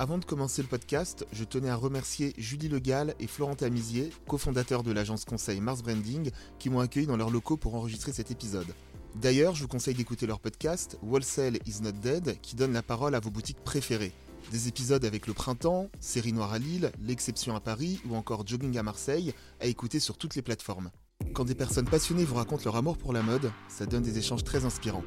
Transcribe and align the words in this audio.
Avant 0.00 0.16
de 0.16 0.24
commencer 0.24 0.62
le 0.62 0.68
podcast, 0.68 1.26
je 1.30 1.44
tenais 1.44 1.68
à 1.68 1.76
remercier 1.76 2.32
Julie 2.38 2.70
Legal 2.70 3.14
et 3.20 3.26
Florent 3.26 3.54
Tamizier, 3.54 4.08
cofondateurs 4.26 4.82
de 4.82 4.92
l'agence 4.92 5.26
conseil 5.26 5.60
Mars 5.60 5.82
Branding, 5.82 6.30
qui 6.58 6.70
m'ont 6.70 6.80
accueilli 6.80 7.06
dans 7.06 7.18
leurs 7.18 7.28
locaux 7.28 7.58
pour 7.58 7.74
enregistrer 7.74 8.10
cet 8.10 8.30
épisode. 8.30 8.74
D'ailleurs, 9.16 9.54
je 9.54 9.60
vous 9.60 9.68
conseille 9.68 9.92
d'écouter 9.92 10.26
leur 10.26 10.40
podcast 10.40 10.96
Wholesale 11.02 11.58
is 11.66 11.82
not 11.82 11.92
dead, 11.92 12.40
qui 12.40 12.56
donne 12.56 12.72
la 12.72 12.82
parole 12.82 13.14
à 13.14 13.20
vos 13.20 13.28
boutiques 13.28 13.62
préférées. 13.62 14.14
Des 14.50 14.68
épisodes 14.68 15.04
avec 15.04 15.26
le 15.26 15.34
printemps, 15.34 15.90
Série 16.00 16.32
Noire 16.32 16.54
à 16.54 16.58
Lille, 16.58 16.92
L'exception 17.02 17.54
à 17.54 17.60
Paris 17.60 18.00
ou 18.08 18.16
encore 18.16 18.46
Jogging 18.46 18.78
à 18.78 18.82
Marseille, 18.82 19.34
à 19.60 19.66
écouter 19.66 20.00
sur 20.00 20.16
toutes 20.16 20.34
les 20.34 20.40
plateformes. 20.40 20.90
Quand 21.34 21.44
des 21.44 21.54
personnes 21.54 21.84
passionnées 21.84 22.24
vous 22.24 22.36
racontent 22.36 22.64
leur 22.64 22.76
amour 22.76 22.96
pour 22.96 23.12
la 23.12 23.22
mode, 23.22 23.52
ça 23.68 23.84
donne 23.84 24.02
des 24.02 24.16
échanges 24.16 24.44
très 24.44 24.64
inspirants. 24.64 25.04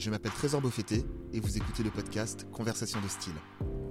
Je 0.00 0.08
m'appelle 0.08 0.32
Trésor 0.32 0.62
Beaufetté 0.62 1.04
et 1.34 1.40
vous 1.40 1.58
écoutez 1.58 1.82
le 1.82 1.90
podcast 1.90 2.46
Conversation 2.52 3.02
de 3.02 3.08
style. 3.08 3.34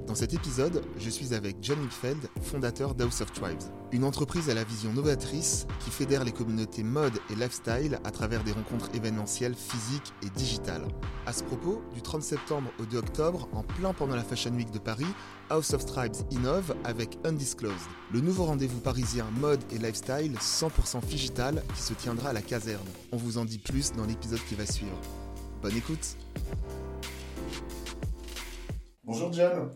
Dans 0.07 0.15
cet 0.15 0.33
épisode, 0.33 0.81
je 0.97 1.07
suis 1.07 1.35
avec 1.35 1.57
John 1.61 1.77
Milfeld, 1.79 2.29
fondateur 2.41 2.95
d'House 2.95 3.21
of 3.21 3.31
Tribes, 3.31 3.61
une 3.91 4.03
entreprise 4.03 4.49
à 4.49 4.55
la 4.55 4.63
vision 4.63 4.91
novatrice 4.91 5.67
qui 5.79 5.91
fédère 5.91 6.23
les 6.23 6.31
communautés 6.31 6.81
mode 6.81 7.13
et 7.29 7.35
lifestyle 7.35 7.99
à 8.03 8.09
travers 8.09 8.43
des 8.43 8.53
rencontres 8.53 8.89
événementielles 8.95 9.53
physiques 9.53 10.11
et 10.23 10.31
digitales. 10.31 10.87
À 11.27 11.31
ce 11.31 11.43
propos, 11.43 11.83
du 11.93 12.01
30 12.01 12.23
septembre 12.23 12.71
au 12.79 12.87
2 12.87 12.97
octobre, 12.97 13.47
en 13.53 13.61
plein 13.61 13.93
pendant 13.93 14.15
la 14.15 14.23
Fashion 14.23 14.55
Week 14.55 14.71
de 14.71 14.79
Paris, 14.79 15.13
House 15.51 15.75
of 15.75 15.85
Tribes 15.85 16.15
innove 16.31 16.75
avec 16.85 17.19
Undisclosed, 17.23 17.75
le 18.11 18.21
nouveau 18.21 18.45
rendez-vous 18.45 18.79
parisien 18.79 19.27
mode 19.39 19.61
et 19.71 19.77
lifestyle 19.77 20.33
100% 20.41 21.05
digital 21.05 21.61
qui 21.75 21.83
se 21.83 21.93
tiendra 21.93 22.29
à 22.29 22.33
la 22.33 22.41
caserne. 22.41 22.87
On 23.11 23.17
vous 23.17 23.37
en 23.37 23.45
dit 23.45 23.59
plus 23.59 23.91
dans 23.91 24.07
l'épisode 24.07 24.43
qui 24.49 24.55
va 24.55 24.65
suivre. 24.65 24.97
Bonne 25.61 25.75
écoute 25.77 26.15
Bonjour 29.03 29.31
John 29.33 29.71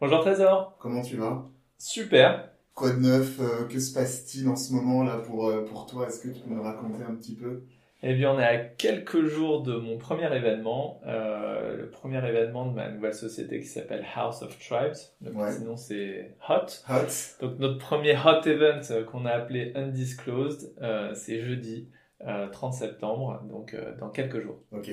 Bonjour 0.00 0.20
Trésor. 0.20 0.76
Comment 0.78 1.02
tu 1.02 1.16
vas? 1.16 1.44
Super. 1.78 2.50
Quoi 2.74 2.90
de 2.92 3.00
neuf? 3.00 3.38
Euh, 3.40 3.66
Que 3.68 3.78
se 3.80 3.92
passe-t-il 3.92 4.48
en 4.48 4.56
ce 4.56 4.72
moment 4.72 5.02
là 5.02 5.18
pour, 5.18 5.48
euh, 5.48 5.64
pour 5.64 5.86
toi? 5.86 6.06
Est-ce 6.06 6.20
que 6.20 6.28
tu 6.28 6.40
peux 6.40 6.54
nous 6.54 6.62
raconter 6.62 7.02
un 7.02 7.14
petit 7.14 7.34
peu? 7.34 7.62
Eh 8.04 8.14
bien, 8.14 8.32
on 8.32 8.38
est 8.38 8.44
à 8.44 8.58
quelques 8.58 9.24
jours 9.24 9.64
de 9.64 9.74
mon 9.76 9.98
premier 9.98 10.32
événement, 10.32 11.00
euh, 11.04 11.76
le 11.76 11.90
premier 11.90 12.18
événement 12.18 12.66
de 12.66 12.72
ma 12.72 12.88
nouvelle 12.90 13.12
société 13.14 13.58
qui 13.58 13.66
s'appelle 13.66 14.06
House 14.14 14.40
of 14.42 14.56
Tribes. 14.60 14.94
Le 15.20 15.32
Ouais. 15.32 15.52
petit 15.52 15.64
nom 15.64 15.76
c'est 15.76 16.36
Hot. 16.48 16.66
Hot 16.88 17.08
Donc 17.40 17.58
notre 17.58 17.78
premier 17.78 18.16
Hot 18.16 18.46
Event 18.46 18.82
euh, 18.92 19.02
qu'on 19.04 19.26
a 19.26 19.30
appelé 19.32 19.72
Undisclosed, 19.74 20.72
euh, 20.80 21.12
c'est 21.16 21.40
jeudi 21.40 21.88
euh, 22.24 22.48
30 22.50 22.72
septembre, 22.74 23.42
donc 23.50 23.74
euh, 23.74 23.96
dans 23.98 24.10
quelques 24.10 24.40
jours. 24.40 24.60
Ok. 24.70 24.90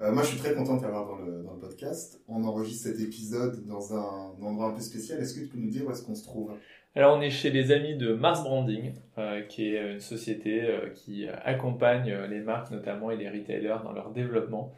Euh, 0.00 0.12
moi 0.12 0.22
je 0.22 0.28
suis 0.28 0.38
très 0.38 0.54
content 0.54 0.76
de 0.76 0.80
t'avoir 0.80 1.06
dans 1.06 1.16
le, 1.16 1.42
dans 1.42 1.54
le 1.54 1.58
podcast. 1.58 2.20
On 2.28 2.44
enregistre 2.44 2.88
cet 2.88 3.00
épisode 3.00 3.66
dans 3.66 3.94
un 3.94 4.30
endroit 4.40 4.66
un 4.66 4.72
peu 4.72 4.80
spécial. 4.80 5.18
Est-ce 5.20 5.34
que 5.34 5.40
tu 5.40 5.46
peux 5.46 5.58
nous 5.58 5.70
dire 5.70 5.84
où 5.86 5.90
est-ce 5.90 6.04
qu'on 6.04 6.14
se 6.14 6.22
trouve? 6.22 6.52
Alors 6.94 7.16
on 7.16 7.20
est 7.20 7.30
chez 7.30 7.50
les 7.50 7.72
amis 7.72 7.96
de 7.96 8.14
Mars 8.14 8.44
Branding, 8.44 8.92
euh, 9.18 9.42
qui 9.42 9.74
est 9.74 9.94
une 9.94 10.00
société 10.00 10.62
euh, 10.62 10.90
qui 10.90 11.26
accompagne 11.28 12.12
les 12.30 12.40
marques 12.40 12.70
notamment 12.70 13.10
et 13.10 13.16
les 13.16 13.28
retailers 13.28 13.78
dans 13.82 13.92
leur 13.92 14.10
développement 14.10 14.72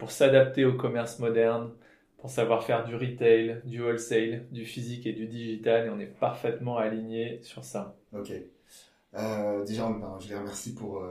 pour 0.00 0.10
s'adapter 0.10 0.64
au 0.64 0.72
commerce 0.72 1.20
moderne, 1.20 1.70
pour 2.16 2.30
savoir 2.30 2.64
faire 2.64 2.84
du 2.84 2.96
retail, 2.96 3.60
du 3.64 3.80
wholesale, 3.80 4.46
du 4.50 4.64
physique 4.64 5.06
et 5.06 5.12
du 5.12 5.26
digital 5.26 5.86
et 5.86 5.90
on 5.90 6.00
est 6.00 6.06
parfaitement 6.06 6.78
aligné 6.78 7.38
sur 7.42 7.62
ça. 7.62 7.94
Ok. 8.12 8.32
Déjà, 9.12 9.88
ben, 9.88 10.16
je 10.18 10.30
les 10.30 10.34
remercie 10.34 10.74
pour, 10.74 11.04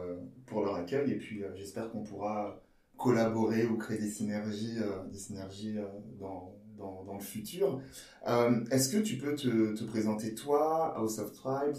pour 0.48 0.66
leur 0.66 0.76
accueil 0.76 1.12
et 1.12 1.16
puis 1.16 1.44
j'espère 1.56 1.90
qu'on 1.92 2.04
pourra 2.04 2.60
collaborer 2.98 3.66
ou 3.66 3.78
créer 3.78 4.00
des 4.00 4.10
synergies, 4.10 4.78
euh, 4.80 5.04
des 5.12 5.18
synergies 5.18 5.78
euh, 5.78 5.86
dans, 6.20 6.54
dans, 6.78 7.04
dans 7.06 7.14
le 7.14 7.20
futur. 7.20 7.80
Euh, 8.28 8.64
Est-ce 8.72 8.90
que 8.96 9.02
tu 9.02 9.18
peux 9.18 9.36
te, 9.36 9.76
te 9.76 9.84
présenter 9.84 10.34
toi, 10.36 10.94
House 10.98 11.20
of 11.20 11.32
Tribes, 11.34 11.76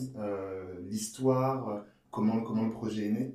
l'histoire, 0.89 1.85
comment, 2.11 2.41
comment 2.41 2.65
le 2.65 2.71
projet 2.71 3.07
est 3.07 3.13
né? 3.13 3.35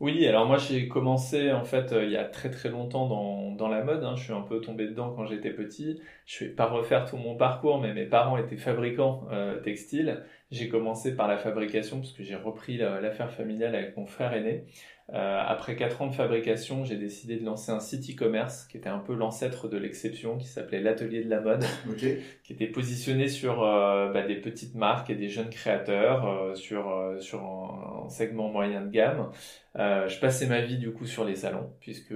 Oui, 0.00 0.26
alors 0.26 0.46
moi 0.46 0.56
j'ai 0.56 0.88
commencé 0.88 1.52
en 1.52 1.62
fait 1.62 1.92
il 1.92 2.10
y 2.10 2.16
a 2.16 2.24
très 2.24 2.50
très 2.50 2.70
longtemps 2.70 3.06
dans, 3.06 3.52
dans 3.52 3.68
la 3.68 3.84
mode. 3.84 4.02
hein. 4.02 4.14
Je 4.16 4.22
suis 4.24 4.32
un 4.32 4.40
peu 4.40 4.62
tombé 4.62 4.86
dedans 4.86 5.12
quand 5.14 5.26
j'étais 5.26 5.50
petit. 5.50 6.00
Je 6.24 6.44
vais 6.46 6.50
pas 6.52 6.64
refaire 6.66 7.04
tout 7.04 7.18
mon 7.18 7.36
parcours, 7.36 7.78
mais 7.82 7.92
mes 7.92 8.06
parents 8.06 8.38
étaient 8.38 8.56
fabricants 8.56 9.26
textiles. 9.62 10.24
J'ai 10.50 10.70
commencé 10.70 11.14
par 11.14 11.28
la 11.28 11.36
fabrication 11.36 11.98
parce 11.98 12.12
que 12.12 12.22
j'ai 12.22 12.34
repris 12.34 12.78
la- 12.78 12.98
l'affaire 13.02 13.30
familiale 13.30 13.74
avec 13.74 13.94
mon 13.98 14.06
frère 14.06 14.32
aîné. 14.32 14.64
Euh, 15.12 15.42
après 15.44 15.74
quatre 15.74 16.02
ans 16.02 16.06
de 16.06 16.14
fabrication, 16.14 16.84
j'ai 16.84 16.96
décidé 16.96 17.36
de 17.36 17.44
lancer 17.44 17.72
un 17.72 17.80
site 17.80 18.08
e-commerce 18.14 18.66
qui 18.68 18.76
était 18.76 18.88
un 18.88 19.00
peu 19.00 19.14
l'ancêtre 19.14 19.66
de 19.66 19.76
l'exception, 19.76 20.38
qui 20.38 20.46
s'appelait 20.46 20.80
l'Atelier 20.80 21.24
de 21.24 21.30
la 21.30 21.40
mode 21.40 21.64
Ok. 21.90 22.04
qui 22.44 22.52
était 22.52 22.68
positionné 22.68 23.26
sur 23.26 23.64
euh, 23.64 24.12
bah, 24.12 24.22
des 24.22 24.36
petites 24.36 24.76
marques 24.76 25.10
et 25.10 25.16
des 25.16 25.28
jeunes 25.28 25.50
créateurs 25.50 26.28
euh, 26.28 26.54
sur 26.54 26.90
euh, 26.90 27.18
sur 27.18 27.40
un, 27.42 28.04
un 28.06 28.08
segment 28.08 28.50
moyen 28.50 28.82
de 28.82 28.90
gamme. 28.90 29.30
Euh, 29.76 30.08
je 30.08 30.18
passais 30.20 30.46
ma 30.46 30.60
vie 30.60 30.78
du 30.78 30.92
coup 30.92 31.06
sur 31.06 31.24
les 31.24 31.34
salons 31.36 31.72
puisque 31.80 32.14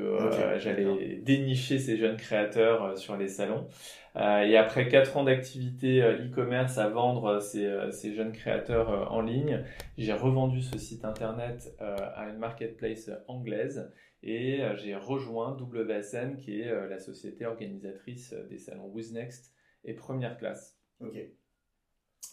j'allais 0.59 1.16
dénicher 1.22 1.78
ces 1.78 1.97
jeunes 1.97 2.16
créateurs 2.16 2.97
sur 2.97 3.16
les 3.16 3.28
salons. 3.28 3.66
Euh, 4.16 4.42
et 4.42 4.56
après 4.56 4.88
quatre 4.88 5.16
ans 5.16 5.25
d'activité 5.25 6.02
euh, 6.02 6.25
e-commerce 6.26 6.78
à 6.78 6.88
vendre 6.88 7.25
euh, 7.26 7.41
ces, 7.41 7.91
ces 7.91 8.14
jeunes 8.14 8.32
créateurs 8.32 9.12
en 9.12 9.20
ligne, 9.20 9.64
j'ai 9.98 10.12
revendu 10.12 10.62
ce 10.62 10.78
site 10.78 11.04
internet 11.04 11.75
à 11.80 12.28
une 12.28 12.38
marketplace 12.38 13.10
anglaise 13.26 13.92
et 14.22 14.62
j'ai 14.76 14.94
rejoint 14.94 15.56
WSN 15.60 16.36
qui 16.36 16.60
est 16.60 16.88
la 16.88 16.98
société 16.98 17.44
organisatrice 17.44 18.34
des 18.48 18.58
salons 18.58 18.86
Wiznext 18.86 19.53
et 19.84 19.94
première 19.94 20.36
classe. 20.38 20.78
Ok. 21.00 21.16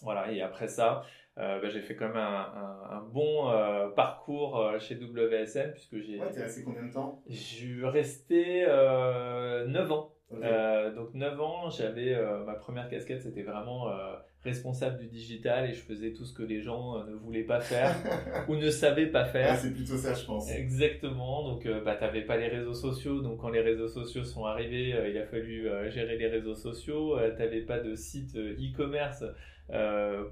Voilà, 0.02 0.32
et 0.32 0.40
après 0.42 0.68
ça, 0.68 1.04
euh, 1.38 1.60
bah, 1.60 1.68
j'ai 1.68 1.80
fait 1.80 1.94
quand 1.94 2.08
même 2.08 2.16
un, 2.16 2.52
un- 2.54 2.96
un 2.98 3.02
bon 3.02 3.50
euh, 3.50 3.88
parcours 3.90 4.58
euh, 4.58 4.78
chez 4.78 4.96
WSN 4.96 5.72
puisque 5.72 5.98
j'ai 6.00 6.18
Ouais, 6.18 6.30
t'es 6.32 6.42
resté 6.42 6.62
combien 6.64 6.84
de 6.84 6.92
temps? 6.92 7.22
Je 7.28 7.36
suis 7.36 7.84
resté 7.84 8.64
euh, 8.66 9.66
9 9.66 9.92
ans. 9.92 10.11
Euh, 10.42 10.94
donc 10.94 11.14
9 11.14 11.40
ans, 11.40 11.70
j'avais 11.70 12.14
euh, 12.14 12.44
ma 12.44 12.54
première 12.54 12.88
casquette, 12.88 13.22
c'était 13.22 13.42
vraiment 13.42 13.88
euh, 13.88 14.14
responsable 14.44 14.98
du 14.98 15.06
digital 15.06 15.70
et 15.70 15.72
je 15.72 15.80
faisais 15.82 16.12
tout 16.12 16.24
ce 16.24 16.34
que 16.34 16.42
les 16.42 16.60
gens 16.60 17.04
ne 17.04 17.14
voulaient 17.14 17.44
pas 17.44 17.60
faire 17.60 17.94
ou 18.48 18.56
ne 18.56 18.70
savaient 18.70 19.06
pas 19.06 19.24
faire. 19.24 19.56
c'est 19.56 19.72
plutôt 19.72 19.96
ça, 19.96 20.14
je 20.14 20.24
pense. 20.24 20.50
Exactement, 20.50 21.48
donc 21.48 21.66
euh, 21.66 21.80
bah, 21.84 21.94
t'avais 21.94 22.22
pas 22.22 22.36
les 22.36 22.48
réseaux 22.48 22.74
sociaux, 22.74 23.20
donc 23.20 23.40
quand 23.40 23.50
les 23.50 23.60
réseaux 23.60 23.88
sociaux 23.88 24.24
sont 24.24 24.44
arrivés, 24.44 24.94
euh, 24.94 25.08
il 25.08 25.16
a 25.18 25.26
fallu 25.26 25.68
euh, 25.68 25.88
gérer 25.90 26.16
les 26.16 26.26
réseaux 26.26 26.54
sociaux, 26.54 27.16
t'avais 27.36 27.60
pas 27.60 27.78
de 27.78 27.94
site 27.94 28.36
e-commerce 28.36 29.24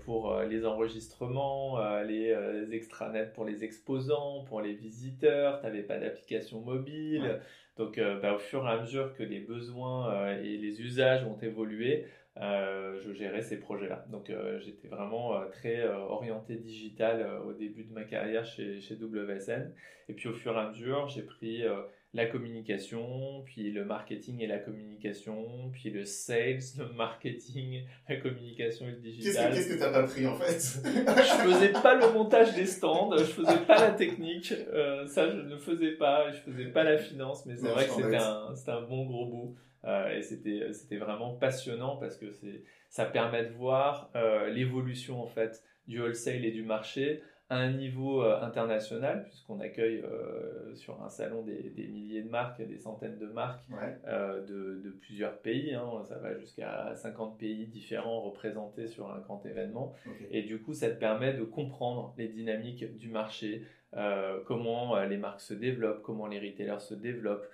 pour 0.04 0.38
les 0.40 0.66
enregistrements, 0.66 1.78
les 2.02 2.34
extranets 2.72 3.30
pour 3.32 3.44
les 3.44 3.64
exposants, 3.64 4.44
pour 4.46 4.60
les 4.60 4.74
visiteurs, 4.74 5.60
t'avais 5.60 5.82
pas 5.82 5.98
d'application 5.98 6.60
mobile, 6.60 7.22
Ouais. 7.22 7.40
Donc 7.80 7.96
euh, 7.96 8.20
bah, 8.20 8.34
au 8.34 8.38
fur 8.38 8.66
et 8.66 8.70
à 8.70 8.78
mesure 8.78 9.14
que 9.14 9.22
les 9.22 9.40
besoins 9.40 10.12
euh, 10.12 10.42
et 10.42 10.58
les 10.58 10.82
usages 10.82 11.24
ont 11.24 11.38
évolué, 11.40 12.06
euh, 12.36 13.00
je 13.02 13.10
gérais 13.14 13.40
ces 13.40 13.58
projets-là. 13.58 14.04
Donc 14.10 14.30
j'étais 14.60 14.88
vraiment 14.88 15.40
très 15.50 15.88
orienté 15.88 16.56
digital 16.56 17.26
au 17.46 17.54
début 17.54 17.84
de 17.84 17.92
ma 17.92 18.04
carrière 18.04 18.44
chez, 18.44 18.80
chez 18.82 18.96
WSN. 18.96 19.72
Et 20.10 20.12
puis 20.12 20.28
au 20.28 20.34
fur 20.34 20.52
et 20.52 20.58
à 20.58 20.68
mesure, 20.68 21.08
j'ai 21.08 21.22
pris 21.22 21.64
la 22.12 22.26
communication, 22.26 23.42
puis 23.44 23.70
le 23.70 23.84
marketing 23.84 24.40
et 24.40 24.46
la 24.46 24.58
communication, 24.58 25.70
puis 25.72 25.90
le 25.90 26.04
sales, 26.04 26.58
le 26.78 26.92
marketing, 26.92 27.84
la 28.08 28.16
communication 28.16 28.88
et 28.88 28.92
le 28.92 28.96
digital. 28.96 29.50
que 29.50 29.56
qu'est-ce 29.56 29.74
que 29.74 29.78
t'as 29.78 29.92
pas 29.92 30.02
pris 30.02 30.26
en 30.26 30.34
fait 30.34 30.58
Je 30.84 31.50
faisais 31.50 31.72
pas 31.72 31.94
le 31.94 32.12
montage 32.12 32.54
des 32.54 32.66
stands, 32.66 33.16
je 33.16 33.24
faisais 33.24 33.64
pas 33.66 33.80
la 33.80 33.92
technique, 33.92 34.52
euh, 34.72 35.06
ça 35.06 35.30
je 35.30 35.36
ne 35.36 35.56
faisais 35.56 35.92
pas, 35.92 36.32
je 36.32 36.38
faisais 36.38 36.66
pas 36.66 36.82
la 36.82 36.98
finance, 36.98 37.46
mais 37.46 37.56
c'est 37.56 37.68
vrai 37.68 37.86
que 37.86 37.92
c'était 37.92 38.16
un, 38.16 38.54
un 38.66 38.82
bon 38.82 39.06
gros 39.06 39.26
bout. 39.26 39.56
Euh, 39.84 40.14
et 40.14 40.22
c'était, 40.22 40.72
c'était 40.72 40.98
vraiment 40.98 41.34
passionnant 41.36 41.96
parce 41.96 42.18
que 42.18 42.30
c'est, 42.32 42.64
ça 42.90 43.06
permet 43.06 43.44
de 43.44 43.52
voir 43.52 44.10
euh, 44.14 44.50
l'évolution 44.50 45.22
en 45.22 45.26
fait 45.26 45.62
du 45.86 46.00
wholesale 46.00 46.44
et 46.44 46.50
du 46.50 46.62
marché 46.62 47.22
à 47.50 47.56
un 47.56 47.72
niveau 47.72 48.22
euh, 48.22 48.40
international 48.40 49.24
puisqu'on 49.24 49.58
accueille 49.60 50.02
euh, 50.04 50.72
sur 50.74 51.02
un 51.02 51.08
salon 51.10 51.42
des, 51.42 51.70
des 51.70 51.88
milliers 51.88 52.22
de 52.22 52.30
marques, 52.30 52.62
des 52.66 52.78
centaines 52.78 53.18
de 53.18 53.26
marques 53.26 53.64
Ouais. 53.70 53.96
euh, 54.06 54.40
de, 54.46 54.80
de 54.84 54.90
plusieurs 54.90 55.36
pays. 55.38 55.74
hein. 55.74 56.02
Ça 56.08 56.16
va 56.18 56.38
jusqu'à 56.38 56.94
50 56.94 57.38
pays 57.38 57.66
différents 57.66 58.20
représentés 58.20 58.86
sur 58.86 59.10
un 59.12 59.18
grand 59.18 59.44
événement. 59.44 59.94
Et 60.30 60.42
du 60.42 60.60
coup, 60.62 60.72
ça 60.74 60.88
te 60.90 60.98
permet 60.98 61.34
de 61.34 61.42
comprendre 61.42 62.14
les 62.16 62.28
dynamiques 62.28 62.96
du 62.96 63.08
marché, 63.08 63.66
euh, 63.96 64.38
comment 64.46 64.98
les 65.02 65.16
marques 65.16 65.40
se 65.40 65.54
développent, 65.54 66.02
comment 66.02 66.28
les 66.28 66.38
retailers 66.38 66.80
se 66.80 66.94
développent, 66.94 67.46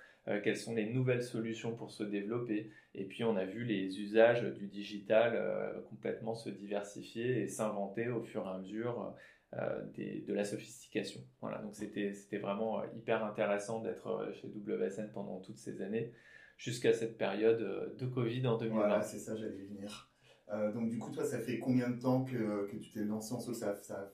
quelles 0.43 0.57
sont 0.57 0.75
les 0.75 0.85
nouvelles 0.85 1.23
solutions 1.23 1.73
pour 1.73 1.89
se 1.89 2.03
développer. 2.03 2.69
Et 2.93 3.05
puis, 3.05 3.23
on 3.23 3.35
a 3.37 3.45
vu 3.45 3.63
les 3.63 3.99
usages 4.01 4.43
du 4.43 4.67
digital 4.67 5.41
complètement 5.89 6.35
se 6.35 6.49
diversifier 6.49 7.41
et 7.41 7.47
s'inventer 7.47 8.09
au 8.09 8.21
fur 8.21 8.45
et 8.45 8.49
à 8.49 8.57
mesure 8.57 9.13
des- 9.95 10.21
de 10.21 10.33
la 10.33 10.43
sophistication. 10.43 11.21
Voilà, 11.41 11.59
donc 11.59 11.75
c'était 11.75 12.37
vraiment 12.37 12.81
euh, 12.81 12.85
hyper 12.95 13.23
intéressant 13.23 13.81
d'être 13.81 14.07
euh, 14.07 14.33
chez 14.33 14.47
WSN 14.47 15.11
pendant 15.13 15.39
toutes 15.39 15.57
ces 15.57 15.81
années. 15.81 16.11
jusqu'à 16.57 16.91
cette 16.91 17.17
période 17.17 17.95
de 17.97 18.05
Covid 18.07 18.47
en 18.47 18.57
2020. 18.57 18.75
Voilà, 18.75 19.01
c'est 19.01 19.19
ça, 19.19 19.35
j'allais 19.35 19.65
venir. 19.65 20.11
donc 20.73 20.89
du 20.89 20.97
coup, 20.97 21.11
toi, 21.11 21.23
ça 21.23 21.39
fait 21.39 21.59
combien 21.59 21.89
de 21.89 21.99
temps 22.01 22.23
que, 22.23 22.67
que 22.71 22.77
tu 22.77 22.89
t'es 22.91 23.03
lancé 23.03 23.33
en 23.35 23.39
solo 23.39 23.55
ça, 23.55 23.75
ça, 23.75 24.11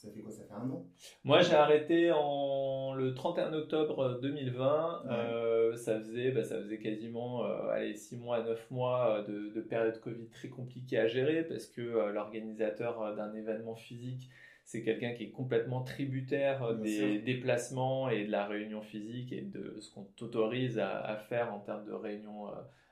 ça 0.00 0.10
fait 0.10 0.20
quoi? 0.20 0.32
Ça 0.32 0.44
fait 0.44 0.54
un 0.54 0.70
an? 0.70 0.86
Moi, 1.24 1.42
j'ai 1.42 1.54
arrêté 1.54 2.10
en 2.10 2.94
le 2.94 3.12
31 3.12 3.52
octobre 3.52 4.18
2020. 4.22 5.04
Euh, 5.10 5.76
ça, 5.76 6.00
faisait, 6.00 6.30
bah, 6.30 6.42
ça 6.42 6.56
faisait 6.58 6.78
quasiment 6.78 7.44
euh, 7.44 7.68
allez, 7.68 7.94
6 7.94 8.16
mois, 8.16 8.42
9 8.42 8.70
mois 8.70 9.18
euh, 9.18 9.24
de, 9.24 9.54
de, 9.54 9.60
période 9.60 10.00
Covid 10.00 10.28
très 10.30 10.48
compliquée 10.48 10.98
à 10.98 11.06
gérer 11.06 11.44
parce 11.44 11.66
que 11.66 11.82
l'organisateur 12.12 13.14
d'un 13.14 13.34
événement 13.34 13.74
physique, 13.74 14.30
c'est 14.70 14.82
quelqu'un 14.82 15.12
qui 15.14 15.24
est 15.24 15.30
complètement 15.30 15.82
tributaire 15.82 16.74
des 16.76 17.18
déplacements 17.18 18.08
et 18.08 18.24
de 18.24 18.30
la 18.30 18.46
réunion 18.46 18.82
physique 18.82 19.32
et 19.32 19.40
de 19.40 19.76
ce 19.80 19.92
qu'on 19.92 20.04
t'autorise 20.16 20.78
à, 20.78 21.00
à, 21.00 21.16
faire 21.16 21.52
en 21.52 21.58
termes 21.58 21.84
de 21.84 21.92
réunion 21.92 22.46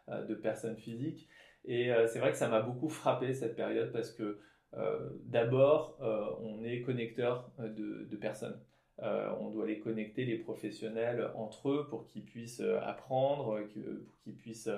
de 0.09 0.35
personnes 0.35 0.77
physiques. 0.77 1.29
Et 1.65 1.91
c'est 2.09 2.19
vrai 2.19 2.33
que 2.33 2.37
ça 2.37 2.49
m'a 2.49 2.63
beaucoup 2.63 2.89
frappé 2.89 3.33
cette 3.33 3.55
période 3.55 3.93
parce 3.93 4.11
que 4.11 4.41
euh, 4.75 5.09
d'abord, 5.25 5.99
euh, 6.03 6.27
on 6.43 6.63
est 6.63 6.83
connecteur 6.83 7.51
euh, 7.59 7.69
de, 7.69 8.17
personnes. 8.17 8.61
on 8.99 9.51
doit 9.51 9.67
les 9.67 9.79
connecter, 9.79 10.25
les 10.25 10.39
professionnels, 10.39 11.31
entre 11.35 11.71
eux 11.71 11.87
pour 11.89 12.05
qu'ils 12.05 12.25
puissent 12.25 12.63
apprendre, 12.83 13.61
pour 14.07 14.19
qu'ils 14.19 14.35
puissent 14.35 14.71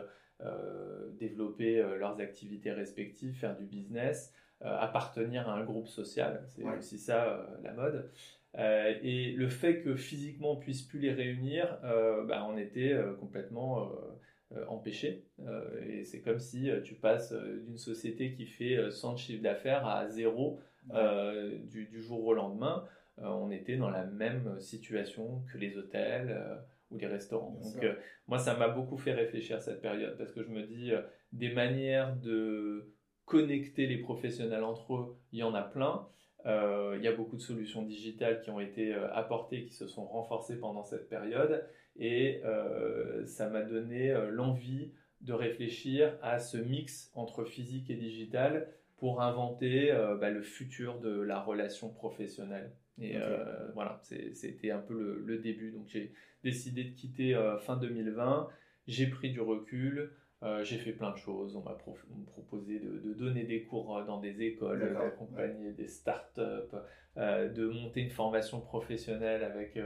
développer 1.18 1.82
leurs 1.98 2.20
activités 2.20 2.72
respectives, 2.72 3.34
faire 3.34 3.56
du 3.56 3.64
business, 3.64 4.32
appartenir 4.62 5.48
à 5.48 5.54
un 5.54 5.64
groupe 5.64 5.88
social. 5.88 6.44
C'est 6.48 6.64
aussi 6.64 6.98
ça 6.98 7.46
la 7.62 7.72
mode. 7.72 8.10
et 8.56 9.32
le 9.32 9.48
fait 9.48 9.80
que 9.80 9.94
physiquement 9.96 10.52
on 10.52 10.56
puisse 10.56 10.82
plus 10.82 10.98
les 10.98 11.12
réunir, 11.12 11.78
bah, 12.26 12.46
on 12.48 12.56
était 12.56 12.94
complètement 13.18 13.90
euh, 14.56 14.64
empêché. 14.66 15.22
Euh, 15.46 15.62
et 15.86 16.04
c'est 16.04 16.22
comme 16.22 16.40
si 16.40 16.70
euh, 16.70 16.80
tu 16.80 16.96
passes 16.96 17.32
d'une 17.32 17.78
société 17.78 18.32
qui 18.32 18.46
fait 18.46 18.90
100 18.90 19.12
de 19.12 19.18
chiffre 19.18 19.42
d'affaires 19.44 19.86
à 19.86 20.08
zéro 20.08 20.58
du, 21.62 22.02
jour 22.02 22.26
au 22.26 22.34
lendemain. 22.34 22.84
on 23.18 23.52
était 23.52 23.76
dans 23.76 23.90
la 23.90 24.04
même 24.04 24.58
situation 24.58 25.44
que 25.52 25.58
les 25.58 25.76
hôtels 25.76 26.36
ou 26.90 26.98
les 26.98 27.06
restaurants. 27.06 27.60
Donc 27.62 27.86
moi, 28.26 28.38
ça 28.38 28.56
m'a 28.56 28.68
beaucoup 28.68 28.96
fait 28.96 29.12
réfléchir 29.12 29.60
cette 29.60 29.80
période 29.80 30.16
parce 30.18 30.32
que 30.32 30.42
je 30.42 30.48
me 30.48 30.62
dis 30.62 30.90
des 31.32 31.52
manières 31.52 32.16
de 32.16 32.92
connecter 33.30 33.86
les 33.86 33.98
professionnels 33.98 34.64
entre 34.64 34.94
eux, 34.96 35.16
il 35.32 35.38
y 35.38 35.42
en 35.44 35.54
a 35.54 35.62
plein. 35.62 36.08
il 36.44 37.00
y 37.02 37.08
a 37.08 37.12
beaucoup 37.12 37.36
de 37.36 37.42
solutions 37.42 37.82
digitales 37.82 38.42
qui 38.42 38.50
ont 38.50 38.58
été 38.60 38.92
apportées, 38.92 39.64
qui 39.64 39.74
se 39.74 39.86
sont 39.86 40.04
renforcées 40.04 40.58
pendant 40.58 40.82
cette 40.82 41.08
période. 41.08 41.64
Et 41.98 42.40
euh, 42.44 43.26
ça 43.26 43.48
m'a 43.48 43.62
donné 43.62 44.10
euh, 44.10 44.30
l'envie 44.30 44.92
de 45.20 45.32
réfléchir 45.32 46.16
à 46.22 46.38
ce 46.38 46.56
mix 46.56 47.10
entre 47.14 47.44
physique 47.44 47.90
et 47.90 47.94
digital 47.94 48.68
pour 48.96 49.20
inventer 49.22 49.92
euh, 49.92 50.16
bah, 50.16 50.30
le 50.30 50.42
futur 50.42 50.98
de 51.00 51.20
la 51.20 51.40
relation 51.40 51.90
professionnelle. 51.90 52.72
Et 53.02 53.16
voilà, 53.72 53.98
c'était 54.02 54.70
un 54.70 54.78
peu 54.78 55.22
le, 55.24 55.38
début. 55.38 55.70
Donc 55.70 55.86
j'ai 55.86 56.12
décidé 56.44 56.84
de 56.84 56.90
quitter 56.90 57.34
fin 57.60 57.78
2020. 57.78 58.46
J'ai 58.88 59.06
pris 59.06 59.30
du 59.30 59.40
recul. 59.40 60.12
J'ai 60.62 60.78
fait 60.78 60.92
plein 60.92 61.10
de 61.12 61.16
choses. 61.16 61.54
On 61.56 61.62
m'a 61.62 61.76
proposé 62.26 62.78
de, 62.78 63.14
donner 63.14 63.44
des 63.44 63.64
cours 63.64 64.02
dans 64.06 64.20
des 64.20 64.42
écoles, 64.42 64.94
d'accompagner 64.94 65.72
des 65.72 65.88
startups, 65.88 66.76
de 67.16 67.66
monter 67.66 68.00
une 68.00 68.10
formation 68.10 68.60
professionnelle 68.60 69.44
avec 69.44 69.76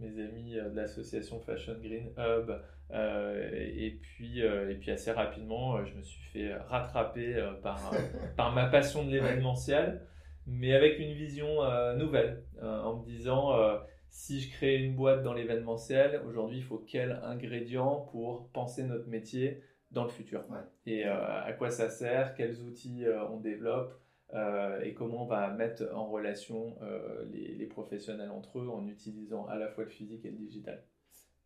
mes 0.00 0.22
amis 0.22 0.58
euh, 0.58 0.70
de 0.70 0.76
l'association 0.76 1.40
Fashion 1.40 1.76
Green 1.80 2.10
Hub. 2.16 2.50
Euh, 2.92 3.50
et, 3.52 3.98
puis, 4.02 4.42
euh, 4.42 4.70
et 4.70 4.74
puis 4.74 4.90
assez 4.90 5.12
rapidement, 5.12 5.84
je 5.84 5.94
me 5.94 6.02
suis 6.02 6.22
fait 6.32 6.54
rattraper 6.54 7.48
par, 7.62 7.92
par 8.36 8.52
ma 8.52 8.66
passion 8.66 9.04
de 9.04 9.12
l'événementiel, 9.12 10.02
mais 10.46 10.74
avec 10.74 10.98
une 10.98 11.12
vision 11.12 11.58
nouvelle, 11.96 12.42
en 12.60 12.96
me 12.96 13.04
disant 13.04 13.52
si 14.08 14.40
je 14.40 14.50
crée 14.50 14.74
une 14.74 14.96
boîte 14.96 15.22
dans 15.22 15.34
l'événementiel, 15.34 16.20
aujourd'hui, 16.26 16.58
il 16.58 16.64
faut 16.64 16.84
quel 16.84 17.20
ingrédient 17.22 18.08
pour 18.10 18.48
penser 18.48 18.82
notre 18.82 19.06
métier 19.06 19.62
dans 19.90 20.04
le 20.04 20.10
futur 20.10 20.44
Et 20.86 21.04
à 21.04 21.52
quoi 21.58 21.70
ça 21.70 21.90
sert 21.90 22.34
Quels 22.34 22.60
outils 22.62 23.04
on 23.30 23.38
développe 23.38 24.00
euh, 24.34 24.80
et 24.82 24.94
comment 24.94 25.24
on 25.24 25.26
va 25.26 25.50
mettre 25.50 25.84
en 25.92 26.06
relation 26.06 26.76
euh, 26.82 27.24
les, 27.32 27.66
professionnels 27.66 28.30
entre 28.30 28.60
eux 28.60 28.68
en 28.68 28.86
utilisant 28.86 29.46
à 29.46 29.56
la 29.56 29.68
fois 29.68 29.84
le 29.84 29.90
physique 29.90 30.24
et 30.24 30.30
le 30.30 30.36
digital. 30.36 30.84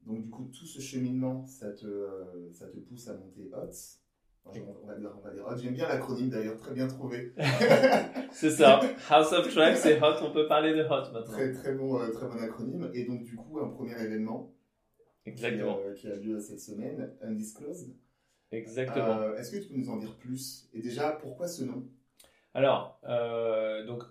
Donc 0.06 0.22
du 0.22 0.30
coup, 0.30 0.50
tout 0.52 0.66
ce 0.66 0.80
cheminement, 0.80 1.46
ça 1.46 1.72
te, 1.72 1.86
euh, 1.86 2.50
ça 2.52 2.66
te 2.66 2.78
pousse 2.78 3.08
à 3.08 3.14
monter 3.14 3.50
HOTS. 3.52 4.00
on, 4.46 4.86
va 4.86 4.96
dire, 4.96 5.12
on 5.16 5.20
va 5.20 5.32
dire 5.32 5.46
HOTS. 5.46 5.62
J'aime 5.62 5.74
bien 5.74 5.88
l'acronyme 5.88 6.28
d'ailleurs, 6.28 6.56
très 6.58 6.74
bien 6.74 6.86
trouvé. 6.86 7.32
c'est 8.32 8.50
ça. 8.50 8.80
House 9.08 9.32
of 9.32 9.48
Track, 9.54 9.76
c'est 9.76 9.98
HOT. 9.98 10.22
On 10.22 10.32
peut 10.32 10.46
parler 10.46 10.74
de 10.74 10.82
HOT 10.82 11.12
maintenant. 11.12 11.32
Très, 11.32 11.52
très, 11.52 11.74
bon, 11.74 11.98
très 12.10 12.26
bon 12.26 12.38
acronyme. 12.38 12.90
Et 12.92 13.04
donc 13.04 13.22
du 13.22 13.36
coup, 13.36 13.60
un 13.60 13.68
premier 13.68 13.98
événement 14.02 14.50
Exactement. 15.26 15.78
Qui, 15.96 16.08
a 16.08 16.16
lieu 16.16 16.38
cette 16.38 16.60
semaine, 16.60 17.14
Undisclosed. 17.22 17.94
Exactement. 18.52 19.34
Est-ce 19.34 19.50
que 19.50 19.62
tu 19.62 19.68
peux 19.68 19.78
nous 19.78 19.90
en 19.90 19.96
dire 19.96 20.14
plus? 20.16 20.68
Et 20.72 20.80
déjà, 20.80 21.12
pourquoi 21.12 21.48
ce 21.48 21.64
nom? 21.64 21.84
Alors, 22.54 23.00
euh, 23.04 23.84
donc 23.84 24.04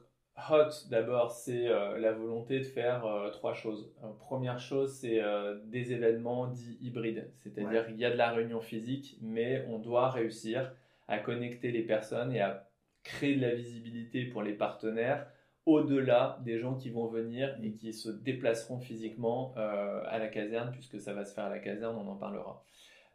Hot, 0.50 0.90
d'abord, 0.90 1.32
c'est 1.32 1.68
euh, 1.68 1.98
la 2.00 2.12
volonté 2.12 2.60
de 2.60 2.64
faire 2.64 3.06
euh, 3.06 3.30
trois 3.30 3.54
choses. 3.54 3.94
première 4.20 4.60
chose, 4.60 4.98
c'est 5.00 5.22
des 5.66 5.94
événements 5.94 6.48
dits 6.48 6.78
hybrides, 6.82 7.32
c'est-à-dire 7.38 7.88
qu'il 7.88 7.98
y 7.98 8.06
a 8.06 8.12
de 8.12 8.18
la 8.18 8.32
réunion 8.32 8.60
physique, 8.60 9.18
mais 9.22 9.66
on 9.70 9.80
doit 9.80 10.10
réussir 10.10 10.74
à 11.08 11.20
connecter 11.20 11.72
les 11.72 11.84
personnes 11.84 12.34
et 12.34 12.42
à 12.42 12.70
créer 13.04 13.36
de 13.36 13.42
la 13.42 13.54
visibilité 13.54 14.26
pour 14.26 14.42
les 14.42 14.54
partenaires 14.54 15.28
au-delà 15.66 16.40
des 16.44 16.60
gens 16.60 16.76
qui 16.76 16.90
vont 16.90 17.08
venir 17.08 17.58
et 17.62 17.72
qui 17.72 17.94
se 17.94 18.10
déplaceront 18.10 18.80
physiquement 18.80 19.54
à 19.56 20.18
la 20.18 20.28
caserne, 20.28 20.72
puisque 20.72 21.00
ça 21.00 21.14
va 21.14 21.24
se 21.24 21.34
faire 21.34 21.46
à 21.46 21.50
la 21.50 21.60
caserne, 21.60 21.96
on 21.96 22.08
en 22.10 22.16
parlera. 22.16 22.66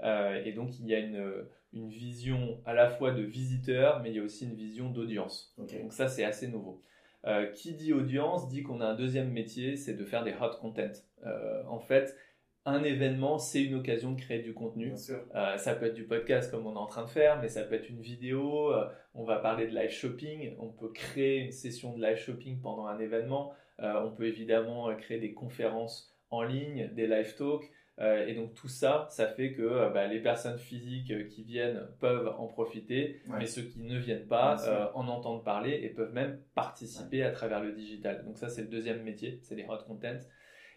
Et 0.03 0.53
donc, 0.53 0.79
il 0.79 0.87
y 0.87 0.95
a 0.95 0.99
une 0.99 1.47
une 1.73 1.89
vision 1.89 2.61
à 2.65 2.73
la 2.73 2.89
fois 2.89 3.13
de 3.13 3.23
visiteur, 3.23 4.01
mais 4.03 4.11
il 4.11 4.17
y 4.17 4.19
a 4.19 4.23
aussi 4.23 4.47
une 4.47 4.55
vision 4.55 4.91
d'audience. 4.91 5.55
Donc 5.59 5.71
ça, 5.93 6.09
c'est 6.09 6.25
assez 6.25 6.49
nouveau. 6.49 6.83
Euh, 7.27 7.47
qui 7.53 7.75
dit 7.75 7.93
audience 7.93 8.49
dit 8.49 8.63
qu'on 8.63 8.81
a 8.81 8.87
un 8.87 8.95
deuxième 8.95 9.31
métier, 9.31 9.77
c'est 9.77 9.95
de 9.95 10.05
faire 10.05 10.25
des 10.25 10.33
hot 10.33 10.57
content. 10.61 10.93
Euh, 11.27 11.63
en 11.67 11.81
fait, 11.81 12.17
un 12.65 12.83
événement, 12.85 13.39
c'est 13.39 13.63
une 13.63 13.75
occasion 13.75 14.13
de 14.13 14.21
créer 14.21 14.41
du 14.41 14.55
contenu. 14.55 14.95
Euh, 15.35 15.57
ça 15.57 15.75
peut 15.75 15.87
être 15.87 15.95
du 15.95 16.05
podcast 16.05 16.51
comme 16.51 16.67
on 16.67 16.75
est 16.75 16.79
en 16.79 16.87
train 16.87 17.05
de 17.05 17.11
faire, 17.11 17.41
mais 17.41 17.49
ça 17.49 17.65
peut 17.65 17.75
être 17.75 17.89
une 17.91 18.01
vidéo. 18.01 18.73
on 19.15 19.25
va 19.25 19.39
parler 19.39 19.67
de 19.67 19.75
live 19.75 19.91
shopping. 19.91 20.55
On 20.59 20.69
peut 20.69 20.91
créer 20.91 21.39
une 21.41 21.53
session 21.53 21.97
de 21.97 22.03
live 22.03 22.19
shopping 22.19 22.61
pendant 22.61 22.87
un 22.87 22.99
événement. 22.99 23.53
on 23.79 24.11
peut 24.11 24.27
évidemment 24.27 24.95
créer 24.97 25.19
des 25.19 25.35
conférences 25.35 26.15
en 26.31 26.43
ligne, 26.43 26.91
des 26.95 27.07
live 27.07 27.35
talks. 27.37 27.71
Euh, 28.01 28.27
et 28.27 28.35
donc 28.35 28.55
tout 28.55 28.69
ça, 28.69 29.09
ça 29.11 29.27
fait 29.27 29.53
que 29.53 29.63
euh, 29.63 29.91
bah, 29.91 30.07
les 30.07 30.21
personnes 30.21 30.59
physiques 30.59 31.11
euh, 31.11 31.25
qui 31.25 31.43
viennent 31.43 31.89
peuvent 31.99 32.33
en 32.39 32.47
profiter, 32.47 33.21
mais 33.27 33.47
ceux 33.47 33.63
qui 33.63 33.81
ne 33.81 33.99
viennent 33.99 34.27
pas 34.27 34.91
en 34.95 35.09
entendent 35.09 35.45
parler 35.45 35.81
et 35.83 35.89
peuvent 35.89 36.13
même 36.13 36.41
participer 36.55 37.25
à 37.25 37.31
travers 37.31 37.61
le 37.61 37.73
digital. 37.73 38.25
Donc 38.25 38.39
ça, 38.39 38.49
c'est 38.49 38.63
le 38.63 38.69
deuxième 38.69 39.03
métier, 39.03 39.41
c'est 39.43 39.57
les 39.57 39.65
hot 39.65 39.79
content. 39.87 40.19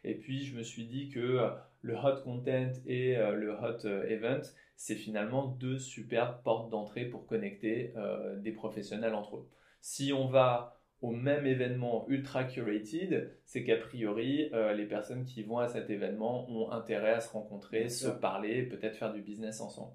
Et 0.04 0.16
puis 0.16 0.46
je 0.46 0.58
me 0.58 0.64
suis 0.64 0.86
dit 0.86 1.10
que 1.10 1.40
le 1.82 1.96
hot 1.96 2.22
content 2.24 2.72
et 2.88 3.16
le 3.16 3.52
hot 3.52 3.86
event, 4.08 4.42
c'est 4.76 4.96
finalement 4.96 5.46
deux 5.46 5.78
superbes 5.78 6.42
portes 6.44 6.72
d'entrée 6.72 7.06
pour 7.06 7.28
connecter 7.28 7.94
des 8.38 8.52
professionnels 8.52 9.14
entre 9.14 9.38
eux. 9.38 9.50
Si 9.82 10.12
on 10.12 10.28
va 10.28 10.81
au 11.02 11.12
même 11.12 11.48
événement 11.48 12.06
ultra 12.10 12.44
curated, 12.44 13.32
c'est 13.46 13.64
qu'a 13.64 13.78
priori, 13.78 14.50
euh, 14.54 14.74
les 14.74 14.86
personnes 14.86 15.26
qui 15.26 15.42
vont 15.44 15.58
à 15.58 15.68
cet 15.68 15.90
événement 15.90 16.50
ont 16.50 16.72
intérêt 16.72 17.14
à 17.14 17.20
se 17.20 17.32
rencontrer, 17.32 17.90
se 17.90 18.08
parler, 18.08 18.64
peut-être 18.64 18.96
faire 18.96 19.12
du 19.12 19.22
business 19.22 19.62
ensemble. 19.62 19.94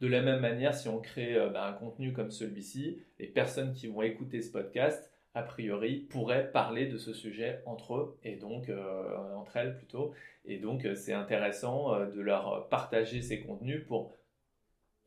De 0.00 0.06
la 0.06 0.22
même 0.22 0.40
manière, 0.40 0.74
si 0.74 0.88
on 0.88 1.00
crée 1.00 1.36
euh, 1.36 1.50
bah, 1.50 1.66
un 1.66 1.72
contenu 1.72 2.12
comme 2.12 2.30
celui-ci, 2.30 3.02
les 3.18 3.26
personnes 3.26 3.74
qui 3.74 3.88
vont 3.88 4.02
écouter 4.02 4.40
ce 4.40 4.50
podcast, 4.50 5.12
a 5.34 5.42
priori, 5.42 6.06
pourraient 6.08 6.50
parler 6.50 6.86
de 6.86 6.96
ce 6.96 7.12
sujet 7.12 7.60
entre 7.66 7.96
eux 7.96 8.18
et 8.24 8.36
donc 8.36 8.70
euh, 8.70 9.16
entre 9.36 9.58
elles 9.58 9.76
plutôt. 9.76 10.14
Et 10.46 10.58
donc, 10.58 10.88
c'est 10.94 11.12
intéressant 11.12 12.06
de 12.06 12.20
leur 12.20 12.68
partager 12.70 13.20
ces 13.20 13.40
contenus 13.40 13.84
pour 13.86 14.14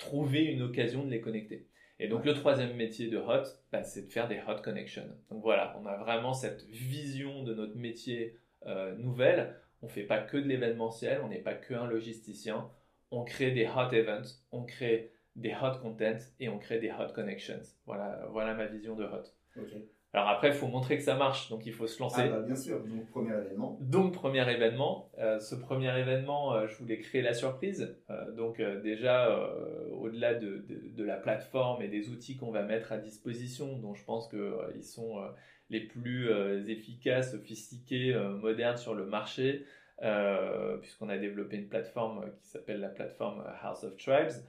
trouver 0.01 0.43
une 0.43 0.63
occasion 0.63 1.05
de 1.05 1.11
les 1.11 1.21
connecter. 1.21 1.67
Et 1.99 2.07
donc 2.07 2.25
le 2.25 2.33
troisième 2.33 2.75
métier 2.75 3.09
de 3.09 3.17
Hot, 3.17 3.43
bah, 3.71 3.83
c'est 3.83 4.07
de 4.07 4.11
faire 4.11 4.27
des 4.27 4.39
Hot 4.47 4.61
Connections. 4.63 5.07
Donc 5.29 5.43
voilà, 5.43 5.77
on 5.79 5.85
a 5.85 5.97
vraiment 5.97 6.33
cette 6.33 6.63
vision 6.63 7.43
de 7.43 7.53
notre 7.53 7.75
métier 7.75 8.39
euh, 8.65 8.95
nouvelle. 8.95 9.55
On 9.83 9.85
ne 9.85 9.91
fait 9.91 10.03
pas 10.03 10.19
que 10.19 10.37
de 10.37 10.47
l'événementiel, 10.47 11.21
on 11.23 11.27
n'est 11.27 11.43
pas 11.43 11.53
que 11.53 11.75
un 11.75 11.87
logisticien. 11.87 12.69
On 13.11 13.23
crée 13.23 13.51
des 13.51 13.67
Hot 13.67 13.93
Events, 13.93 14.41
on 14.51 14.63
crée 14.63 15.11
des 15.35 15.53
Hot 15.53 15.79
Contents 15.79 16.25
et 16.39 16.49
on 16.49 16.57
crée 16.57 16.79
des 16.79 16.89
Hot 16.91 17.13
Connections. 17.13 17.61
Voilà, 17.85 18.27
voilà 18.31 18.55
ma 18.55 18.65
vision 18.65 18.95
de 18.95 19.03
Hot. 19.03 19.23
Alors 20.13 20.27
après, 20.27 20.49
il 20.49 20.53
faut 20.53 20.67
montrer 20.67 20.97
que 20.97 21.03
ça 21.03 21.15
marche, 21.15 21.49
donc 21.49 21.65
il 21.65 21.71
faut 21.71 21.87
se 21.87 21.97
lancer. 22.01 22.23
Ah 22.25 22.27
bah 22.27 22.41
bien 22.41 22.55
sûr, 22.55 22.83
donc 22.83 23.07
premier 23.07 23.33
événement. 23.33 23.77
Donc 23.79 24.13
premier 24.13 24.49
événement. 24.51 25.09
Euh, 25.19 25.39
ce 25.39 25.55
premier 25.55 25.97
événement, 25.97 26.53
euh, 26.53 26.67
je 26.67 26.75
voulais 26.77 26.99
créer 26.99 27.21
la 27.21 27.33
surprise. 27.33 27.97
Euh, 28.09 28.31
donc 28.31 28.61
déjà, 28.83 29.33
au-delà 29.91 30.33
de, 30.33 30.65
de, 30.67 31.03
la 31.03 31.15
plateforme 31.15 31.81
et 31.81 31.87
des 31.87 32.09
outils 32.09 32.35
qu'on 32.35 32.51
va 32.51 32.63
mettre 32.63 32.91
à 32.91 32.97
disposition, 32.97 33.77
dont 33.77 33.93
je 33.93 34.03
pense 34.03 34.27
qu'ils 34.27 34.83
sont 34.83 35.21
les 35.69 35.79
plus 35.79 36.29
efficaces, 36.69 37.31
sophistiqués, 37.31 38.13
modernes 38.41 38.77
sur 38.77 38.93
le 38.93 39.05
marché, 39.05 39.65
puisqu'on 40.81 41.07
a 41.07 41.17
développé 41.17 41.55
une 41.55 41.69
plateforme 41.69 42.31
qui 42.41 42.47
s'appelle 42.49 42.81
la 42.81 42.89
plateforme 42.89 43.45
House 43.61 43.85
of 43.85 43.95
Tribes, 43.95 44.43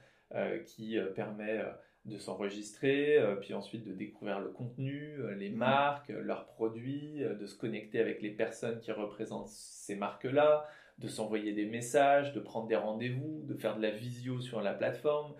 qui 0.65 0.97
permet 1.15 1.61
de 2.05 2.17
s'enregistrer, 2.17 3.17
euh, 3.17 3.35
puis 3.35 3.53
ensuite 3.53 3.85
de 3.85 3.93
découvrir 3.93 4.39
le 4.39 4.49
contenu, 4.49 5.15
euh, 5.19 5.35
les 5.35 5.49
mhm. 5.49 5.57
marques, 5.57 6.09
euh, 6.09 6.21
leurs 6.21 6.45
produits, 6.45 7.19
de 7.23 7.45
se 7.45 7.57
connecter 7.57 7.99
avec 7.99 8.21
les 8.21 8.31
personnes 8.31 8.79
qui 8.79 8.91
représentent 8.91 9.47
ces 9.47 9.95
marques-là, 9.95 10.67
de 10.99 11.07
s'envoyer 11.07 11.53
des 11.53 11.65
messages, 11.65 12.33
de 12.33 12.39
prendre 12.39 12.67
des 12.67 12.75
rendez-vous, 12.75 13.43
de 13.45 13.53
faire 13.55 13.77
de 13.77 13.81
la 13.81 13.91
visio 13.91 14.41
sur 14.41 14.61
la 14.61 14.73
plateforme. 14.73 15.33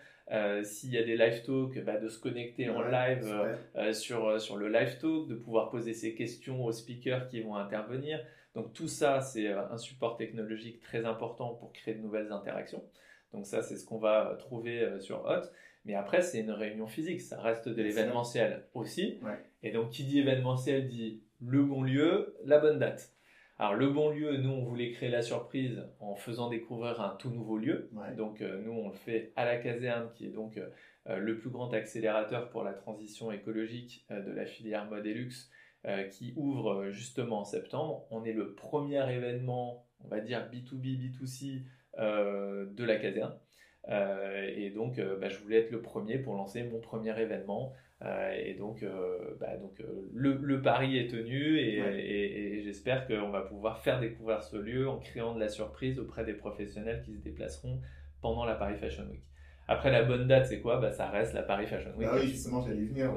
S'il 0.63 0.91
y 0.91 0.97
a 0.97 1.03
des 1.03 1.15
live 1.15 1.43
talks, 1.43 1.83
bah, 1.83 1.97
de 1.97 2.07
se 2.07 2.17
connecter 2.17 2.69
en 2.69 2.81
live 2.81 3.55
sur, 3.91 4.41
sur 4.41 4.57
le 4.57 4.67
live 4.67 4.97
talk, 4.99 5.27
de 5.27 5.35
pouvoir 5.35 5.69
poser 5.69 5.93
ses 5.93 6.15
questions 6.15 6.65
aux 6.65 6.71
speakers 6.71 7.27
qui 7.27 7.41
vont 7.41 7.55
intervenir. 7.55 8.19
Donc 8.55 8.73
tout 8.73 8.87
ça, 8.87 9.21
c'est 9.21 9.49
un 9.49 9.77
support 9.77 10.15
technologique 10.17 10.79
très 10.79 11.05
important 11.05 11.53
pour 11.53 11.71
créer 11.71 11.93
de 11.93 12.01
nouvelles 12.01 12.31
interactions. 12.31 12.83
Donc 13.31 13.45
ça, 13.45 13.61
c'est 13.61 13.75
ce 13.75 13.85
qu'on 13.85 13.99
va 13.99 14.35
trouver 14.39 14.99
sur 14.99 15.23
Hot. 15.25 15.51
Mais 15.85 15.95
après, 15.95 16.21
c'est 16.21 16.39
une 16.39 16.51
réunion 16.51 16.87
physique, 16.87 17.21
ça 17.21 17.41
reste 17.41 17.67
de 17.67 17.81
l'événementiel 17.81 18.65
aussi. 18.73 19.19
Et 19.63 19.71
donc, 19.71 19.89
qui 19.89 20.03
dit 20.05 20.19
événementiel 20.19 20.87
dit 20.87 21.21
le 21.41 21.63
bon 21.63 21.83
lieu, 21.83 22.35
la 22.45 22.59
bonne 22.59 22.79
date. 22.79 23.13
Alors, 23.59 23.75
le 23.75 23.89
bon 23.89 24.09
lieu, 24.09 24.37
nous, 24.37 24.49
on 24.49 24.63
voulait 24.63 24.91
créer 24.91 25.09
la 25.09 25.21
surprise 25.21 25.83
en 25.99 26.15
faisant 26.15 26.49
découvrir 26.49 26.99
un 27.01 27.15
tout 27.15 27.29
nouveau 27.29 27.57
lieu. 27.57 27.89
Donc, 28.17 28.41
euh, 28.41 28.61
nous, 28.63 28.71
on 28.71 28.89
le 28.89 28.95
fait 28.95 29.31
à 29.35 29.45
la 29.45 29.57
caserne, 29.57 30.09
qui 30.15 30.25
est 30.25 30.31
donc 30.31 30.57
euh, 30.57 31.17
le 31.17 31.37
plus 31.37 31.49
grand 31.49 31.71
accélérateur 31.73 32.49
pour 32.49 32.63
la 32.63 32.73
transition 32.73 33.31
écologique 33.31 34.05
euh, 34.09 34.21
de 34.21 34.31
la 34.31 34.45
filière 34.45 34.85
Modelux, 34.89 35.49
qui 36.11 36.33
ouvre 36.37 36.91
justement 36.91 37.41
en 37.41 37.43
septembre. 37.43 38.05
On 38.09 38.23
est 38.23 38.31
le 38.31 38.53
premier 38.53 39.05
événement, 39.13 39.85
on 39.99 40.07
va 40.07 40.21
dire 40.21 40.49
B2B, 40.49 41.11
B2C 41.11 41.63
de 41.97 42.83
la 42.85 42.95
caserne. 42.95 43.37
Euh, 43.89 44.49
et 44.55 44.69
donc, 44.69 44.97
euh, 44.97 45.17
bah, 45.19 45.29
je 45.29 45.37
voulais 45.39 45.59
être 45.59 45.71
le 45.71 45.81
premier 45.81 46.17
pour 46.17 46.35
lancer 46.35 46.63
mon 46.63 46.79
premier 46.79 47.19
événement. 47.19 47.73
Euh, 48.03 48.31
et 48.33 48.53
donc, 48.53 48.85
bah, 49.39 49.55
donc 49.57 49.81
le, 50.13 50.33
le, 50.41 50.61
pari 50.61 50.97
est 50.97 51.09
tenu 51.09 51.57
et, 51.57 52.61
j'espère 52.63 53.07
qu'on 53.07 53.29
va 53.29 53.41
pouvoir 53.41 53.79
faire 53.79 53.99
découvrir 53.99 54.43
ce 54.43 54.57
lieu 54.57 54.89
en 54.89 54.97
créant 54.97 55.33
de 55.33 55.39
la 55.39 55.47
surprise 55.47 55.99
auprès 55.99 56.25
des 56.25 56.33
professionnels 56.33 57.01
qui 57.05 57.13
se 57.13 57.23
déplaceront 57.23 57.79
pendant 58.21 58.43
la 58.43 58.55
Paris 58.55 58.75
Fashion 58.77 59.05
Week. 59.09 59.23
Après, 59.69 59.89
la 59.91 60.03
bonne 60.03 60.27
date, 60.27 60.47
c'est 60.47 60.59
quoi? 60.59 60.81
Bah, 60.81 60.91
Ça 60.91 61.09
reste 61.09 61.33
la 61.33 61.43
Paris 61.43 61.65
Fashion 61.65 61.91
Week. 61.97 62.07
Ah 62.11 62.17
oui, 62.19 62.27
justement, 62.27 62.61
j'allais 62.61 62.83
venir. 62.83 63.13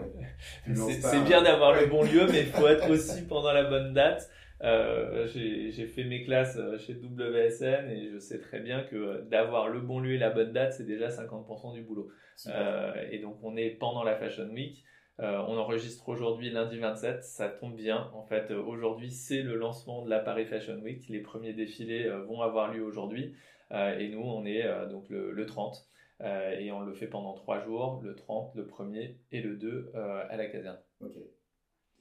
c'est 1.01 1.25
bien 1.25 1.43
d'avoir 1.43 1.73
le 1.73 1.87
bon 1.87 2.05
lieu, 2.05 2.27
mais 2.31 2.43
il 2.43 2.47
faut 2.47 2.69
être 2.69 2.89
aussi 2.91 3.23
pendant 3.27 3.53
la 3.53 3.65
bonne 3.65 3.93
date. 3.93 4.31
Euh, 4.63 5.27
j'ai 5.27 5.87
fait 5.87 6.05
mes 6.05 6.25
classes 6.25 6.57
euh, 6.57 6.79
chez 6.79 6.95
WSN 6.95 7.91
et 7.91 8.09
je 8.11 8.19
sais 8.19 8.41
très 8.41 8.61
bien 8.61 8.85
que 8.85 9.21
d'avoir 9.29 9.69
le 9.69 9.81
bon 9.81 10.01
lieu 10.01 10.15
et 10.15 10.19
la 10.19 10.31
bonne 10.31 10.53
date, 10.53 10.73
c'est 10.73 10.87
déjà 10.87 11.09
50% 11.09 11.75
du 11.75 11.83
boulot. 11.83 12.09
Euh, 12.47 12.95
et 13.11 13.19
donc 13.19 13.37
on 13.43 13.57
est 13.57 13.71
pendant 13.71 14.03
la 14.03 14.17
Fashion 14.17 14.49
Week. 14.49 14.83
on 15.19 15.57
enregistre 15.57 16.09
aujourd'hui 16.09 16.51
lundi 16.51 16.79
27, 16.79 17.23
ça 17.23 17.49
tombe 17.49 17.77
bien. 17.77 18.11
En 18.15 18.23
fait, 18.23 18.51
aujourd'hui 18.51 19.11
c'est 19.11 19.43
le 19.43 19.57
lancement 19.57 20.03
de 20.05 20.11
la 20.11 20.21
Paris 20.21 20.47
Fashion 20.47 20.79
Week. 20.79 21.07
Les 21.09 21.21
premiers 21.21 21.53
défilés 21.53 22.09
vont 22.27 22.41
avoir 22.41 22.73
lieu 22.73 22.83
aujourd'hui 22.83 23.35
et 23.71 24.09
nous 24.09 24.23
on 24.23 24.45
est 24.47 24.65
donc 24.89 25.09
le, 25.11 25.33
le 25.33 25.47
30 25.47 25.87
et 26.23 26.73
on 26.73 26.81
le 26.81 26.95
fait 26.95 27.09
pendant 27.09 27.35
trois 27.35 27.61
jours, 27.61 28.01
le 28.03 28.15
30, 28.15 28.55
le 28.55 28.65
1er 28.65 29.17
et 29.33 29.41
le 29.43 29.57
2 29.57 29.93
à 29.95 30.37
la 30.37 30.47
caserne. 30.47 30.79
Ok 31.01 31.17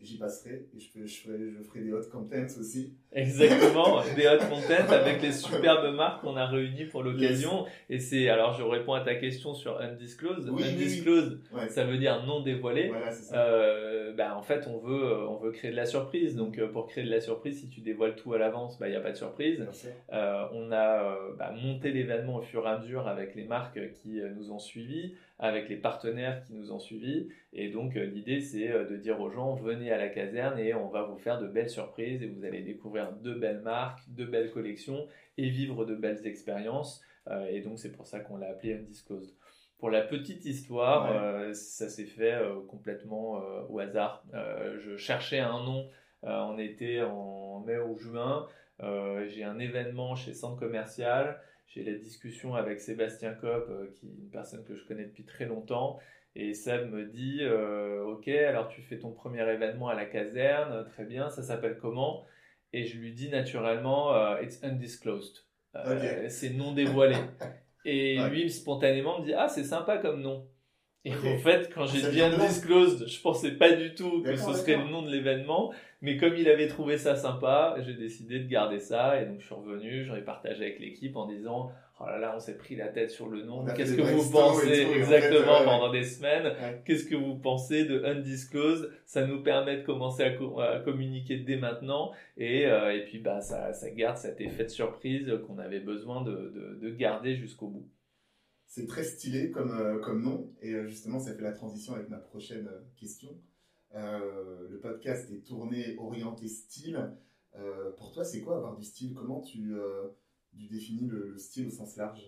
j'y 0.02 0.18
passerai 0.18 0.68
et 0.76 0.80
je, 0.80 0.90
ferai, 0.90 1.08
je 1.08 1.64
ferai 1.64 1.82
des 1.82 1.94
hot 1.94 2.02
contents 2.12 2.60
aussi. 2.60 2.94
Exactement, 3.12 4.02
des 4.16 4.28
hot 4.28 4.46
contents 4.50 4.92
avec 4.92 5.22
les 5.22 5.32
superbes 5.32 5.94
marques 5.96 6.22
qu'on 6.22 6.36
a 6.36 6.46
réunies 6.46 6.86
pour 6.86 7.04
l'occasion. 7.04 7.66
Et 7.90 8.00
c'est, 8.00 8.30
alors 8.30 8.54
je 8.54 8.64
réponds 8.64 8.94
à 8.94 9.02
ta 9.02 9.16
question 9.16 9.54
sur 9.54 9.80
undisclosed. 9.80 10.50
undisclosed, 10.50 11.40
ça 11.70 11.86
veut 11.86 11.98
dire 11.98 12.26
non 12.26 12.42
dévoilé. 12.42 12.92
Euh, 13.34 14.14
bah, 14.14 14.38
en 14.38 14.42
fait, 14.42 14.68
on 14.68 14.78
veut, 14.78 15.28
on 15.28 15.38
veut 15.38 15.52
créer 15.52 15.72
de 15.72 15.76
la 15.76 15.86
surprise. 15.86 16.36
Donc, 16.36 16.58
euh, 16.58 16.68
pour 16.68 16.88
créer 16.88 17.04
de 17.04 17.10
la 17.10 17.22
surprise, 17.22 17.62
si 17.62 17.70
tu 17.70 17.82
dévoiles 17.82 18.16
tout 18.16 18.34
à 18.34 18.38
l'avance, 18.38 18.78
bah, 18.80 18.88
il 18.88 18.92
n'y 18.92 18.98
a 18.98 19.02
pas 19.02 19.12
de 19.12 19.18
surprise. 19.18 19.66
Euh, 20.14 20.46
on 20.54 20.72
a 20.72 21.18
bah, 21.38 21.54
monté 21.62 21.92
l'événement 21.92 22.38
au 22.38 22.42
fur 22.42 22.66
et 22.66 22.70
à 22.70 22.80
mesure 22.80 23.08
avec 23.08 23.36
les 23.36 23.46
marques 23.46 23.80
qui 23.94 24.20
nous 24.36 24.52
ont 24.52 24.60
suivis 24.60 25.16
avec 25.40 25.70
les 25.70 25.76
partenaires 25.76 26.42
qui 26.44 26.54
nous 26.54 26.72
ont 26.72 26.80
suivis. 26.80 27.28
Et 27.54 27.70
donc 27.70 27.96
euh, 27.96 28.06
l'idée 28.06 28.40
c'est 28.40 28.72
euh, 28.72 28.86
de 28.86 28.96
dire 28.96 29.20
aux 29.20 29.30
gens 29.30 29.54
venez 29.56 29.92
à 29.92 29.98
la 29.98 30.10
caserne 30.10 30.58
et 30.60 30.74
on 30.74 30.88
va 30.88 31.04
vous 31.04 31.18
faire 31.18 31.40
de 31.40 31.48
belles 31.48 31.70
surprises 31.70 32.22
et 32.24 32.28
vous 32.28 32.46
allez 32.46 32.62
découvrir 32.62 33.12
de 33.14 33.34
belles 33.34 33.62
marques, 33.62 34.02
de 34.08 34.26
belles 34.26 34.52
collections 34.52 35.08
et 35.38 35.50
vivre 35.50 35.86
de 35.86 35.96
belles 35.96 36.26
expériences. 36.26 37.02
Euh, 37.28 37.48
et 37.48 37.62
donc 37.62 37.80
c'est 37.80 37.92
pour 37.92 38.08
ça 38.08 38.20
qu'on 38.20 38.38
l'a 38.38 38.50
appelé 38.50 38.74
Undisclosed. 38.74 39.34
Pour 39.78 39.90
la 39.90 40.02
petite 40.02 40.46
histoire, 40.46 41.54
ça 41.54 41.90
s'est 41.90 42.06
fait 42.06 42.40
complètement 42.70 43.44
au 43.70 43.78
hasard. 43.80 44.24
je 44.80 44.96
cherchais 44.96 45.40
un 45.40 45.64
nom, 45.66 45.90
on 46.24 46.58
était 46.58 47.02
en 47.02 47.60
mai 47.60 47.78
ou 47.78 47.98
juin, 47.98 48.48
j'ai 48.80 49.44
un 49.44 49.60
événement 49.60 50.16
chez 50.16 50.34
Centre 50.34 50.58
Commercial 50.58 51.42
j'ai 51.68 51.84
la 51.84 51.98
discussion 51.98 52.56
avec 52.56 52.80
Sébastien 52.80 53.34
Kopp, 53.34 53.68
euh, 53.70 53.92
qui 53.96 54.08
est 54.08 54.10
une 54.10 54.30
personne 54.30 54.64
que 54.64 54.76
je 54.76 54.86
connais 54.86 55.06
depuis 55.06 55.26
très 55.26 55.46
longtemps. 55.46 56.00
Et 56.36 56.54
Seb 56.54 56.92
me 56.92 57.06
dit 57.06 57.40
euh, 57.42 58.04
Ok, 58.04 58.28
alors 58.28 58.68
tu 58.68 58.82
fais 58.82 59.00
ton 59.00 59.12
premier 59.12 59.42
événement 59.50 59.88
à 59.88 59.96
la 59.96 60.06
caserne, 60.06 60.86
très 60.86 61.06
bien, 61.06 61.30
ça 61.30 61.44
s'appelle 61.44 61.78
comment? 61.80 62.26
Et 62.74 62.86
je 62.86 62.98
lui 62.98 63.14
dis 63.14 63.30
naturellement 63.30 64.14
euh, 64.16 64.42
It's 64.42 64.64
undisclosed. 64.64 65.46
C'est 66.30 66.52
non 66.52 66.74
dévoilé. 66.74 67.16
Et 67.84 68.18
lui, 68.30 68.50
spontanément, 68.50 69.20
me 69.20 69.26
dit 69.26 69.34
Ah, 69.34 69.50
c'est 69.50 69.64
sympa 69.64 69.98
comme 69.98 70.22
nom. 70.22 70.48
Et 71.06 71.14
en 71.14 71.38
fait, 71.38 71.72
quand 71.74 71.86
j'ai 71.86 72.10
dit 72.10 72.20
undisclosed, 72.22 73.08
je 73.08 73.22
pensais 73.22 73.52
pas 73.52 73.72
du 73.72 73.94
tout 73.94 74.24
que 74.24 74.36
ce 74.36 74.54
serait 74.54 74.78
le 74.78 74.90
nom 74.90 75.04
de 75.04 75.12
l'événement. 75.12 75.72
Mais 76.02 76.18
comme 76.18 76.36
il 76.36 76.50
avait 76.50 76.68
trouvé 76.68 76.98
ça 76.98 77.16
sympa, 77.16 77.76
j'ai 77.80 77.94
décidé 77.94 78.40
de 78.40 78.48
garder 78.48 78.80
ça. 78.80 79.22
Et 79.22 79.26
donc, 79.26 79.40
je 79.40 79.46
suis 79.46 79.56
revenu, 79.56 80.04
j'en 80.04 80.16
ai 80.16 80.22
partagé 80.22 80.64
avec 80.64 80.80
l'équipe 80.80 81.16
en 81.16 81.28
disant 81.28 81.72
Oh 82.00 82.06
là 82.08 82.18
là, 82.18 82.34
on 82.36 82.40
s'est 82.40 82.58
pris 82.58 82.76
la 82.76 82.88
tête 82.88 83.12
sur 83.12 83.30
le 83.30 83.44
nom. 83.44 83.64
Qu'est-ce 83.66 83.96
que 83.96 84.02
vous 84.02 84.30
pensez 84.32 84.88
exactement 84.96 85.64
pendant 85.64 85.92
des 85.92 86.04
semaines 86.04 86.54
Qu'est-ce 86.86 87.06
que 87.06 87.16
vous 87.16 87.36
pensez 87.36 87.86
de 87.86 88.04
Undisclosed? 88.04 88.92
Ça 89.06 89.26
nous 89.26 89.44
permet 89.44 89.78
de 89.78 89.84
commencer 89.84 90.24
à, 90.24 90.80
communiquer 90.80 91.38
dès 91.38 91.58
maintenant. 91.58 92.12
Et, 92.36 92.66
euh, 92.66 92.96
et 92.96 93.06
puis, 93.06 93.20
bah, 93.20 93.42
ça, 93.42 93.74
ça 93.74 93.90
garde 93.92 94.18
cet 94.18 94.42
effet 94.42 94.64
de 94.64 94.70
surprise 94.70 95.32
qu'on 95.48 95.60
avait 95.60 95.80
besoin 95.80 96.22
de, 96.24 96.32
de, 96.32 96.80
de 96.82 96.90
garder 96.96 97.36
jusqu'au 97.36 97.68
bout. 97.68 97.88
C'est 98.76 98.88
très 98.88 99.06
stylé 99.06 99.52
comme, 99.52 99.72
euh, 99.72 100.00
comme 100.00 100.22
nom. 100.22 100.54
Et 100.62 100.74
euh, 100.74 100.86
justement, 100.86 101.18
ça 101.18 101.34
fait 101.34 101.42
la 101.42 101.54
transition 101.54 101.94
avec 101.94 102.10
ma 102.10 102.18
prochaine 102.18 102.70
question. 102.98 103.30
Euh, 103.96 104.68
le 104.70 104.80
podcast 104.82 105.32
est 105.32 105.48
tourné, 105.48 105.96
orienté 105.98 106.50
style. 106.50 107.00
Pour 107.96 108.12
toi, 108.12 108.26
c'est 108.26 108.42
quoi 108.42 108.58
avoir 108.58 108.76
du 108.76 108.84
style? 108.84 109.14
Comment 109.14 109.40
tu, 109.40 109.74
euh, 109.74 110.10
définis 110.52 111.08
le, 111.08 111.38
style 111.38 111.68
au 111.68 111.70
sens 111.70 111.96
large? 111.96 112.20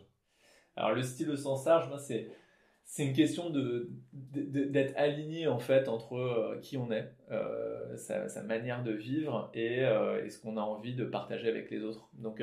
Alors, 0.78 0.94
le 0.94 1.04
style 1.04 1.30
au 1.32 1.36
sens 1.36 1.66
large, 1.66 1.90
moi, 1.90 2.00
c'est 2.00 2.32
c'est 2.86 3.06
une 3.06 3.14
question 3.14 3.50
de, 3.50 3.90
d'être 4.14 4.94
aligné 4.96 5.48
en 5.48 5.60
fait 5.60 5.90
entre 5.90 6.58
qui 6.62 6.78
on 6.78 6.90
est, 6.90 7.12
sa, 7.98 8.42
manière 8.44 8.86
de 8.86 8.94
vivre 8.94 9.52
et, 9.54 9.82
ce 10.30 10.40
qu'on 10.40 10.56
a 10.56 10.62
envie 10.62 10.96
de 10.96 11.04
partager 11.04 11.50
avec 11.50 11.70
les 11.70 11.84
autres. 11.84 12.10
Donc 12.14 12.42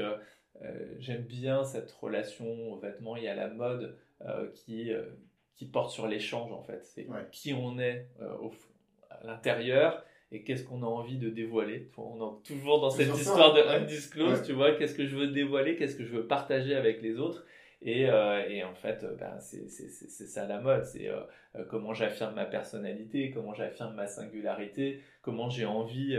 j'aime 0.99 1.23
bien 1.23 1.65
cette 1.65 1.91
relation 1.93 2.73
aux 2.73 2.77
vêtements 2.77 3.17
et 3.17 3.29
à 3.29 3.35
la 3.35 3.49
mode 3.49 3.97
qui, 4.55 4.91
qui 5.55 5.67
porte 5.67 5.91
sur 5.91 6.07
l'échange 6.07 6.53
en 6.53 6.63
fait. 6.63 6.85
C'est 6.85 7.07
qui 7.33 7.53
on 7.53 7.79
est 7.79 8.07
au, 8.41 8.53
l'intérieur 9.25 10.05
et 10.33 10.43
qu'est-ce 10.43 10.65
qu'on 10.65 10.83
a 10.83 10.87
envie 10.87 11.19
de 11.19 11.31
dévoiler. 11.31 11.89
On 11.97 12.39
est 12.39 12.47
toujours 12.47 12.81
dans 12.81 12.91
cette 12.91 13.15
histoire 13.15 13.55
de 13.55 13.61
undisclosed, 13.61 14.45
tu 14.45 14.53
vois, 14.53 14.73
qu'est-ce 14.73 14.95
que 14.95 15.07
je 15.07 15.17
veux 15.17 15.29
dévoiler, 15.29 15.77
qu'est-ce 15.77 15.97
que 15.97 16.05
je 16.05 16.13
veux 16.13 16.27
partager 16.27 16.75
avec 16.75 17.03
les 17.03 17.19
autres. 17.19 17.45
Et, 17.83 18.09
euh, 18.09 18.49
et 18.49 18.65
en 18.65 18.75
fait, 18.75 19.05
euh, 19.05 19.15
ben, 19.15 19.39
c'est 19.39 19.69
ça 20.09 20.47
la 20.47 20.59
mode, 20.59 20.85
c'est 20.85 21.09
euh, 21.09 21.21
comment 21.69 21.93
j'affirme 21.93 22.35
ma 22.35 22.47
personnalité, 22.47 23.31
comment 23.31 23.53
j'affirme 23.53 23.95
ma 23.95 24.07
singularité, 24.07 25.03
comment 25.21 25.51
j'ai 25.51 25.67
envie, 25.67 26.19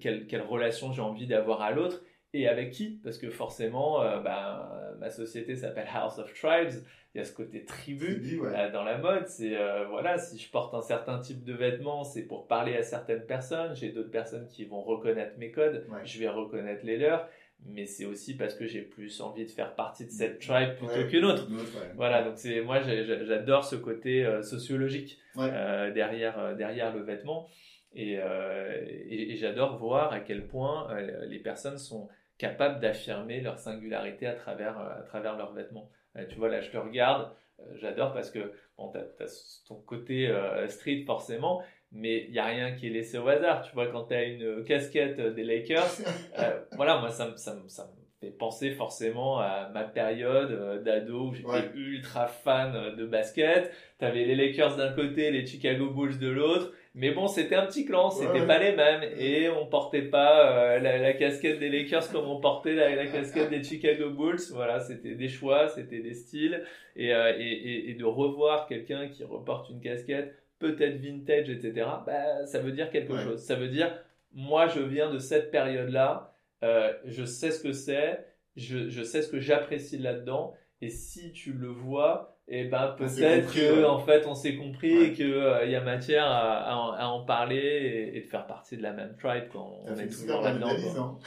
quelle, 0.00 0.26
quelle 0.26 0.42
relation 0.42 0.92
j'ai 0.92 1.02
envie 1.02 1.26
d'avoir 1.26 1.62
à 1.62 1.72
l'autre. 1.72 2.04
Et 2.32 2.48
avec 2.48 2.70
qui? 2.70 3.00
Parce 3.02 3.18
que 3.18 3.30
forcément, 3.30 4.02
euh, 4.02 4.20
ben, 4.20 4.68
ma 4.98 5.10
société 5.10 5.54
s'appelle 5.54 5.88
House 5.92 6.18
of 6.18 6.32
Tribes. 6.34 6.82
Il 7.14 7.18
y 7.18 7.20
a 7.20 7.24
ce 7.24 7.32
côté 7.32 7.64
tribu, 7.64 8.40
euh, 8.42 8.70
dans 8.70 8.82
la 8.82 8.98
mode. 8.98 9.26
C'est 9.26 9.56
euh, 9.56 9.86
voilà, 9.88 10.18
si 10.18 10.38
je 10.38 10.50
porte 10.50 10.74
un 10.74 10.82
certain 10.82 11.18
type 11.18 11.44
de 11.44 11.54
vêtements, 11.54 12.04
c'est 12.04 12.24
pour 12.24 12.46
parler 12.46 12.76
à 12.76 12.82
certaines 12.82 13.24
personnes. 13.24 13.74
J'ai 13.74 13.90
d'autres 13.90 14.10
personnes 14.10 14.46
qui 14.48 14.66
vont 14.66 14.82
reconnaître 14.82 15.38
mes 15.38 15.50
codes. 15.50 15.86
Je 16.04 16.18
vais 16.18 16.28
reconnaître 16.28 16.84
les 16.84 16.98
leurs. 16.98 17.26
Mais 17.64 17.86
c'est 17.86 18.04
aussi 18.04 18.36
parce 18.36 18.54
que 18.54 18.66
j'ai 18.66 18.82
plus 18.82 19.22
envie 19.22 19.46
de 19.46 19.50
faire 19.50 19.74
partie 19.74 20.04
de 20.04 20.10
cette 20.10 20.40
tribe 20.40 20.74
plutôt 20.76 21.08
qu'une 21.08 21.24
autre. 21.24 21.48
Voilà, 21.96 22.22
donc 22.22 22.34
c'est 22.36 22.60
moi 22.60 22.80
j'adore 22.82 23.64
ce 23.64 23.76
côté 23.76 24.28
sociologique 24.42 25.18
derrière 25.34 26.54
derrière 26.54 26.94
le 26.94 27.00
vêtement. 27.00 27.48
Et, 27.96 28.12
et 28.14 29.36
j'adore 29.36 29.78
voir 29.78 30.12
à 30.12 30.20
quel 30.20 30.46
point 30.46 30.88
les 31.26 31.38
personnes 31.38 31.78
sont 31.78 32.08
capables 32.38 32.80
d'affirmer 32.80 33.40
leur 33.40 33.58
singularité 33.58 34.26
à 34.26 34.34
travers, 34.34 34.78
euh, 34.78 34.98
à 34.98 35.02
travers 35.02 35.36
leurs 35.36 35.52
vêtements. 35.52 35.90
Euh, 36.16 36.24
tu 36.28 36.36
vois, 36.36 36.48
là, 36.48 36.60
je 36.60 36.70
te 36.70 36.76
regarde, 36.76 37.30
euh, 37.60 37.64
j'adore 37.76 38.12
parce 38.12 38.30
que 38.30 38.52
bon, 38.76 38.92
tu 38.92 38.98
as, 38.98 39.62
ton 39.66 39.76
côté 39.76 40.32
street 40.68 41.04
forcément, 41.06 41.62
mais 41.92 42.24
il 42.24 42.32
n'y 42.32 42.38
a 42.38 42.46
rien 42.46 42.72
qui 42.72 42.88
est 42.88 42.90
laissé 42.90 43.18
au 43.18 43.28
hasard. 43.28 43.62
Tu 43.62 43.72
vois, 43.72 43.88
quand 43.88 44.04
tu 44.04 44.14
as 44.14 44.24
une 44.24 44.64
casquette 44.64 45.20
des 45.20 45.44
Lakers, 45.44 45.90
voilà, 46.72 46.98
moi, 46.98 47.10
ça, 47.10 47.36
ça, 47.36 47.56
ça, 47.68 47.84
me 47.84 48.06
fait 48.20 48.34
penser 48.34 48.70
forcément 48.70 49.38
à 49.38 49.68
ma 49.72 49.84
période 49.84 50.82
d'ado 50.82 51.28
où 51.28 51.34
j'étais 51.34 51.70
ultra 51.74 52.26
fan 52.26 52.96
de 52.96 53.06
basket. 53.06 53.72
Tu 53.98 54.04
avais 54.04 54.24
les 54.24 54.34
Lakers 54.34 54.76
d'un 54.76 54.92
côté, 54.92 55.30
les 55.30 55.46
Chicago 55.46 55.90
Bulls 55.90 56.18
de 56.18 56.28
l'autre. 56.28 56.72
Mais 56.98 57.10
bon, 57.10 57.28
c'était 57.28 57.56
un 57.56 57.66
petit 57.66 57.84
clan, 57.84 58.10
c'était 58.10 58.46
pas 58.46 58.58
les 58.58 58.74
mêmes. 58.74 59.02
Et 59.18 59.50
on 59.50 59.66
portait 59.66 60.08
pas 60.08 60.50
euh, 60.50 60.78
la, 60.78 61.12
casquette 61.12 61.58
des 61.58 61.68
Lakers 61.68 62.10
comme 62.10 62.24
on 62.24 62.40
portait 62.40 62.72
la, 62.72 63.06
casquette 63.06 63.50
des 63.50 63.62
Chicago 63.62 64.08
Bulls. 64.08 64.40
Voilà, 64.52 64.80
c'était 64.80 65.14
des 65.14 65.28
choix, 65.28 65.68
c'était 65.68 66.00
des 66.00 66.14
styles. 66.14 66.64
Et, 66.96 67.14
euh, 67.14 67.34
et, 67.38 67.90
et, 67.90 67.94
de 67.94 68.04
revoir 68.06 68.66
quelqu'un 68.66 69.08
qui 69.08 69.24
reporte 69.24 69.68
une 69.68 69.80
casquette, 69.80 70.42
peut-être 70.58 70.96
vintage, 70.96 71.50
etc., 71.50 71.86
bah, 72.06 72.46
ça 72.46 72.60
veut 72.60 72.72
dire 72.72 72.88
quelque 72.88 73.14
chose. 73.18 73.42
Ça 73.44 73.56
veut 73.56 73.68
dire, 73.68 73.94
moi, 74.32 74.66
je 74.66 74.80
viens 74.80 75.12
de 75.12 75.18
cette 75.18 75.50
période-là, 75.50 76.34
euh, 76.64 76.94
je 77.04 77.26
sais 77.26 77.50
ce 77.50 77.62
que 77.62 77.72
c'est, 77.72 78.26
je, 78.56 78.88
je 78.88 79.02
sais 79.02 79.20
ce 79.20 79.30
que 79.30 79.38
j'apprécie 79.38 79.98
là-dedans. 79.98 80.54
Et 80.80 80.88
si 80.88 81.32
tu 81.32 81.52
le 81.52 81.68
vois, 81.68 82.35
et 82.48 82.64
ben 82.64 82.94
peut-être 82.96 83.52
que 83.52 83.84
en 83.84 83.98
fait 83.98 84.24
on 84.26 84.34
s'est 84.34 84.54
compris 84.54 84.94
et 84.94 85.12
qu'il 85.12 85.32
euh, 85.32 85.66
y 85.66 85.74
a 85.74 85.80
matière 85.80 86.26
à, 86.26 86.94
à, 86.96 87.06
en 87.08 87.24
parler 87.24 88.12
et, 88.14 88.20
de 88.20 88.26
faire 88.26 88.46
partie 88.46 88.76
de 88.76 88.82
la 88.82 88.92
même 88.92 89.16
tribe 89.16 89.48
quand 89.52 89.80
on 89.84 89.96
est 89.96 90.06
toujours 90.06 90.42
là-dedans. 90.42 91.18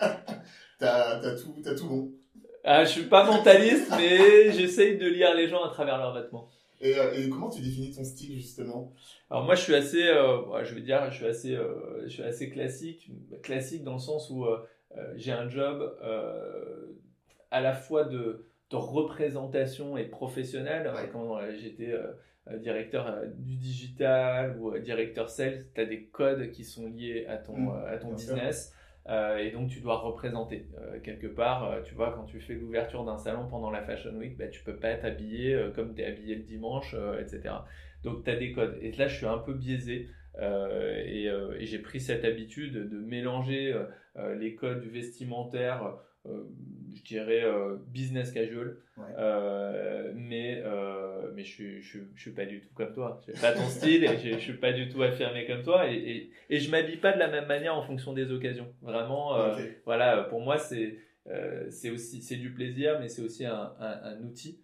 Hein. 0.00 0.16
t'as 0.78 1.36
tout, 1.36 1.54
as 1.64 1.74
tout 1.76 1.88
bon. 1.88 2.12
Ah, 2.64 2.84
je 2.84 2.90
suis 2.90 3.04
pas 3.04 3.24
mentaliste, 3.24 3.92
mais 3.96 4.50
j'essaye 4.52 4.96
de 4.96 5.06
lire 5.06 5.34
les 5.34 5.46
gens 5.46 5.62
à 5.62 5.68
travers 5.68 5.98
leurs 5.98 6.14
vêtements. 6.14 6.48
Et, 6.80 6.98
euh, 6.98 7.14
et, 7.14 7.28
comment 7.28 7.50
tu 7.50 7.60
définis 7.60 7.92
ton 7.92 8.02
style 8.02 8.34
justement? 8.34 8.92
Alors 9.30 9.44
moi 9.44 9.54
je 9.54 9.62
suis 9.62 9.74
assez, 9.76 10.02
euh, 10.02 10.64
je 10.64 10.74
veux 10.74 10.80
dire, 10.80 11.08
je 11.10 11.16
suis 11.16 11.26
assez, 11.26 11.56
je 12.02 12.08
suis 12.08 12.22
assez 12.24 12.50
classique, 12.50 13.10
classique 13.42 13.84
dans 13.84 13.94
le 13.94 14.00
sens 14.00 14.28
où 14.28 14.44
j'ai 15.14 15.32
un 15.32 15.48
job 15.48 15.96
à 17.52 17.60
la 17.60 17.74
fois 17.74 18.02
de 18.02 18.44
de 18.70 18.76
représentation 18.76 19.96
et 19.96 20.04
professionnelle. 20.04 20.90
Quand 21.12 21.38
euh, 21.38 21.52
j'étais 21.56 21.92
euh, 21.92 22.12
euh, 22.48 22.58
directeur 22.58 23.22
du 23.36 23.56
digital 23.56 24.56
ou 24.58 24.76
directeur 24.78 25.28
sales, 25.28 25.64
tu 25.74 25.80
as 25.80 25.86
des 25.86 26.04
codes 26.04 26.50
qui 26.50 26.64
sont 26.64 26.86
liés 26.88 27.26
à 27.28 27.36
ton, 27.36 27.56
mmh, 27.56 27.84
à 27.86 27.96
ton 27.98 28.12
business. 28.12 28.74
et 29.08 29.50
donc 29.50 29.68
tu 29.68 29.80
dois 29.80 29.98
représenter 29.98 30.66
quelque 31.02 31.26
part. 31.26 31.82
tu 31.84 31.94
vois, 31.94 32.12
quand 32.12 32.24
tu 32.24 32.40
fais 32.40 32.54
l'ouverture 32.54 33.04
d'un 33.04 33.18
salon 33.18 33.46
pendant 33.48 33.70
la 33.70 33.82
Fashion 33.82 34.14
Week, 34.16 34.36
bah, 34.36 34.48
tu 34.48 34.62
peux 34.62 34.76
pas 34.76 34.88
être 34.88 35.04
habillé 35.04 35.70
comme 35.74 35.94
tu 35.94 36.02
es 36.02 36.06
habillé 36.06 36.36
le 36.36 36.42
dimanche, 36.42 36.96
etc. 37.20 37.54
Donc 38.02 38.24
tu 38.24 38.30
as 38.30 38.36
des 38.36 38.52
codes. 38.52 38.78
Et 38.80 38.92
là, 38.92 39.06
je 39.06 39.16
suis 39.16 39.26
un 39.26 39.38
peu 39.38 39.54
biaisé. 39.54 40.08
et, 40.40 41.26
et 41.26 41.66
j'ai 41.66 41.78
pris 41.78 42.00
cette 42.00 42.24
habitude 42.24 42.88
de 42.88 42.98
mélanger 42.98 43.74
les 44.38 44.54
codes 44.54 44.84
vestimentaires 44.84 45.96
je 46.94 47.02
dirais 47.02 47.44
euh, 47.44 47.76
business 47.88 48.32
casual. 48.32 48.76
Euh, 49.18 50.12
mais 50.14 50.62
mais 51.34 51.44
je, 51.44 51.80
je, 51.80 51.98
je, 52.14 52.20
suis 52.20 52.30
pas 52.30 52.46
du 52.46 52.60
tout 52.60 52.72
comme 52.74 52.92
toi. 52.92 53.20
J'ai 53.26 53.32
pas 53.40 53.52
ton 53.52 53.66
style 53.68 54.04
et 54.04 54.18
je, 54.18 54.32
je, 54.34 54.38
suis 54.38 54.54
pas 54.54 54.72
du 54.72 54.88
tout 54.88 55.02
affirmé 55.02 55.46
comme 55.46 55.62
toi. 55.62 55.90
Et, 55.90 55.96
et, 55.96 56.30
et 56.50 56.60
je 56.60 56.70
m'habille 56.70 56.98
pas 56.98 57.12
de 57.12 57.18
la 57.18 57.28
même 57.28 57.46
manière 57.46 57.74
en 57.74 57.82
fonction 57.82 58.12
des 58.12 58.30
occasions. 58.30 58.72
Vraiment 58.82 59.36
voilà 59.84 60.24
pour 60.24 60.40
moi 60.40 60.58
c'est 60.58 60.98
c'est 61.70 61.90
aussi 61.90 62.22
c'est 62.22 62.36
du 62.36 62.52
plaisir 62.52 62.98
mais 63.00 63.08
c'est 63.08 63.22
aussi 63.22 63.44
un, 63.44 63.72
un, 63.80 64.20
outil 64.22 64.60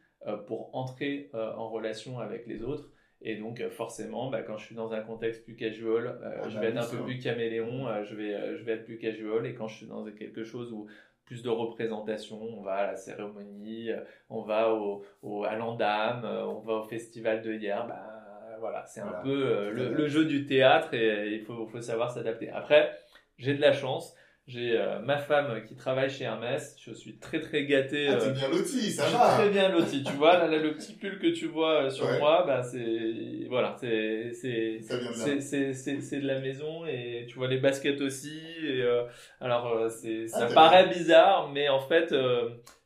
pour 0.46 0.74
entrer 0.74 1.30
en 1.34 1.68
relation 1.68 2.20
avec 2.20 2.46
les 2.46 2.62
autres. 2.62 2.90
Et 3.22 3.36
donc 3.36 3.62
forcément, 3.68 4.30
bah, 4.30 4.40
quand 4.40 4.56
je 4.56 4.64
suis 4.64 4.74
dans 4.74 4.92
un 4.92 5.00
contexte 5.02 5.44
plus 5.44 5.54
casual, 5.54 6.18
ah 6.22 6.48
je 6.48 6.54
bah 6.54 6.60
vais 6.62 6.68
être 6.68 6.78
un 6.78 6.96
peu 6.96 7.04
plus 7.04 7.18
caméléon, 7.18 7.86
je, 8.04 8.14
vais, 8.14 8.56
je 8.56 8.62
vais 8.62 8.72
être 8.72 8.84
plus 8.84 8.96
casual. 8.96 9.44
Et 9.44 9.54
quand 9.54 9.68
je 9.68 9.76
suis 9.76 9.86
dans 9.86 10.04
quelque 10.12 10.42
chose 10.42 10.72
où 10.72 10.86
plus 11.30 11.44
de 11.44 11.48
représentation. 11.48 12.42
On 12.42 12.60
va 12.60 12.72
à 12.72 12.86
la 12.88 12.96
cérémonie, 12.96 13.92
euh, 13.92 14.00
on 14.30 14.42
va 14.42 14.74
au, 14.74 15.04
au 15.22 15.44
à 15.44 15.54
l'Andam, 15.54 16.24
euh, 16.24 16.44
on 16.44 16.58
va 16.58 16.74
au 16.74 16.82
festival 16.82 17.40
de 17.40 17.52
hier. 17.54 17.86
Bah, 17.86 18.56
voilà, 18.58 18.84
c'est 18.84 19.00
un 19.00 19.12
peu 19.22 19.46
euh, 19.46 19.70
le, 19.70 19.94
le, 19.94 20.08
jeu 20.08 20.24
du 20.24 20.44
théâtre 20.44 20.92
et 20.92 21.36
il 21.36 21.42
faut, 21.42 21.68
faut 21.68 21.80
savoir 21.80 22.10
s'adapter. 22.10 22.50
Après, 22.50 22.98
j'ai 23.38 23.54
de 23.54 23.60
la 23.60 23.72
chance. 23.72 24.16
J'ai 24.46 24.76
euh, 24.76 24.98
ma 25.00 25.16
femme 25.16 25.64
qui 25.64 25.76
travaille 25.76 26.10
chez 26.10 26.24
Hermès. 26.24 26.74
Je 26.84 26.92
suis 26.92 27.18
très 27.18 27.40
très 27.40 27.66
gâté. 27.66 28.08
Ah, 28.08 28.16
t'es 28.16 28.32
bien 28.32 28.48
loti, 28.48 28.90
ça 28.90 29.06
je 29.06 29.12
va. 29.12 29.34
Très 29.38 29.48
bien 29.48 29.68
loti. 29.68 30.02
Tu 30.02 30.12
vois, 30.14 30.38
là, 30.38 30.58
le 30.58 30.74
petit 30.74 30.94
pull 30.94 31.20
que 31.20 31.28
tu 31.28 31.46
vois 31.46 31.84
euh, 31.84 31.90
sur 31.90 32.10
moi, 32.18 32.42
bah, 32.44 32.62
c'est 32.62 33.46
voilà, 33.48 33.76
c'est 33.78 34.32
c'est 34.32 34.80
c'est 34.80 35.72
c'est 36.00 36.20
de 36.20 36.26
la 36.26 36.40
maison 36.40 36.84
et 36.84 37.26
tu 37.28 37.36
vois 37.36 37.46
les 37.46 37.58
baskets 37.58 38.00
aussi. 38.00 38.40
Et, 38.64 38.82
euh, 38.82 39.04
alors 39.40 39.88
c'est 39.88 40.24
ah, 40.32 40.38
ça 40.38 40.46
paraît 40.46 40.88
bizarre, 40.88 41.50
mais 41.52 41.68
en 41.68 41.80
fait 41.80 42.12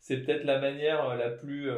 c'est 0.00 0.18
peut-être 0.18 0.44
la 0.44 0.58
manière 0.58 1.16
la 1.16 1.30
plus 1.30 1.70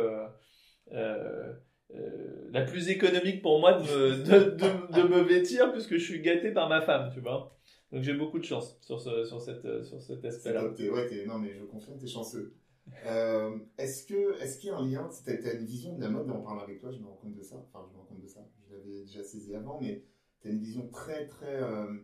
la 2.53 2.62
plus 2.62 2.89
économique 2.89 3.43
pour 3.43 3.61
moi 3.61 3.75
de 3.75 3.83
me, 3.83 4.25
de, 4.25 4.51
de, 4.51 5.01
de 5.03 5.09
me 5.09 5.21
vêtir 5.23 5.71
puisque 5.73 5.95
je 5.95 6.05
suis 6.05 6.23
gâté 6.23 6.51
par 6.51 6.69
ma 6.69 6.81
femme, 6.81 7.11
tu 7.12 7.21
vois. 7.21 7.56
Donc 7.92 8.03
j'ai 8.03 8.14
beaucoup 8.14 8.38
de 8.38 8.44
chance 8.44 8.77
sur, 8.81 9.01
ce, 9.01 9.25
sur, 9.25 9.40
cette, 9.40 9.64
euh, 9.64 9.83
sur 9.85 10.01
cet 10.01 10.25
aspect-là. 10.25 10.66
Ouais, 10.66 11.25
non, 11.27 11.38
mais 11.38 11.55
je 11.55 11.64
confirme, 11.64 11.99
t'es 11.99 12.07
chanceux. 12.07 12.55
euh, 13.05 13.59
est-ce 13.79 14.07
que 14.07 14.40
est-ce 14.40 14.59
qu'il 14.59 14.70
y 14.70 14.72
a 14.72 14.77
un 14.77 14.87
lien 14.87 15.09
Tu 15.25 15.31
as, 15.31 15.53
une 15.55 15.64
vision 15.64 15.96
de 15.96 16.01
la 16.01 16.09
mode, 16.09 16.31
on 16.31 16.42
parle 16.42 16.62
avec 16.62 16.81
toi, 16.81 16.90
je 16.90 16.99
me 16.99 17.07
rends 17.07 17.16
compte 17.16 17.35
de 17.35 17.42
ça. 17.42 17.57
Enfin, 17.57 17.87
je 17.88 17.94
me 17.94 17.99
rends 17.99 18.07
compte 18.07 18.20
de 18.20 18.27
ça. 18.27 18.46
Je 18.68 18.75
l'avais 18.75 19.05
déjà 19.05 19.22
saisi 19.22 19.55
avant, 19.55 19.81
mais 19.81 20.05
tu 20.40 20.49
as 20.49 20.51
une 20.51 20.59
vision 20.59 20.88
très 20.88 21.27
très 21.27 21.62
euh, 21.62 21.94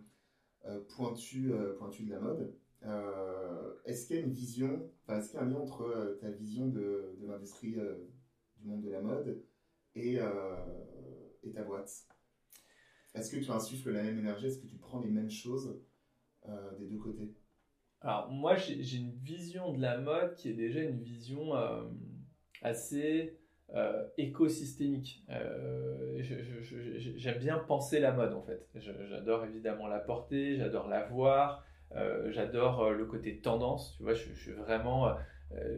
euh, 0.66 0.80
pointue, 0.96 1.52
pointue 1.78 2.04
de 2.04 2.10
la 2.10 2.20
mode. 2.20 2.54
est-ce 3.84 4.06
qu'il 4.06 4.16
y 4.16 4.18
a 4.20 4.22
une 4.22 4.32
vision, 4.32 4.88
enfin, 5.02 5.18
est-ce 5.18 5.30
qu'il 5.30 5.40
y 5.40 5.42
a 5.42 5.44
un 5.44 5.48
lien 5.48 5.58
entre 5.58 6.18
ta 6.20 6.30
vision 6.30 6.68
de, 6.68 7.16
de 7.20 7.26
l'industrie 7.26 7.72
du 7.72 8.66
monde 8.66 8.82
de 8.82 8.90
la 8.90 9.00
mode 9.00 9.42
et, 9.96 10.18
et 11.42 11.52
ta 11.52 11.62
boîte? 11.64 12.06
Est-ce 13.14 13.34
que 13.34 13.42
tu 13.42 13.50
insuffles 13.50 13.90
la 13.92 14.02
même 14.02 14.18
énergie? 14.18 14.46
Est-ce 14.46 14.58
que 14.58 14.66
tu 14.66 14.76
prends 14.76 15.00
les 15.00 15.10
mêmes 15.10 15.30
choses 15.30 15.78
euh, 16.48 16.78
des 16.78 16.86
deux 16.86 16.98
côtés? 16.98 17.34
Alors 18.00 18.30
moi 18.30 18.56
j'ai 18.56 18.96
une 18.96 19.12
vision 19.12 19.72
de 19.72 19.80
la 19.80 19.98
mode 19.98 20.34
qui 20.34 20.48
est 20.50 20.54
déjà 20.54 20.80
une 20.80 21.02
vision 21.02 21.54
euh, 21.54 21.84
assez 22.62 23.38
euh, 23.74 24.06
écosystémique. 24.18 25.24
J'aime 26.18 27.38
bien 27.38 27.58
penser 27.58 28.00
la 28.00 28.12
mode 28.12 28.32
en 28.32 28.42
fait. 28.42 28.68
J'adore 28.74 29.44
évidemment 29.44 29.86
la 29.86 30.00
porter, 30.00 30.56
j'adore 30.56 30.88
la 30.88 31.04
voir, 31.04 31.64
j'adore 32.30 32.90
le 32.90 33.04
côté 33.06 33.40
tendance. 33.40 33.94
Tu 33.96 34.02
vois, 34.02 34.14
je, 34.14 34.32
je 34.34 34.40
suis 34.40 34.52
vraiment 34.52 35.14
euh, 35.56 35.76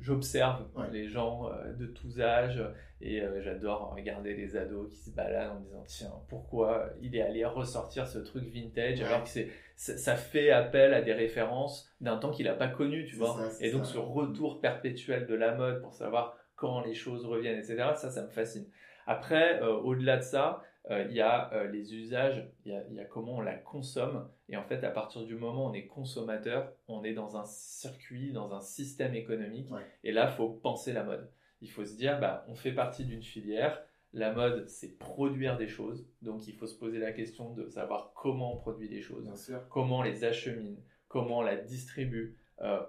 j'observe 0.00 0.64
les 0.90 1.08
gens 1.08 1.48
euh, 1.48 1.72
de 1.74 1.86
tous 1.86 2.20
âges 2.20 2.62
et 3.00 3.20
euh, 3.20 3.40
j'adore 3.40 3.94
regarder 3.94 4.34
les 4.34 4.56
ados 4.56 4.90
qui 4.90 4.96
se 4.96 5.10
baladent 5.10 5.52
en 5.52 5.60
disant 5.60 5.84
tiens 5.86 6.12
pourquoi 6.28 6.90
il 7.00 7.14
est 7.14 7.22
allé 7.22 7.44
ressortir 7.44 8.06
ce 8.06 8.18
truc 8.18 8.44
vintage 8.52 9.00
alors 9.00 9.22
que 9.22 9.28
c'est 9.28 9.48
ça 9.76 10.16
fait 10.16 10.50
appel 10.50 10.94
à 10.94 11.02
des 11.02 11.12
références 11.12 11.92
d'un 12.00 12.16
temps 12.16 12.30
qu'il 12.30 12.46
n'a 12.46 12.54
pas 12.54 12.68
connu 12.68 13.04
tu 13.04 13.16
vois. 13.16 13.36
et 13.60 13.70
donc 13.70 13.86
ce 13.86 13.98
retour 13.98 14.60
perpétuel 14.60 15.26
de 15.26 15.34
la 15.34 15.54
mode 15.54 15.82
pour 15.82 15.94
savoir 15.94 16.36
quand 16.56 16.84
les 16.84 16.94
choses 16.94 17.24
reviennent 17.24 17.58
etc 17.58 17.90
ça 17.94 18.10
ça 18.10 18.22
me 18.22 18.30
fascine. 18.30 18.66
Après 19.06 19.60
au-delà 19.62 20.16
de 20.16 20.22
ça 20.22 20.62
il 20.90 21.12
y 21.12 21.20
a 21.20 21.52
euh, 21.52 21.68
les 21.68 21.94
usages, 21.94 22.50
il 22.64 22.72
y 22.72 23.00
a, 23.00 23.04
comment 23.04 23.36
on 23.36 23.40
la 23.40 23.54
consomme. 23.54 24.28
Et 24.48 24.56
en 24.56 24.64
fait, 24.64 24.82
à 24.84 24.90
partir 24.90 25.24
du 25.24 25.36
moment 25.36 25.66
où 25.66 25.70
on 25.70 25.74
est 25.74 25.86
consommateur, 25.86 26.72
on 26.88 27.04
est 27.04 27.14
dans 27.14 27.36
un 27.36 27.44
circuit, 27.44 28.32
dans 28.32 28.52
un 28.52 28.60
système 28.60 29.14
économique. 29.14 29.68
Et 30.02 30.12
là, 30.12 30.28
il 30.30 30.36
faut 30.36 30.48
penser 30.48 30.92
la 30.92 31.04
mode. 31.04 31.30
Il 31.60 31.70
faut 31.70 31.84
se 31.84 31.96
dire, 31.96 32.18
bah, 32.18 32.44
on 32.48 32.54
fait 32.54 32.72
partie 32.72 33.04
d'une 33.04 33.22
filière. 33.22 33.80
La 34.12 34.32
mode, 34.32 34.68
c'est 34.68 34.98
produire 34.98 35.56
des 35.56 35.68
choses. 35.68 36.06
Donc, 36.20 36.46
il 36.48 36.54
faut 36.54 36.66
se 36.66 36.76
poser 36.76 36.98
la 36.98 37.12
question 37.12 37.54
de 37.54 37.68
savoir 37.68 38.12
comment 38.14 38.54
on 38.54 38.56
produit 38.58 38.88
des 38.88 39.00
choses, 39.00 39.30
comment 39.70 39.98
on 39.98 40.02
les 40.02 40.24
achemine, 40.24 40.76
comment 41.08 41.38
on 41.38 41.42
la 41.42 41.56
distribue, 41.56 42.36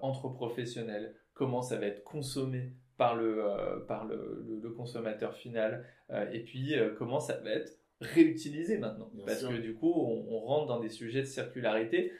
entre 0.02 0.28
professionnels, 0.28 1.16
comment 1.34 1.62
ça 1.62 1.78
va 1.78 1.86
être 1.86 2.04
consommé 2.04 2.74
par 2.98 3.16
le, 3.16 3.86
par 3.88 4.06
le, 4.06 4.70
consommateur 4.76 5.34
final, 5.34 5.86
et 6.34 6.44
puis 6.44 6.76
comment 6.98 7.22
ça 7.22 7.38
va 7.38 7.52
être 7.52 7.72
réutilisé 8.04 8.78
maintenant. 8.78 9.12
parce 9.26 9.44
que 9.44 9.58
du 9.58 9.76
coup, 9.76 9.92
on, 9.92 10.40
rentre 10.40 10.68
dans 10.68 10.80
des 10.80 10.90
sujets 10.90 11.22
de 11.22 11.28
circularité, 11.28 12.12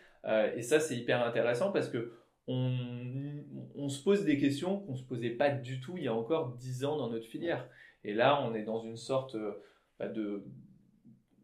et 0.56 0.62
ça 0.62 0.80
c'est 0.80 0.96
hyper 0.96 1.26
intéressant 1.26 1.72
parce 1.72 1.90
que 1.90 2.14
on, 2.48 3.90
se 3.90 4.02
pose 4.04 4.24
des 4.24 4.38
questions 4.38 4.80
qu'on 4.80 4.94
ne 4.94 4.98
se 4.98 5.04
posait 5.04 5.32
pas 5.32 5.50
du 5.50 5.80
tout 5.80 5.98
il 5.98 6.04
y 6.04 6.08
a 6.08 6.14
encore 6.14 6.56
10 6.56 6.86
ans 6.86 6.98
dans 6.98 7.10
notre 7.10 7.28
filière. 7.28 7.68
Et 8.04 8.14
là, 8.14 8.42
on 8.44 8.54
est 8.54 8.64
dans 8.64 8.82
une 8.82 8.98
sorte 8.98 9.36
bah, 10.00 10.08
de, 10.08 10.46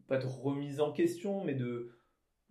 pas 0.07 0.17
de 0.17 0.25
remise 0.25 0.81
en 0.81 0.91
question, 0.91 1.43
mais 1.43 1.53
de, 1.53 1.91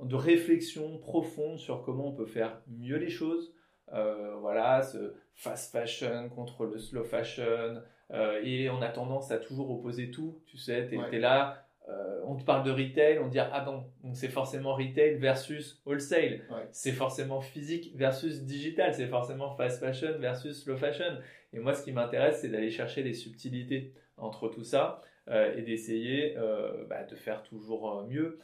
de 0.00 0.14
réflexion 0.14 0.98
profonde 0.98 1.58
sur 1.58 1.82
comment 1.82 2.08
on 2.08 2.14
peut 2.14 2.26
faire 2.26 2.62
mieux 2.68 2.96
les 2.96 3.10
choses. 3.10 3.52
Euh, 3.92 4.36
voilà, 4.36 4.82
ce 4.82 5.14
fast 5.34 5.72
fashion 5.72 6.28
contre 6.28 6.64
le 6.66 6.78
slow 6.78 7.04
fashion. 7.04 7.82
Euh, 8.10 8.40
et 8.42 8.70
on 8.70 8.80
a 8.80 8.88
tendance 8.88 9.30
à 9.30 9.38
toujours 9.38 9.70
opposer 9.70 10.10
tout. 10.10 10.40
Tu 10.46 10.56
sais, 10.56 10.88
tu 10.88 11.16
es, 11.16 11.18
là, 11.18 11.67
euh, 11.88 12.20
on 12.24 12.36
te 12.36 12.44
parle 12.44 12.64
de 12.64 12.70
retail, 12.70 13.18
on 13.18 13.28
dit 13.28 13.38
ah 13.38 13.60
bon, 13.64 13.84
donc 14.02 14.14
c'est 14.14 14.28
forcément 14.28 14.74
retail 14.74 15.14
versus 15.14 15.80
wholesale, 15.86 16.42
c'est 16.70 16.92
forcément 16.92 17.40
physique 17.40 17.92
versus 17.96 18.42
digital, 18.44 18.92
c'est 18.92 19.06
forcément 19.06 19.50
fast 19.56 19.80
fashion 19.80 20.18
versus 20.18 20.62
slow 20.62 20.76
fashion. 20.76 21.18
Et 21.54 21.60
moi, 21.60 21.72
ce 21.72 21.82
qui 21.82 21.92
m'intéresse, 21.92 22.40
c'est 22.40 22.48
d'aller 22.48 22.70
chercher 22.70 23.02
les 23.02 23.14
subtilités 23.14 23.94
entre 24.18 24.48
tout 24.48 24.64
ça 24.64 25.00
euh, 25.30 25.56
et 25.56 25.62
d'essayer 25.62 26.36
euh, 26.36 26.84
bah, 26.90 27.04
de 27.04 27.14
faire 27.14 27.42
toujours 27.42 28.04
mieux 28.06 28.38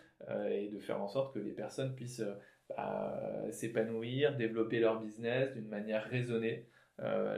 et 0.50 0.68
de 0.68 0.78
faire 0.78 1.02
en 1.02 1.08
sorte 1.08 1.34
que 1.34 1.38
les 1.38 1.52
personnes 1.52 1.94
puissent 1.94 2.24
bah, 2.70 3.20
s'épanouir, 3.50 4.34
développer 4.36 4.80
leur 4.80 4.98
business 4.98 5.52
d'une 5.52 5.68
manière 5.68 6.02
raisonnée. 6.04 6.66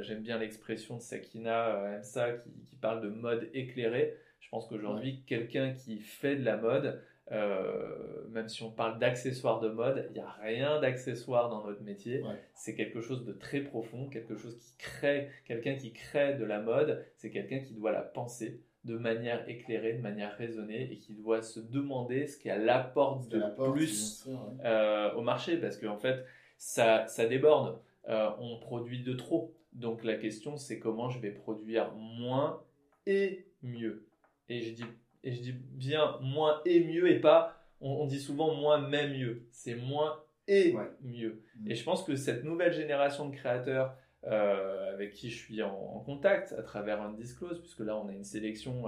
J'aime 0.03 0.23
bien 0.23 0.39
l'expression 0.39 0.97
de 0.97 1.03
Sakina 1.03 1.99
Msa 1.99 2.35
qui, 2.35 2.63
qui 2.63 2.77
parle 2.77 3.03
de 3.03 3.09
mode 3.09 3.51
éclairé. 3.55 4.15
Je 4.47 4.51
pense 4.51 4.69
qu'aujourd'hui, 4.69 5.25
quelqu'un 5.27 5.73
qui 5.73 5.99
fait 5.99 6.37
de 6.37 6.45
la 6.45 6.57
mode, 6.57 7.03
euh, 7.33 8.29
même 8.29 8.49
si 8.49 8.63
on 8.63 8.71
parle 8.71 9.01
d'accessoires 9.01 9.59
de 9.59 9.69
mode, 9.69 10.07
il 10.11 10.13
n'y 10.13 10.21
a 10.21 10.31
rien 10.41 10.81
d'accessoire 10.81 11.51
dans 11.51 11.67
notre 11.67 11.83
métier. 11.83 12.23
C'est 12.55 12.77
quelque 12.77 13.01
chose 13.01 13.25
de 13.25 13.33
très 13.33 13.61
profond, 13.61 14.07
quelque 14.09 14.37
chose 14.37 14.57
qui 14.57 14.77
crée, 14.79 15.31
quelqu'un 15.47 15.75
qui 15.75 15.93
crée 15.93 16.35
de 16.35 16.45
la 16.45 16.61
mode, 16.61 17.05
c'est 17.17 17.31
quelqu'un 17.31 17.59
qui 17.59 17.75
doit 17.75 17.91
la 17.91 18.03
penser 18.03 18.61
de 18.85 18.97
manière 18.97 19.49
éclairée, 19.49 19.95
de 19.95 20.01
manière 20.01 20.37
raisonnée 20.37 20.93
et 20.93 20.99
qui 20.99 21.15
doit 21.15 21.43
se 21.43 21.59
demander 21.59 22.29
ce 22.29 22.39
qu'elle 22.39 22.69
apporte 22.69 23.29
de 23.29 23.43
plus 23.73 24.29
euh, 24.65 25.13
au 25.15 25.23
marché 25.23 25.57
parce 25.57 25.77
qu'en 25.77 25.99
fait, 25.99 26.25
ça, 26.57 27.05
ça 27.09 27.27
déborde. 27.27 27.81
Euh, 28.09 28.31
on 28.39 28.61
produit 28.61 29.03
de 29.03 29.13
trop. 29.13 29.53
Donc 29.73 30.05
la 30.05 30.15
question, 30.15 30.57
c'est 30.57 30.79
comment 30.79 31.11
je 31.11 31.19
vais 31.19 31.33
produire 31.33 31.93
moins 31.97 32.63
et 33.07 33.45
mieux. 33.65 34.06
Et 34.49 34.63
je 34.63 34.73
dis, 34.73 34.85
et 35.25 35.33
je 35.33 35.41
dis 35.41 35.53
bien 35.53 36.19
moins 36.21 36.61
et 36.65 36.85
mieux 36.85 37.11
et 37.11 37.21
pas, 37.21 37.57
on, 37.81 38.07
dit 38.07 38.21
souvent 38.21 38.55
moins 38.55 38.89
mais 38.89 39.09
mieux. 39.09 39.47
C'est 39.51 39.75
moins 39.75 40.23
et 40.49 40.75
mieux. 41.03 41.43
Mm. 41.57 41.71
Et 41.71 41.75
je 41.75 41.85
pense 41.85 42.05
que 42.05 42.17
cette 42.17 42.45
nouvelle 42.45 42.73
génération 42.73 43.29
de 43.29 43.35
créateurs 43.35 43.97
euh, 44.25 44.93
avec 44.93 45.13
qui 45.13 45.31
je 45.31 45.37
suis 45.37 45.63
en, 45.63 46.03
contact 46.05 46.53
à 46.53 46.63
travers 46.63 47.01
un 47.01 47.13
disclose, 47.13 47.61
puisque 47.61 47.81
là 47.81 47.97
on 47.97 48.09
a 48.09 48.13
une 48.13 48.25
sélection 48.25 48.87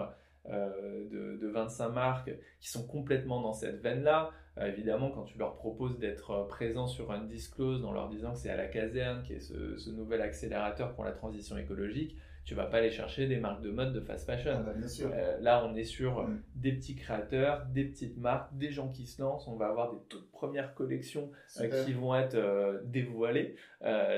euh, 0.49 1.09
de, 1.11 1.37
de, 1.37 1.49
25 1.49 1.91
marques 1.91 2.31
qui 2.61 2.69
sont 2.69 2.87
complètement 2.87 3.41
dans 3.41 3.53
cette 3.53 3.81
veine-là. 3.81 4.31
Euh, 4.59 4.67
évidemment, 4.67 5.11
quand 5.11 5.25
tu 5.25 5.39
leur 5.39 5.55
proposes 5.55 5.99
d'être 5.99 6.47
présent 6.49 6.87
sur 6.87 7.13
un 7.13 7.25
disclose 7.25 7.85
en 7.85 7.93
leur 7.93 8.09
disant 8.09 8.33
que 8.33 8.39
c'est 8.39 8.51
à 8.51 8.57
la 8.57 8.67
caserne, 8.67 9.23
qui 9.23 9.35
est 9.35 9.41
ce, 9.41 9.77
ce 9.77 9.91
nouvel 9.91 10.23
accélérateur 10.23 10.95
pour 10.95 11.05
la 11.05 11.13
transition 11.13 11.57
écologique, 11.57 12.17
tu 12.49 12.55
vas 12.55 12.65
pas 12.65 12.79
aller 12.79 12.91
chercher 12.91 13.27
des 13.27 13.37
marques 13.37 13.61
de 13.61 13.71
mode 13.71 13.93
de 13.93 14.01
fast 14.01 14.25
fashion. 14.25 14.53
Ah 14.55 14.63
bah, 14.63 14.73
euh, 14.73 15.39
là, 15.43 15.67
on 15.67 15.77
est 15.77 15.85
sur 15.85 16.23
mm. 16.23 16.43
des 16.55 16.73
petits 16.73 16.97
créateurs, 16.97 17.67
des 17.75 17.85
petites 17.85 18.17
marques, 18.17 18.57
des 18.57 18.71
gens 18.71 18.89
qui 18.89 19.07
se 19.07 19.21
lancent. 19.21 19.47
On 19.49 19.57
va 19.57 19.67
avoir 19.67 19.93
des 19.93 19.99
toutes 20.09 20.31
premières 20.31 20.73
collections 20.73 21.31
euh, 21.61 21.85
qui 21.85 21.93
vont 21.93 22.17
être 22.17 22.37
euh, 22.37 22.81
dévoilées. 22.85 23.57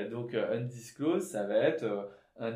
donc, 0.09 0.33
Undisclosed, 0.33 1.23
ça 1.23 1.45
va 1.45 1.57
être 1.57 2.09
un, 2.39 2.53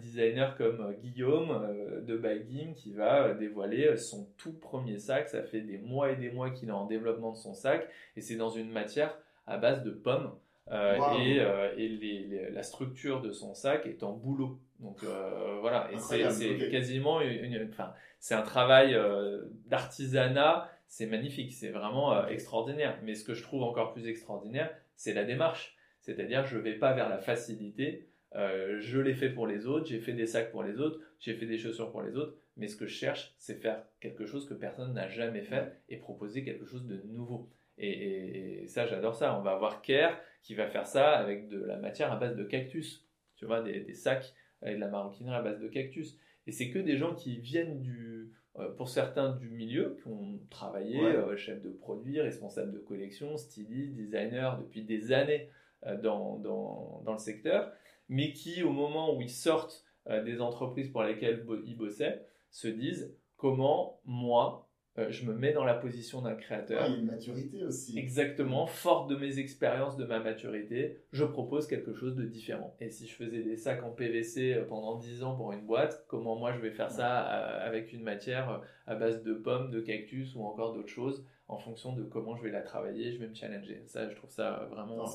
designer 0.00 0.56
comme 0.56 0.94
Guillaume 0.94 1.76
de 2.06 2.16
Bagging 2.16 2.72
qui 2.72 2.94
va 2.94 3.34
dévoiler 3.34 3.98
son 3.98 4.30
tout 4.38 4.54
premier 4.54 4.96
sac. 4.96 5.28
Ça 5.28 5.42
fait 5.42 5.60
des 5.60 5.76
mois 5.76 6.10
et 6.10 6.16
des 6.16 6.30
mois 6.30 6.48
qu'il 6.48 6.70
est 6.70 6.72
en 6.72 6.86
développement 6.86 7.32
de 7.32 7.36
son 7.36 7.52
sac 7.52 7.86
et 8.16 8.22
c'est 8.22 8.36
dans 8.36 8.48
une 8.48 8.70
matière 8.70 9.14
à 9.46 9.58
base 9.58 9.82
de 9.84 9.90
pommes. 9.90 10.32
Et, 10.70 11.40
et 11.76 12.50
la 12.50 12.62
structure 12.62 13.20
de 13.20 13.32
son 13.32 13.54
sac 13.54 13.86
est 13.86 14.02
en 14.02 14.12
boulot. 14.12 14.60
Donc 14.80 15.02
euh, 15.02 15.58
voilà, 15.60 15.90
et 15.92 15.98
c'est 15.98 16.70
quasiment 16.70 17.20
une, 17.20 17.68
enfin, 17.68 17.92
c'est 18.20 18.34
un 18.34 18.42
travail 18.42 18.94
euh, 18.94 19.42
d'artisanat, 19.66 20.70
c'est 20.86 21.06
magnifique, 21.06 21.52
c'est 21.52 21.70
vraiment 21.70 22.14
euh, 22.14 22.26
extraordinaire. 22.26 22.98
Mais 23.02 23.14
ce 23.14 23.24
que 23.24 23.34
je 23.34 23.42
trouve 23.42 23.62
encore 23.62 23.92
plus 23.92 24.06
extraordinaire, 24.06 24.70
c'est 24.94 25.14
la 25.14 25.24
démarche. 25.24 25.76
C'est-à-dire, 26.00 26.44
je 26.46 26.58
vais 26.58 26.74
pas 26.74 26.92
vers 26.92 27.08
la 27.08 27.18
facilité. 27.18 28.08
je 28.34 28.98
l'ai 28.98 29.14
fait 29.14 29.30
pour 29.30 29.46
les 29.46 29.66
autres, 29.66 29.86
j'ai 29.86 29.98
fait 29.98 30.12
des 30.12 30.26
sacs 30.26 30.52
pour 30.52 30.62
les 30.62 30.78
autres, 30.78 31.00
j'ai 31.18 31.34
fait 31.34 31.46
des 31.46 31.58
chaussures 31.58 31.90
pour 31.90 32.02
les 32.02 32.16
autres. 32.16 32.36
Mais 32.56 32.68
ce 32.68 32.76
que 32.76 32.86
je 32.86 32.94
cherche, 32.94 33.34
c'est 33.38 33.54
faire 33.54 33.82
quelque 34.00 34.26
chose 34.26 34.48
que 34.48 34.54
personne 34.54 34.94
n'a 34.94 35.08
jamais 35.08 35.42
fait 35.42 35.72
et 35.88 35.96
proposer 35.96 36.44
quelque 36.44 36.64
chose 36.64 36.86
de 36.86 37.02
nouveau. 37.06 37.50
Et, 37.78 38.64
ça, 38.68 38.86
j'adore 38.86 39.14
ça. 39.14 39.38
On 39.38 39.42
va 39.42 39.52
avoir 39.52 39.82
Care 39.82 40.18
qui 40.48 40.54
va 40.54 40.66
faire 40.66 40.86
ça 40.86 41.10
avec 41.10 41.50
de 41.50 41.62
la 41.62 41.76
matière 41.76 42.10
à 42.10 42.16
base 42.16 42.34
de 42.34 42.42
cactus. 42.42 43.06
Tu 43.36 43.44
vois, 43.44 43.60
des, 43.60 43.80
des 43.80 43.92
sacs 43.92 44.32
avec 44.62 44.76
de 44.76 44.80
la 44.80 44.88
maroquinerie 44.88 45.36
à 45.36 45.42
base 45.42 45.60
de 45.60 45.68
cactus. 45.68 46.16
Et 46.46 46.52
c'est 46.52 46.70
que 46.70 46.78
des 46.78 46.96
gens 46.96 47.14
qui 47.14 47.36
viennent 47.36 47.82
du, 47.82 48.32
euh, 48.56 48.70
pour 48.70 48.88
certains 48.88 49.36
du 49.36 49.50
milieu, 49.50 49.98
qui 50.00 50.08
ont 50.08 50.40
travaillé, 50.48 51.04
euh, 51.04 51.36
chef 51.36 51.60
de 51.60 51.68
produit, 51.68 52.18
responsable 52.22 52.72
de 52.72 52.78
collection, 52.78 53.36
styliste, 53.36 53.94
designer 53.94 54.58
depuis 54.58 54.84
des 54.84 55.12
années 55.12 55.50
euh, 55.84 56.00
dans, 56.00 56.38
dans, 56.38 57.02
dans, 57.04 57.12
le 57.12 57.18
secteur, 57.18 57.70
mais 58.08 58.32
qui, 58.32 58.62
au 58.62 58.70
moment 58.70 59.14
où 59.14 59.20
ils 59.20 59.28
sortent 59.28 59.84
des 60.24 60.40
entreprises 60.40 60.88
pour 60.88 61.02
lesquelles 61.02 61.44
ils 61.66 61.76
bossaient, 61.76 62.24
se 62.50 62.68
disent 62.68 63.14
comment 63.36 64.00
moi, 64.06 64.67
euh, 64.98 65.10
je 65.10 65.24
me 65.24 65.34
mets 65.34 65.52
dans 65.52 65.64
la 65.64 65.74
position 65.74 66.22
d'un 66.22 66.34
créateur. 66.34 66.84
il 66.86 66.92
y 66.92 66.96
a 66.96 66.98
une 66.98 67.06
maturité 67.06 67.64
aussi. 67.64 67.96
Exactement, 67.96 68.66
forte 68.66 69.08
de 69.08 69.16
mes 69.16 69.38
expériences, 69.38 69.96
de 69.96 70.04
ma 70.04 70.18
maturité, 70.18 70.98
je 71.12 71.24
propose 71.24 71.68
quelque 71.68 71.94
chose 71.94 72.16
de 72.16 72.24
différent. 72.24 72.74
Et 72.80 72.90
si 72.90 73.06
je 73.06 73.14
faisais 73.14 73.42
des 73.42 73.56
sacs 73.56 73.84
en 73.84 73.90
PVC 73.90 74.54
euh, 74.54 74.64
pendant 74.64 74.96
10 74.96 75.22
ans 75.22 75.36
pour 75.36 75.52
une 75.52 75.64
boîte, 75.64 76.04
comment 76.08 76.36
moi 76.36 76.52
je 76.52 76.60
vais 76.60 76.72
faire 76.72 76.90
ça 76.90 77.28
euh, 77.28 77.66
avec 77.66 77.92
une 77.92 78.02
matière 78.02 78.62
à 78.86 78.96
base 78.96 79.22
de 79.22 79.34
pommes, 79.34 79.70
de 79.70 79.80
cactus 79.80 80.34
ou 80.34 80.42
encore 80.42 80.74
d'autres 80.74 80.88
choses 80.88 81.24
en 81.46 81.56
fonction 81.56 81.94
de 81.94 82.02
comment 82.02 82.36
je 82.36 82.42
vais 82.42 82.50
la 82.50 82.60
travailler, 82.60 83.10
je 83.10 83.18
vais 83.18 83.28
me 83.28 83.34
challenger. 83.34 83.82
Ça, 83.86 84.06
je 84.10 84.14
trouve 84.14 84.28
ça 84.28 84.68
vraiment 84.70 85.06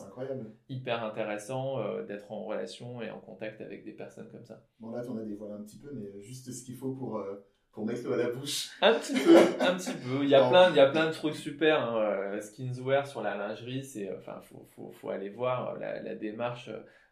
hyper 0.68 1.04
intéressant 1.04 1.78
d'être 2.06 2.32
en 2.32 2.46
relation 2.46 3.04
et 3.04 3.12
en 3.12 3.20
contact 3.20 3.62
avec 3.62 3.86
des 3.86 3.92
personnes 3.92 4.30
comme 4.32 4.44
ça. 4.44 4.64
Bon 4.80 4.90
là, 4.90 5.04
tu 5.04 5.10
en 5.10 5.18
as 5.18 5.26
dévoilé 5.26 5.54
un 5.54 5.62
petit 5.62 5.78
peu, 5.78 5.92
mais 5.94 6.22
juste 6.22 6.52
ce 6.52 6.64
qu'il 6.64 6.76
faut 6.76 6.94
pour 6.94 7.24
pour 7.74 7.86
mettre 7.86 8.04
l'eau 8.06 8.14
à 8.14 8.18
la 8.18 8.30
bouche. 8.30 8.70
Un 8.82 8.94
petit 8.94 9.14
peu, 9.14 9.36
un 9.60 9.76
petit 9.76 9.94
peu. 9.94 10.24
Il 10.24 10.30
y 10.30 10.36
a 10.36 10.48
plein, 10.48 10.70
il 10.70 10.76
y 10.76 10.80
a 10.80 10.88
plein 10.88 11.08
de 11.08 11.12
trucs 11.12 11.36
super. 11.36 11.82
Hein. 11.82 11.98
Euh, 11.98 12.40
Skinswear 12.42 13.08
sur 13.08 13.22
la 13.24 13.36
lingerie, 13.36 13.84
c'est, 13.84 14.10
euh, 14.10 14.18
enfin, 14.20 14.40
faut, 14.42 14.66
faut, 14.76 14.92
faut 14.92 15.10
aller 15.10 15.30
voir 15.30 15.70
euh, 15.70 15.80
la, 15.80 16.02
la 16.02 16.16
démarche 16.16 16.70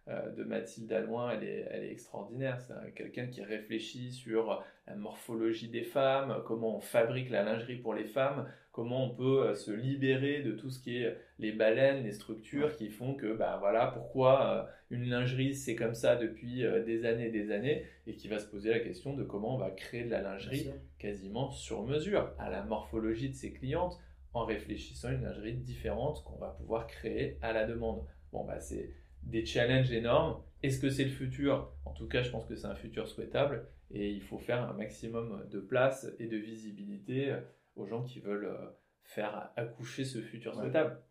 de 0.08 0.44
Mathilde 0.44 0.92
Alloin, 0.92 1.32
elle 1.32 1.44
est, 1.44 1.68
elle 1.70 1.84
est 1.84 1.92
extraordinaire. 1.92 2.60
C'est 2.60 2.94
quelqu'un 2.94 3.28
qui 3.28 3.44
réfléchit 3.44 4.12
sur 4.12 4.64
la 4.88 4.96
morphologie 4.96 5.70
des 5.70 5.84
femmes, 5.84 6.42
comment 6.46 6.78
on 6.78 6.82
fabrique 6.82 7.30
la 7.30 7.44
lingerie 7.44 7.78
pour 7.78 7.94
les 7.94 8.06
femmes, 8.06 8.48
comment 8.72 9.06
on 9.06 9.16
peut 9.16 9.44
euh, 9.44 9.56
se 9.56 9.72
libérer 9.72 10.42
de 10.42 10.54
tout 10.54 10.70
ce 10.70 10.82
qui 10.82 10.98
est 10.98 11.18
les 11.40 11.52
baleines, 11.52 12.04
les 12.04 12.14
structures 12.14 12.76
qui 12.76 12.90
font 12.90 13.16
que, 13.16 13.34
bah 13.34 13.58
voilà, 13.60 13.88
pourquoi 13.88 14.68
euh, 14.92 14.96
une 14.96 15.10
lingerie 15.10 15.56
c'est 15.56 15.76
comme 15.76 15.94
ça 15.94 16.16
depuis 16.16 16.66
euh, 16.66 16.84
des 16.84 17.06
années 17.06 17.28
et 17.28 17.32
des 17.32 17.52
années, 17.52 17.86
et 18.08 18.16
qui 18.16 18.28
va 18.28 18.40
se 18.40 18.48
poser 18.48 18.70
la 18.70 18.80
question 18.80 19.14
de 19.14 19.24
comment 19.24 19.56
on 19.56 19.60
va 19.60 19.72
créer 19.72 20.04
de 20.06 20.12
la 20.12 20.22
lingerie 20.22 20.72
quasiment 20.98 21.52
sur 21.52 21.84
mesure, 21.84 22.34
à 22.40 22.50
la 22.50 22.64
morphologie 22.64 23.30
de 23.30 23.36
ses 23.36 23.54
clientes, 23.54 24.00
en 24.34 24.46
réfléchissant 24.46 25.10
à 25.10 25.14
une 25.14 25.24
lingerie 25.24 25.54
différente 25.54 26.24
qu'on 26.24 26.38
va 26.38 26.50
pouvoir 26.50 26.88
créer 26.88 27.38
à 27.42 27.52
la 27.52 27.66
demande. 27.66 28.06
Bon, 28.32 28.46
bah 28.46 28.62
c'est 28.62 28.90
des 29.24 29.46
challenges 29.46 29.92
énormes. 29.92 30.42
Est-ce 30.64 30.80
que 30.80 30.90
c'est 30.90 31.06
le 31.06 31.12
futur? 31.12 31.74
En 31.86 31.94
tout 31.94 32.08
cas, 32.08 32.22
je 32.22 32.30
pense 32.30 32.46
que 32.46 32.56
c'est 32.56 32.68
un 32.68 32.76
futur 32.76 33.08
souhaitable 33.08 33.68
et 33.94 34.12
il 34.12 34.22
faut 34.22 34.38
faire 34.38 34.70
un 34.70 34.74
maximum 34.74 35.48
de 35.50 35.60
place 35.60 36.08
et 36.20 36.28
de 36.28 36.38
visibilité 36.38 37.36
aux 37.76 37.86
gens 37.86 38.04
qui 38.04 38.20
veulent 38.20 38.46
euh, 38.46 38.70
faire 39.04 39.52
accoucher 39.56 40.06
ce 40.06 40.22
futur 40.22 40.56
souhaitable. 40.56 41.02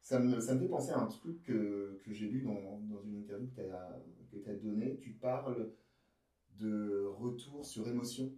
Ça 0.00 0.20
me, 0.20 0.38
ça 0.38 0.54
me 0.54 0.60
fait 0.60 0.68
penser 0.68 0.92
à 0.92 1.00
un 1.00 1.06
truc 1.06 1.42
que, 1.42 2.00
que 2.04 2.12
j'ai 2.12 2.28
lu 2.28 2.42
dans, 2.42 2.78
dans, 2.80 3.02
une 3.02 3.16
interview 3.16 3.48
que 3.48 4.36
tu 4.36 4.50
as, 4.50 4.54
donnée. 4.54 4.98
Tu 4.98 5.10
parles 5.10 5.72
de 6.60 7.06
retour 7.16 7.64
sur 7.64 7.88
émotion. 7.88 8.32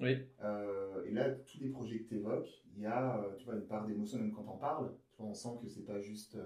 Oui. 0.00 0.16
Euh, 0.42 1.04
et 1.04 1.10
là, 1.10 1.30
tous 1.30 1.58
les 1.60 1.68
projets 1.68 1.98
que 1.98 2.08
tu 2.08 2.16
évoques, 2.16 2.48
il 2.76 2.82
y 2.82 2.86
a 2.86 3.18
euh, 3.18 3.36
tu 3.36 3.44
vois, 3.44 3.54
une 3.54 3.66
part 3.66 3.86
d'émotion 3.86 4.18
même 4.18 4.32
quand 4.32 4.46
on 4.48 4.56
parle. 4.56 4.94
Tu 5.12 5.18
vois, 5.18 5.30
on 5.30 5.34
sent 5.34 5.58
que 5.60 5.68
c'est 5.68 5.84
pas 5.84 6.00
juste 6.00 6.38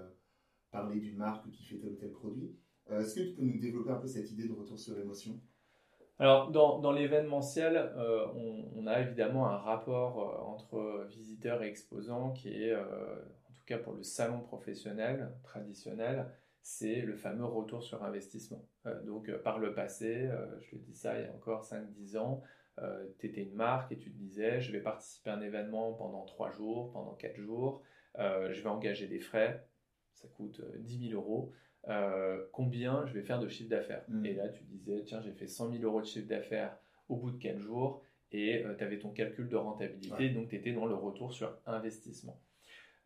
parler 0.75 0.99
d'une 0.99 1.17
marque 1.17 1.49
qui 1.51 1.63
fait 1.63 1.77
tel 1.77 1.91
ou 1.91 1.95
tel 1.95 2.11
produit. 2.11 2.55
Est-ce 2.89 3.15
que 3.15 3.21
tu 3.21 3.35
peux 3.35 3.43
nous 3.43 3.59
développer 3.59 3.91
un 3.91 3.95
peu 3.95 4.07
cette 4.07 4.31
idée 4.31 4.47
de 4.47 4.53
retour 4.53 4.79
sur 4.79 4.97
émotion 4.99 5.39
alors, 6.17 6.49
dans, 6.49 6.93
l'événementiel, 6.93 7.91
on, 7.97 8.69
on, 8.73 8.87
a 8.87 9.01
évidemment 9.01 9.47
un 9.49 9.57
rapport 9.57 10.47
entre 10.47 11.05
visiteurs 11.09 11.61
et 11.61 11.67
exposants 11.67 12.31
qui 12.31 12.53
est, 12.53 12.73
en 12.73 13.53
tout 13.53 13.65
cas 13.65 13.77
pour 13.77 13.91
le 13.91 14.01
salon 14.01 14.39
professionnel 14.39 15.33
traditionnel, 15.43 16.31
c'est 16.65 17.01
le 17.01 17.15
fameux 17.15 17.45
retour 17.45 17.83
sur 17.83 18.03
investissement. 18.03 18.67
Euh, 18.87 18.99
donc 19.03 19.29
euh, 19.29 19.37
par 19.37 19.59
le 19.59 19.75
passé, 19.75 20.25
euh, 20.25 20.47
je 20.61 20.75
le 20.75 20.81
dis 20.81 20.95
ça 20.95 21.19
il 21.19 21.25
y 21.25 21.29
a 21.29 21.31
encore 21.31 21.63
5-10 21.63 22.17
ans, 22.17 22.41
tu 23.19 23.27
étais 23.27 23.43
une 23.43 23.53
marque 23.53 23.91
et 23.93 23.97
tu 23.97 24.11
te 24.11 24.17
disais 24.17 24.59
je 24.59 24.71
vais 24.71 24.81
participer 24.81 25.29
à 25.29 25.35
un 25.35 25.41
événement 25.41 25.93
pendant 25.93 26.25
3 26.25 26.51
jours, 26.51 26.91
pendant 26.91 27.13
4 27.13 27.39
jours, 27.39 27.83
je 28.17 28.61
vais 28.61 28.67
engager 28.67 29.07
des 29.07 29.19
frais, 29.19 29.65
ça 30.15 30.27
coûte 30.35 30.61
10 30.79 31.09
000 31.09 31.21
euros. 31.21 31.51
combien 32.51 33.05
je 33.05 33.13
vais 33.13 33.21
faire 33.21 33.39
de 33.39 33.47
chiffre 33.47 33.69
d'affaires? 33.69 34.03
Mmh. 34.07 34.25
Et 34.25 34.33
là, 34.33 34.49
tu 34.49 34.63
disais, 34.63 35.03
tiens, 35.05 35.21
j'ai 35.21 35.31
fait 35.31 35.47
100 35.47 35.71
000 35.71 35.83
euros 35.83 36.01
de 36.01 36.05
chiffre 36.05 36.27
d'affaires 36.27 36.75
au 37.09 37.15
bout 37.17 37.31
de 37.31 37.37
4 37.37 37.59
jours 37.59 38.01
et 38.31 38.65
tu 38.77 38.83
avais 38.83 38.99
ton 38.99 39.11
calcul 39.11 39.47
de 39.47 39.55
rentabilité, 39.55 40.29
donc 40.29 40.49
tu 40.49 40.55
étais 40.55 40.73
dans 40.73 40.87
le 40.87 40.95
retour 40.95 41.31
sur 41.31 41.55
investissement. 41.65 42.39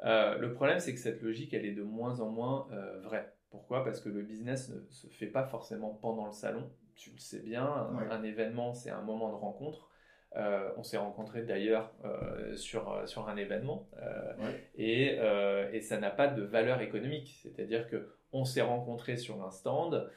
le 0.01 0.47
problème, 0.53 0.79
c'est 0.79 0.93
que 0.93 0.99
cette 0.99 1.21
logique, 1.21 1.53
elle 1.53 1.65
est 1.65 1.75
de 1.75 1.83
moins 1.83 2.19
en 2.21 2.29
moins 2.29 2.67
vraie. 3.03 3.33
Pourquoi? 3.49 3.83
Parce 3.83 3.99
que 3.99 4.09
le 4.09 4.21
business 4.21 4.69
ne 4.69 4.79
se 4.89 5.07
fait 5.07 5.27
pas 5.27 5.43
forcément 5.43 5.97
pendant 6.01 6.25
le 6.25 6.31
salon. 6.31 6.69
Tu 6.95 7.11
le 7.11 7.17
sais 7.17 7.39
bien, 7.39 7.65
un, 7.65 8.23
événement, 8.23 8.73
c'est 8.73 8.89
un 8.89 9.01
moment 9.01 9.29
de 9.29 9.35
rencontre. 9.35 9.88
Euh, 10.35 10.69
on 10.77 10.83
s'est 10.83 10.97
rencontrés 10.97 11.41
d'ailleurs 11.41 11.91
euh, 12.05 12.55
sur, 12.55 12.91
euh, 12.91 13.07
sur 13.07 13.27
un 13.27 13.35
événement 13.35 13.89
et, 14.77 15.17
et, 15.73 15.81
ça 15.81 15.99
n'a 15.99 16.11
pas 16.11 16.27
de 16.27 16.43
valeur 16.43 16.81
économique. 16.81 17.39
C'est-à-dire 17.41 17.89
que 17.89 18.09
on 18.31 18.45
s'est 18.45 18.61
rencontrés 18.61 19.17
sur 19.17 19.43
un 19.43 19.49
stand, 19.49 20.09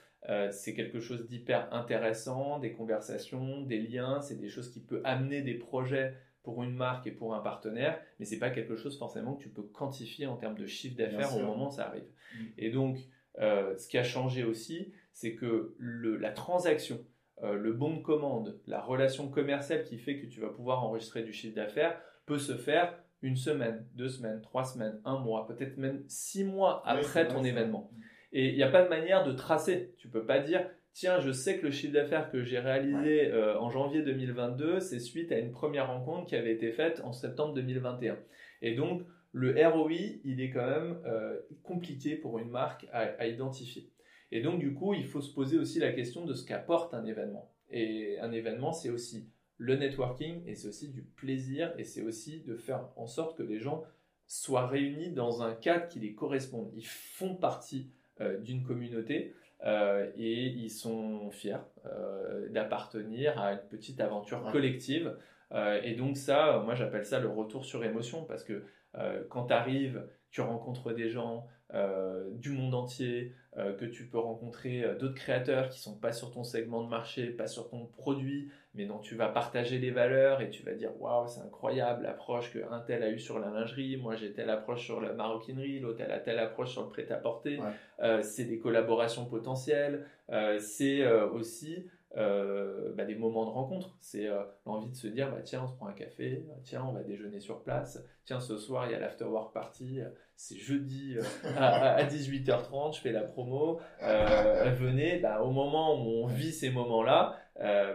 c'est 0.50 0.74
quelque 0.74 1.00
chose 1.00 1.26
d'hyper 1.26 1.72
intéressant, 1.72 2.58
des 2.58 2.72
conversations, 2.72 3.62
des 3.62 3.80
liens, 3.80 4.20
c'est 4.20 4.38
des 4.38 4.48
choses 4.48 4.70
qui 4.70 4.80
peuvent 4.80 5.00
amener 5.04 5.42
des 5.42 5.54
projets 5.54 6.14
pour 6.42 6.62
une 6.62 6.74
marque 6.74 7.06
et 7.06 7.12
pour 7.12 7.34
un 7.34 7.40
partenaire, 7.40 8.00
mais 8.18 8.26
c'est 8.26 8.38
pas 8.38 8.50
quelque 8.50 8.76
chose 8.76 8.98
forcément 8.98 9.34
que 9.34 9.42
tu 9.44 9.48
peux 9.48 9.62
quantifier 9.62 10.26
en 10.26 10.36
termes 10.36 10.56
de 10.56 10.66
chiffre 10.66 10.96
d'affaires 10.96 11.34
au 11.36 11.40
moment 11.40 11.68
où 11.68 11.72
ça 11.72 11.86
arrive. 11.86 12.04
Mm. 12.04 12.44
Et 12.58 12.70
donc, 12.70 12.98
ce 13.38 13.88
qui 13.88 13.96
a 13.96 14.04
changé 14.04 14.44
aussi, 14.44 14.92
c'est 15.12 15.34
que 15.34 15.74
la 15.80 16.30
transaction, 16.30 17.00
euh, 17.42 17.54
le 17.54 17.72
bon 17.72 17.96
de 17.96 18.02
commande, 18.02 18.60
la 18.66 18.80
relation 18.80 19.28
commerciale 19.28 19.84
qui 19.84 19.98
fait 19.98 20.18
que 20.18 20.26
tu 20.26 20.40
vas 20.40 20.48
pouvoir 20.48 20.84
enregistrer 20.84 21.22
du 21.22 21.32
chiffre 21.32 21.56
d'affaires 21.56 22.00
peut 22.26 22.38
se 22.38 22.54
faire 22.54 22.96
une 23.22 23.36
semaine, 23.36 23.86
deux 23.94 24.08
semaines, 24.08 24.40
trois 24.40 24.64
semaines, 24.64 25.00
un 25.04 25.18
mois, 25.18 25.46
peut-être 25.46 25.76
même 25.76 26.02
six 26.08 26.44
mois 26.44 26.82
après 26.84 27.28
ton 27.28 27.44
événement. 27.44 27.90
Et 28.32 28.48
il 28.48 28.56
n'y 28.56 28.62
a 28.62 28.70
pas 28.70 28.82
de 28.82 28.88
manière 28.88 29.24
de 29.24 29.32
tracer. 29.32 29.94
Tu 29.98 30.08
peux 30.08 30.24
pas 30.24 30.40
dire, 30.40 30.66
tiens, 30.92 31.20
je 31.20 31.30
sais 31.30 31.58
que 31.58 31.66
le 31.66 31.70
chiffre 31.70 31.92
d'affaires 31.92 32.30
que 32.30 32.42
j'ai 32.42 32.58
réalisé 32.58 33.30
euh, 33.30 33.58
en 33.58 33.70
janvier 33.70 34.02
2022, 34.02 34.80
c'est 34.80 34.98
suite 34.98 35.30
à 35.32 35.38
une 35.38 35.52
première 35.52 35.88
rencontre 35.88 36.26
qui 36.26 36.36
avait 36.36 36.52
été 36.52 36.72
faite 36.72 37.00
en 37.04 37.12
septembre 37.12 37.54
2021. 37.54 38.18
Et 38.62 38.74
donc, 38.74 39.02
le 39.32 39.54
ROI, 39.66 40.20
il 40.24 40.40
est 40.40 40.50
quand 40.50 40.66
même 40.66 41.00
euh, 41.06 41.38
compliqué 41.62 42.16
pour 42.16 42.38
une 42.38 42.50
marque 42.50 42.86
à, 42.92 43.26
identifier. 43.26 43.90
Et 44.32 44.40
donc, 44.40 44.58
du 44.58 44.74
coup, 44.74 44.94
il 44.94 45.06
faut 45.06 45.20
se 45.20 45.32
poser 45.32 45.58
aussi 45.58 45.78
la 45.78 45.92
question 45.92 46.24
de 46.24 46.34
ce 46.34 46.44
qu'apporte 46.44 46.94
un 46.94 47.04
événement. 47.04 47.52
Et 47.70 48.18
un 48.18 48.32
événement, 48.32 48.72
c'est 48.72 48.90
aussi 48.90 49.30
le 49.58 49.76
networking, 49.76 50.42
et 50.46 50.54
c'est 50.54 50.68
aussi 50.68 50.88
du 50.88 51.02
plaisir, 51.02 51.72
et 51.78 51.84
c'est 51.84 52.02
aussi 52.02 52.40
de 52.40 52.56
faire 52.56 52.88
en 52.96 53.06
sorte 53.06 53.36
que 53.36 53.42
les 53.42 53.60
gens 53.60 53.84
soient 54.26 54.66
réunis 54.66 55.12
dans 55.12 55.42
un 55.42 55.54
cadre 55.54 55.86
qui 55.86 56.00
les 56.00 56.14
corresponde. 56.14 56.72
Ils 56.74 56.86
font 56.86 57.36
partie 57.36 57.92
euh, 58.20 58.38
d'une 58.38 58.64
communauté 58.64 59.34
euh, 59.64 60.10
et 60.16 60.46
ils 60.46 60.70
sont 60.70 61.30
fiers 61.30 61.62
d'appartenir 62.50 63.38
à 63.40 63.52
une 63.52 63.68
petite 63.70 64.00
aventure 64.00 64.42
collective. 64.50 65.16
et 65.82 65.94
donc 65.94 66.16
ça, 66.16 66.62
moi 66.64 66.74
j'appelle 66.74 67.04
ça 67.04 67.20
le 67.20 67.28
retour 67.28 67.64
sur 67.64 67.84
émotion 67.84 68.24
parce 68.24 68.42
que 68.42 68.64
euh, 68.96 69.24
quand 69.28 69.46
tu 69.46 69.52
arrives, 69.52 70.06
tu 70.30 70.40
rencontres 70.40 70.92
des 70.92 71.08
gens 71.08 71.46
euh, 71.74 72.28
du 72.32 72.50
monde 72.50 72.74
entier, 72.74 73.32
euh, 73.56 73.74
que 73.74 73.84
tu 73.84 74.06
peux 74.06 74.18
rencontrer 74.18 74.84
d'autres 74.98 75.14
créateurs 75.14 75.68
qui 75.68 75.78
sont 75.78 75.96
pas 75.96 76.12
sur 76.12 76.30
ton 76.30 76.44
segment 76.44 76.82
de 76.82 76.88
marché, 76.88 77.26
pas 77.26 77.46
sur 77.46 77.68
ton 77.68 77.86
produit, 77.86 78.50
mais 78.74 78.86
dont 78.86 78.98
tu 78.98 79.14
vas 79.14 79.28
partager 79.28 79.78
les 79.78 79.90
valeurs 79.90 80.40
et 80.40 80.50
tu 80.50 80.62
vas 80.62 80.72
dire 80.72 80.90
waouh, 81.00 81.26
c'est 81.28 81.40
incroyable 81.40 82.04
l'approche 82.04 82.52
que 82.52 82.58
un 82.70 82.80
tel 82.80 83.02
a 83.02 83.10
eu 83.10 83.18
sur 83.18 83.38
la 83.38 83.50
lingerie, 83.50 83.96
moi 83.96 84.16
j'ai 84.16 84.32
telle 84.32 84.50
approche 84.50 84.84
sur 84.84 85.00
la 85.00 85.12
maroquinerie, 85.12 85.80
l'autre 85.80 86.02
a 86.02 86.18
telle 86.18 86.38
approche 86.38 86.72
sur 86.72 86.82
le 86.82 86.88
prêt-à-porter. 86.88 87.58
c'est 88.22 88.44
des 88.44 88.58
collaborations 88.58 89.26
potentielles, 89.26 90.06
c'est 90.58 91.06
aussi 91.06 91.84
euh, 92.18 92.92
bah, 92.94 93.06
des 93.06 93.14
moments 93.14 93.46
de 93.46 93.50
rencontre. 93.50 93.96
C'est 94.00 94.26
euh, 94.26 94.42
l'envie 94.66 94.90
de 94.90 94.94
se 94.94 95.06
dire 95.06 95.30
bah, 95.30 95.40
tiens, 95.42 95.62
on 95.64 95.66
se 95.66 95.74
prend 95.74 95.86
un 95.86 95.94
café, 95.94 96.44
tiens, 96.62 96.84
on 96.86 96.92
va 96.92 97.02
déjeuner 97.02 97.40
sur 97.40 97.62
place, 97.62 98.04
tiens, 98.26 98.38
ce 98.38 98.58
soir 98.58 98.86
il 98.86 98.92
y 98.92 98.94
a 98.94 98.98
l'afterwork 98.98 99.54
party, 99.54 100.00
c'est 100.36 100.58
jeudi 100.58 101.16
euh, 101.16 101.22
à, 101.56 102.04
18h30, 102.04 102.96
je 102.96 103.00
fais 103.00 103.12
la 103.12 103.22
promo. 103.22 103.80
venez, 104.00 105.20
bah, 105.20 105.42
au 105.42 105.52
moment 105.52 105.94
où 106.02 106.24
on 106.24 106.26
vit 106.26 106.52
ces 106.52 106.70
moments-là, 106.70 107.38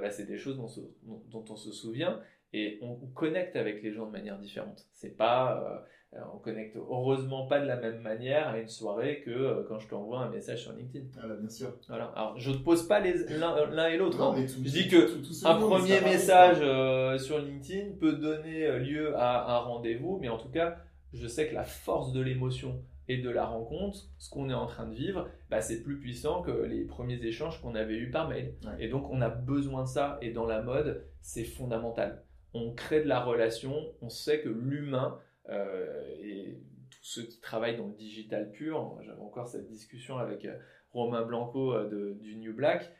c'est 0.09 0.25
des 0.25 0.37
choses 0.37 0.57
dont, 0.57 1.21
dont, 1.29 1.45
on 1.49 1.55
se 1.55 1.71
souvient 1.71 2.19
et 2.53 2.79
on, 2.81 2.95
connecte 3.13 3.55
avec 3.55 3.83
les 3.83 3.93
gens 3.93 4.07
de 4.07 4.11
manière 4.11 4.39
différente. 4.39 4.87
C'est 4.93 5.15
pas 5.15 5.85
on 6.33 6.37
connecte 6.39 6.75
heureusement 6.75 7.47
pas 7.47 7.59
de 7.59 7.65
la 7.65 7.75
même 7.75 8.01
manière 8.01 8.47
à 8.47 8.57
une 8.57 8.67
soirée 8.67 9.21
que 9.25 9.29
euh, 9.29 9.63
quand 9.67 9.79
je 9.79 9.87
t'envoie 9.87 10.19
un 10.19 10.29
message 10.29 10.63
sur 10.63 10.73
LinkedIn. 10.73 11.05
Ah 11.21 11.27
bah, 11.27 11.35
bien 11.39 11.49
sûr. 11.49 11.73
Voilà. 11.87 12.05
Alors 12.15 12.39
je 12.39 12.51
ne 12.51 12.57
pose 12.57 12.87
pas 12.87 12.99
l'un 12.99 13.87
et 13.87 13.97
l'autre. 13.97 14.21
Hein. 14.21 14.35
Je 14.37 14.69
dis 14.69 14.87
que 14.87 15.45
un 15.45 15.55
premier 15.55 16.01
message 16.01 16.57
euh, 16.61 17.17
sur 17.17 17.39
LinkedIn 17.39 17.95
peut 17.99 18.13
donner 18.13 18.79
lieu 18.79 19.15
à 19.17 19.57
un 19.57 19.59
rendez-vous, 19.59 20.17
mais 20.21 20.29
en 20.29 20.37
tout 20.37 20.49
cas, 20.49 20.77
je 21.13 21.27
sais 21.27 21.47
que 21.47 21.53
la 21.53 21.63
force 21.63 22.13
de 22.13 22.21
l'émotion 22.21 22.81
et 23.09 23.17
de 23.17 23.29
la 23.29 23.45
rencontre, 23.45 23.99
ce 24.17 24.29
qu'on 24.29 24.49
est 24.49 24.53
en 24.53 24.65
train 24.65 24.85
de 24.85 24.93
vivre, 24.93 25.29
bah, 25.49 25.61
c'est 25.61 25.81
plus 25.81 25.97
puissant 25.97 26.41
que 26.41 26.51
les 26.51 26.83
premiers 26.83 27.23
échanges 27.23 27.61
qu'on 27.61 27.75
avait 27.75 27.95
eus 27.95 28.11
par 28.11 28.27
mail. 28.27 28.53
Et 28.79 28.87
donc 28.87 29.09
on 29.11 29.21
a 29.21 29.29
besoin 29.29 29.83
de 29.83 29.87
ça. 29.87 30.17
Et 30.21 30.31
dans 30.31 30.45
la 30.45 30.61
mode, 30.61 31.03
c'est 31.21 31.43
fondamental. 31.43 32.23
On 32.53 32.71
crée 32.73 33.01
de 33.01 33.07
la 33.07 33.21
relation, 33.21 33.75
on 34.01 34.09
sait 34.09 34.41
que 34.41 34.49
l'humain 34.49 35.19
euh, 35.19 35.25
et 35.49 36.59
tous 36.89 37.03
ceux 37.03 37.23
qui 37.23 37.39
travaillent 37.39 37.77
dans 37.77 37.87
le 37.87 37.93
digital 37.93 38.51
pur, 38.51 38.97
j'avais 39.01 39.21
encore 39.21 39.47
cette 39.47 39.67
discussion 39.67 40.17
avec 40.17 40.45
euh, 40.45 40.57
Romain 40.91 41.23
Blanco 41.23 41.73
euh, 41.73 42.15
du 42.19 42.35
New 42.35 42.53
Black, 42.53 42.91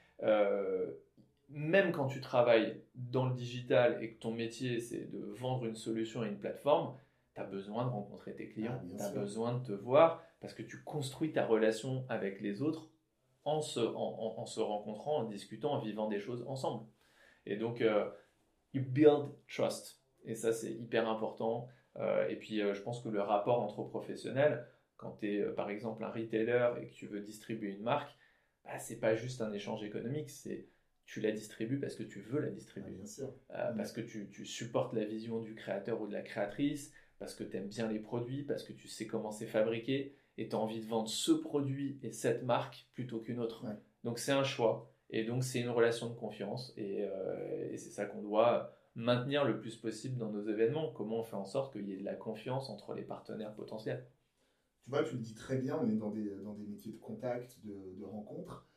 même 1.49 1.93
quand 1.93 2.07
tu 2.07 2.19
travailles 2.19 2.81
dans 2.95 3.29
le 3.29 3.33
digital 3.33 4.03
et 4.03 4.13
que 4.13 4.19
ton 4.19 4.33
métier 4.33 4.81
c'est 4.81 5.10
de 5.10 5.33
vendre 5.38 5.65
une 5.65 5.75
solution 5.75 6.25
et 6.25 6.27
une 6.27 6.39
plateforme, 6.39 6.97
tu 7.36 7.41
as 7.41 7.45
besoin 7.45 7.86
de 7.86 7.89
rencontrer 7.89 8.36
tes 8.36 8.49
clients, 8.49 8.81
ah, 8.81 8.97
tu 8.97 9.01
as 9.01 9.12
besoin 9.12 9.57
de 9.60 9.65
te 9.65 9.71
voir 9.71 10.21
parce 10.41 10.53
que 10.53 10.63
tu 10.63 10.83
construis 10.83 11.31
ta 11.31 11.45
relation 11.45 12.05
avec 12.10 12.41
les 12.41 12.62
autres 12.62 12.89
en 13.45 13.62
se, 13.62 13.79
en, 13.79 14.45
se 14.45 14.60
rencontrant, 14.60 15.19
en 15.19 15.23
discutant, 15.23 15.71
en 15.71 15.79
vivant 15.79 16.10
des 16.10 16.19
choses 16.19 16.43
ensemble. 16.47 16.86
Et 17.45 17.55
donc, 17.55 17.81
you 18.73 18.83
build 18.86 19.29
trust. 19.47 20.01
Et 20.28 20.36
ça, 20.36 20.52
c'est 20.52 20.72
hyper 20.72 21.10
important. 21.10 21.68
Euh, 22.00 22.28
et 22.28 22.36
puis, 22.36 22.62
euh, 22.62 22.74
je 22.74 22.82
pense 22.82 23.02
que 23.02 23.10
le 23.10 23.22
rapport 23.22 23.62
entre 23.62 23.84
professionnels, 23.84 24.68
quand 24.98 25.18
tu 25.20 25.34
es 25.34 25.42
euh, 25.42 25.54
par 25.54 25.70
exemple 25.70 26.04
un 26.04 26.10
retailer 26.10 26.70
et 26.82 26.88
que 26.88 26.94
tu 26.94 27.08
veux 27.08 27.22
distribuer 27.22 27.72
une 27.72 27.82
marque, 27.82 28.16
bah, 28.66 28.78
c'est 28.78 29.00
pas 29.00 29.16
juste 29.16 29.42
un 29.42 29.52
échange 29.54 29.84
économique, 29.84 30.30
c'est 30.30 30.68
tu 31.06 31.22
la 31.22 31.32
distribues 31.32 31.80
parce 31.80 31.96
que 31.96 32.04
tu 32.04 32.20
veux 32.20 32.42
la 32.42 32.50
distribuer. 32.50 32.98
Ah, 33.50 33.72
parce 33.78 33.94
que 33.94 34.02
tu, 34.02 34.30
tu, 34.30 34.46
supportes 34.46 34.94
la 34.94 35.06
vision 35.06 35.40
du 35.40 35.56
créateur 35.56 36.02
ou 36.02 36.08
de 36.08 36.12
la 36.12 36.22
créatrice, 36.22 36.92
parce 37.18 37.34
que 37.34 37.46
tu 37.46 37.56
aimes 37.56 37.70
bien 37.70 37.88
les 37.88 38.00
produits, 38.00 38.44
parce 38.44 38.63
que 38.63 38.74
tu 38.74 38.90
sais 38.90 39.08
comment 39.08 39.32
c'est 39.32 39.48
fabriqué, 39.48 40.13
et 40.38 40.50
tu 40.50 40.56
as 40.56 40.60
envie 40.60 40.82
de 40.82 40.86
vendre 40.86 41.08
ce 41.08 41.32
produit 41.32 41.98
et 42.04 42.12
cette 42.12 42.44
marque 42.44 42.88
plutôt 42.94 43.20
qu'une 43.22 43.40
autre. 43.40 43.66
Donc 44.04 44.20
c'est 44.20 44.34
un 44.34 44.44
choix, 44.44 44.92
et 45.10 45.24
donc 45.24 45.46
c'est 45.46 45.62
une 45.62 45.70
relation 45.70 46.10
de 46.10 46.16
confiance, 46.16 46.74
et, 46.76 47.08
et 47.72 47.78
c'est 47.78 47.90
ça 47.90 48.06
qu'on 48.06 48.22
doit 48.22 48.77
maintenir 48.97 49.45
le 49.45 49.60
plus 49.60 49.75
possible 49.77 50.17
dans 50.17 50.31
nos 50.31 50.41
événements 50.41 50.91
Comment 50.91 51.19
on 51.19 51.23
fait 51.23 51.36
en 51.36 51.45
sorte 51.45 51.73
qu'il 51.73 51.88
y 51.88 51.93
ait 51.93 51.97
de 51.97 52.03
la 52.03 52.15
confiance 52.15 52.69
entre 52.69 52.93
les 52.93 53.03
partenaires 53.03 53.53
potentiels? 53.53 54.07
Tu 54.83 54.89
vois, 54.89 55.03
tu 55.03 55.15
le 55.15 55.21
dis 55.21 55.36
très 55.36 55.57
bien, 55.57 55.77
on 55.81 55.89
est 55.89 55.95
dans 55.95 56.10
des, 56.10 56.29
dans 56.43 56.53
des 56.53 56.65
métiers 56.65 56.93
de 56.93 56.97
contact, 56.97 57.60
de, 57.63 57.95
de 57.97 58.03
rencontre. 58.03 58.67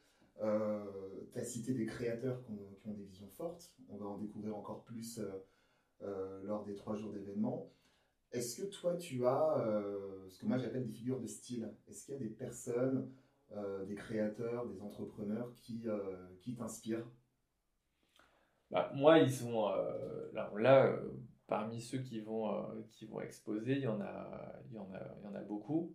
Euh, 0.42 0.84
tu 1.32 1.38
as 1.38 1.44
cité 1.44 1.72
des 1.74 1.86
créateurs 1.86 2.40
qui 2.42 2.52
ont, 2.52 2.92
des 2.92 3.04
visions 3.04 3.28
fortes. 3.28 3.72
On 3.88 3.96
va 3.96 4.06
en 4.06 4.18
découvrir 4.18 4.56
encore 4.56 4.84
plus 4.84 5.18
euh, 5.18 5.28
euh, 6.02 6.42
lors 6.44 6.64
des 6.64 6.74
trois 6.74 6.96
jours 6.96 7.12
d'événements. 7.12 7.72
Est-ce 8.32 8.60
que 8.60 8.66
toi, 8.66 8.96
tu 8.96 9.26
as 9.26 9.56
ce 10.28 10.38
que 10.38 10.46
moi 10.46 10.56
j'appelle 10.56 10.86
des 10.86 10.92
figures 10.92 11.18
de 11.18 11.26
style 11.26 11.74
Est-ce 11.88 12.04
qu'il 12.04 12.14
y 12.14 12.16
a 12.16 12.20
des 12.20 12.28
personnes, 12.28 13.10
des 13.88 13.96
créateurs, 13.96 14.68
des 14.68 14.80
entrepreneurs 14.82 15.52
qui, 15.56 15.88
qui 16.38 16.54
t'inspirent? 16.54 17.10
Bah, 18.70 18.90
moi, 18.94 19.18
ils 19.18 19.32
sont 19.32 19.68
euh, 19.68 20.30
là, 20.32 20.50
là 20.56 20.86
euh, 20.86 20.96
parmi 21.48 21.80
ceux 21.80 21.98
qui 21.98 22.20
vont, 22.20 22.54
euh, 22.54 22.62
qui 22.92 23.06
vont 23.06 23.20
exposer, 23.20 23.72
il 23.72 23.82
y 23.82 23.88
en 23.88 24.00
a, 24.00 24.62
il 24.70 24.76
y 24.76 24.78
en 24.78 24.92
a, 24.92 25.16
il 25.18 25.24
y 25.24 25.26
en 25.26 25.34
a 25.34 25.42
beaucoup. 25.42 25.94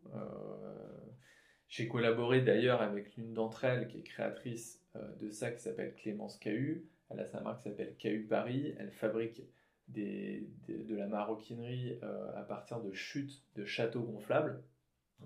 J'ai 1.67 1.87
collaboré 1.87 2.41
d'ailleurs 2.41 2.81
avec 2.81 3.15
l'une 3.15 3.33
d'entre 3.33 3.63
elles 3.65 3.87
qui 3.87 3.97
est 3.97 4.03
créatrice 4.03 4.85
de 5.19 5.29
ça 5.29 5.51
qui 5.51 5.61
s'appelle 5.61 5.93
Clémence 5.95 6.37
Cahu. 6.37 6.85
Elle 7.09 7.19
a 7.19 7.25
sa 7.25 7.41
marque 7.41 7.57
qui 7.57 7.69
s'appelle 7.69 7.95
Cahu 7.97 8.27
Paris. 8.29 8.75
Elle 8.77 8.91
fabrique 8.91 9.41
des, 9.87 10.47
de 10.67 10.95
la 10.95 11.07
maroquinerie 11.07 11.99
à 12.35 12.43
partir 12.43 12.81
de 12.81 12.93
chutes 12.93 13.43
de 13.55 13.65
châteaux 13.65 14.03
gonflables. 14.03 14.61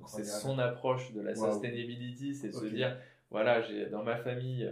C'est 0.07 0.23
son 0.23 0.59
approche 0.59 1.12
de 1.12 1.21
la 1.21 1.35
sustainability, 1.35 2.33
c'est 2.33 2.47
de 2.47 2.53
se 2.53 2.65
dire 2.65 2.97
voilà, 3.29 3.62
j'ai 3.62 3.88
dans 3.88 4.03
ma 4.03 4.15
famille 4.15 4.67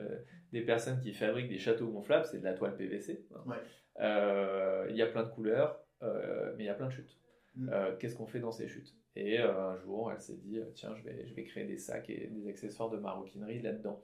des 0.52 0.62
personnes 0.62 1.00
qui 1.00 1.14
fabriquent 1.14 1.50
des 1.50 1.60
châteaux 1.60 1.88
gonflables, 1.88 2.26
c'est 2.26 2.40
de 2.40 2.44
la 2.44 2.54
toile 2.54 2.76
PVC. 2.76 3.26
Hein. 3.36 4.86
Il 4.90 4.96
y 4.96 5.02
a 5.02 5.08
plein 5.08 5.24
de 5.24 5.30
couleurs, 5.30 5.80
mais 6.02 6.64
il 6.64 6.66
y 6.66 6.70
a 6.70 6.74
plein 6.74 6.88
de 6.88 6.94
chutes. 6.94 7.18
Mm. 7.58 7.70
Euh, 7.72 7.96
qu'est-ce 7.98 8.16
qu'on 8.16 8.28
fait 8.28 8.40
dans 8.40 8.52
ces 8.52 8.68
chutes? 8.68 8.96
Et 9.16 9.40
euh, 9.40 9.72
un 9.72 9.78
jour, 9.78 10.12
elle 10.12 10.22
s'est 10.22 10.38
dit, 10.38 10.60
tiens, 10.76 10.96
je 10.96 11.04
vais, 11.04 11.28
je 11.28 11.34
vais 11.34 11.44
créer 11.44 11.66
des 11.66 11.78
sacs 11.78 12.10
et 12.10 12.28
des 12.28 12.48
accessoires 12.48 12.90
de 12.90 12.98
maroquinerie 12.98 13.62
là-dedans. 13.62 14.02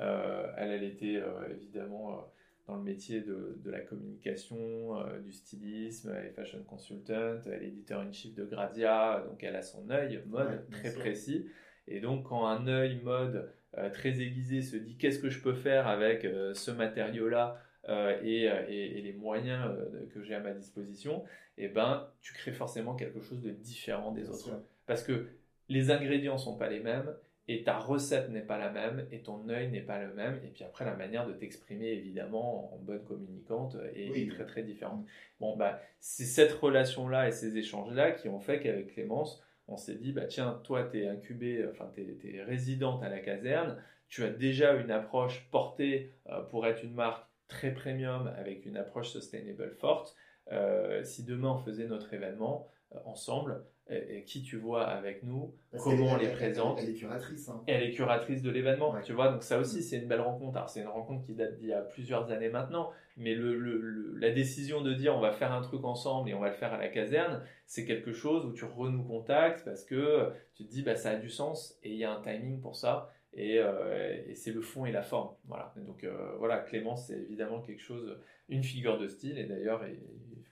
Euh, 0.00 0.52
elle, 0.56 0.70
elle 0.72 0.84
était 0.84 1.22
évidemment 1.50 2.22
dans 2.66 2.76
le 2.76 2.82
métier 2.82 3.20
de, 3.20 3.58
de 3.62 3.70
la 3.70 3.80
communication, 3.80 5.00
du 5.22 5.32
stylisme, 5.32 6.12
elle 6.14 6.26
est 6.26 6.32
fashion 6.32 6.62
consultant, 6.64 7.38
elle 7.46 7.62
est 7.62 7.68
éditeur 7.68 8.00
in 8.00 8.10
chief 8.10 8.34
de 8.34 8.44
Gradia, 8.44 9.24
donc 9.26 9.42
elle 9.44 9.54
a 9.54 9.62
son 9.62 9.88
œil 9.88 10.20
mode 10.26 10.68
très 10.70 10.92
précis. 10.92 11.46
Et 11.86 12.00
donc 12.00 12.28
quand 12.28 12.44
un 12.44 12.66
œil 12.66 13.00
mode 13.02 13.48
très 13.92 14.20
aiguisé 14.20 14.62
se 14.62 14.76
dit 14.76 14.96
qu'est-ce 14.96 15.18
que 15.18 15.30
je 15.30 15.40
peux 15.40 15.54
faire 15.54 15.86
avec 15.86 16.26
ce 16.54 16.70
matériau-là 16.70 17.60
euh, 17.88 18.16
euh, 18.22 18.66
et, 18.68 19.00
les 19.00 19.12
moyens 19.12 19.64
euh, 19.68 20.06
que 20.12 20.22
j'ai 20.22 20.34
à 20.34 20.40
ma 20.40 20.52
disposition, 20.52 21.22
et 21.56 21.64
eh 21.64 21.68
ben, 21.68 22.08
tu 22.20 22.32
crées 22.32 22.52
forcément 22.52 22.96
quelque 22.96 23.20
chose 23.20 23.40
de 23.40 23.50
différent 23.50 24.10
des 24.10 24.28
autres. 24.28 24.50
Parce 24.86 25.04
que 25.04 25.28
les 25.68 25.90
ingrédients 25.90 26.36
sont 26.36 26.56
pas 26.56 26.68
les 26.68 26.80
mêmes, 26.80 27.14
et 27.48 27.62
ta 27.62 27.78
recette 27.78 28.28
n'est 28.30 28.42
pas 28.42 28.58
la 28.58 28.70
même, 28.70 29.06
et 29.12 29.20
ton 29.20 29.48
œil 29.48 29.70
n'est 29.70 29.82
pas 29.82 30.02
le 30.02 30.12
même, 30.14 30.40
et 30.44 30.48
puis 30.48 30.64
après 30.64 30.84
la 30.84 30.96
manière 30.96 31.28
de 31.28 31.32
t'exprimer 31.32 31.92
évidemment 31.92 32.74
en 32.74 32.78
bonne 32.78 33.04
communicante 33.04 33.76
est, 33.94 34.28
très 34.32 34.46
très 34.46 34.62
différente. 34.64 35.06
Bon 35.38 35.56
bah 35.56 35.80
c'est 36.00 36.24
cette 36.24 36.52
relation 36.52 37.08
là 37.08 37.28
et 37.28 37.32
ces 37.32 37.56
échanges 37.56 37.94
là 37.94 38.10
qui 38.10 38.28
ont 38.28 38.40
fait 38.40 38.58
qu'avec 38.58 38.94
Clémence 38.94 39.45
on 39.68 39.76
s'est 39.76 39.96
dit 39.96 40.12
bah 40.12 40.26
tiens 40.26 40.60
toi 40.64 40.84
tu 40.84 41.02
es 41.02 41.08
incubé, 41.08 41.66
enfin 41.70 41.90
tu 41.94 42.18
es, 42.24 42.42
résidente 42.42 43.02
à 43.02 43.08
la 43.08 43.20
caserne, 43.20 43.76
tu 44.08 44.24
as 44.24 44.30
déjà 44.30 44.74
une 44.74 44.90
approche 44.90 45.48
portée 45.50 46.12
pour 46.50 46.66
être 46.66 46.84
une 46.84 46.94
marque 46.94 47.26
très 47.48 47.72
premium 47.72 48.28
avec 48.36 48.66
une 48.66 48.76
approche 48.76 49.08
sustainable 49.08 49.70
forte. 49.70 50.16
Euh, 50.52 51.02
si 51.02 51.24
demain 51.24 51.50
on 51.50 51.58
faisait 51.58 51.86
notre 51.86 52.12
événement 52.14 52.68
euh, 52.94 52.98
ensemble, 53.04 53.64
et, 53.88 54.24
qui 54.24 54.42
tu 54.42 54.56
vois 54.56 54.84
avec 54.84 55.22
nous, 55.22 55.54
comment 55.78 56.06
on 56.06 56.16
les 56.16 56.28
présente. 56.28 56.80
Elle, 56.82 56.90
est 56.90 56.94
curatrice. 56.94 57.48
Hein. 57.48 57.62
elle 57.68 57.84
est 57.84 57.92
curatrice 57.92 58.42
de 58.42 58.50
l'événement, 58.50 58.92
tu 59.00 59.12
vois. 59.12 59.30
Donc 59.30 59.44
ça 59.44 59.58
aussi, 59.58 59.78
mm. 59.78 59.82
c'est 59.82 59.96
une 59.98 60.08
belle 60.08 60.22
rencontre. 60.22 60.56
Alors 60.56 60.68
c'est 60.68 60.80
une 60.80 60.88
rencontre 60.88 61.24
qui 61.24 61.34
date 61.34 61.56
d'il 61.56 61.68
y 61.68 61.72
a 61.72 61.82
plusieurs 61.82 62.32
années 62.32 62.48
maintenant, 62.48 62.90
mais 63.16 63.34
le, 63.34 64.16
la 64.18 64.30
décision 64.30 64.80
de 64.80 64.92
dire 64.92 65.16
on 65.16 65.20
va 65.20 65.30
faire 65.30 65.52
un 65.52 65.62
truc 65.62 65.84
ensemble 65.84 66.30
et 66.30 66.34
on 66.34 66.40
va 66.40 66.48
le 66.48 66.54
faire 66.54 66.72
à 66.72 66.78
la 66.78 66.88
caserne, 66.88 67.42
c'est 67.66 67.84
quelque 67.84 68.12
chose 68.12 68.46
où 68.46 68.52
tu 68.52 68.64
renoues 68.64 69.04
contact 69.04 69.64
parce 69.64 69.84
que 69.84 70.32
tu 70.54 70.64
te 70.64 70.70
dis 70.70 70.82
bah 70.82 70.96
ça 70.96 71.10
a 71.10 71.16
du 71.16 71.28
sens 71.28 71.78
et 71.82 71.90
il 71.90 71.96
y 71.96 72.04
a 72.04 72.12
un 72.12 72.20
timing 72.22 72.60
pour 72.60 72.76
ça. 72.76 73.10
Euh, 73.38 74.22
et, 74.26 74.34
c'est 74.34 74.52
le 74.52 74.60
fond 74.60 74.86
et 74.86 74.92
la 74.92 75.02
forme. 75.02 75.30
Voilà. 75.46 75.72
donc 75.76 76.04
euh, 76.04 76.34
voilà, 76.38 76.58
Clémence, 76.58 77.08
c'est 77.08 77.18
évidemment 77.18 77.60
quelque 77.60 77.82
chose, 77.82 78.16
une 78.48 78.64
figure 78.64 78.98
de 78.98 79.08
style. 79.08 79.38
Et 79.38 79.44
d'ailleurs, 79.44 79.82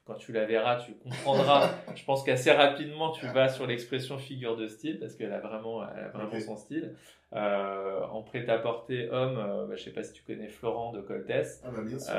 quand 0.04 0.16
tu 0.16 0.32
la 0.32 0.44
verras, 0.44 0.76
tu 0.76 0.94
comprendras. 0.94 1.70
je 1.94 2.04
pense 2.04 2.22
qu'assez 2.24 2.52
rapidement, 2.52 3.12
tu 3.12 3.26
vas 3.28 3.48
sur 3.48 3.66
l'expression 3.66 4.18
figure 4.18 4.56
de 4.56 4.68
style 4.68 4.98
parce 4.98 5.14
qu'elle 5.14 5.32
a 5.32 5.40
vraiment, 5.40 5.82
elle 5.88 6.04
a 6.04 6.08
vraiment 6.08 6.38
son 6.40 6.56
style. 6.56 6.94
Euh, 7.32 8.00
en 8.02 8.22
prêt-à-porter 8.22 9.08
homme, 9.10 9.36
bah, 9.36 9.66
je 9.70 9.72
ne 9.72 9.76
sais 9.76 9.90
pas 9.90 10.04
si 10.04 10.12
tu 10.12 10.22
connais 10.22 10.48
Florent 10.48 10.92
de 10.92 11.00
Coltès. 11.00 11.62
Ah 11.64 11.70
bah 11.70 11.82
bien 11.82 11.98
sûr. 11.98 12.14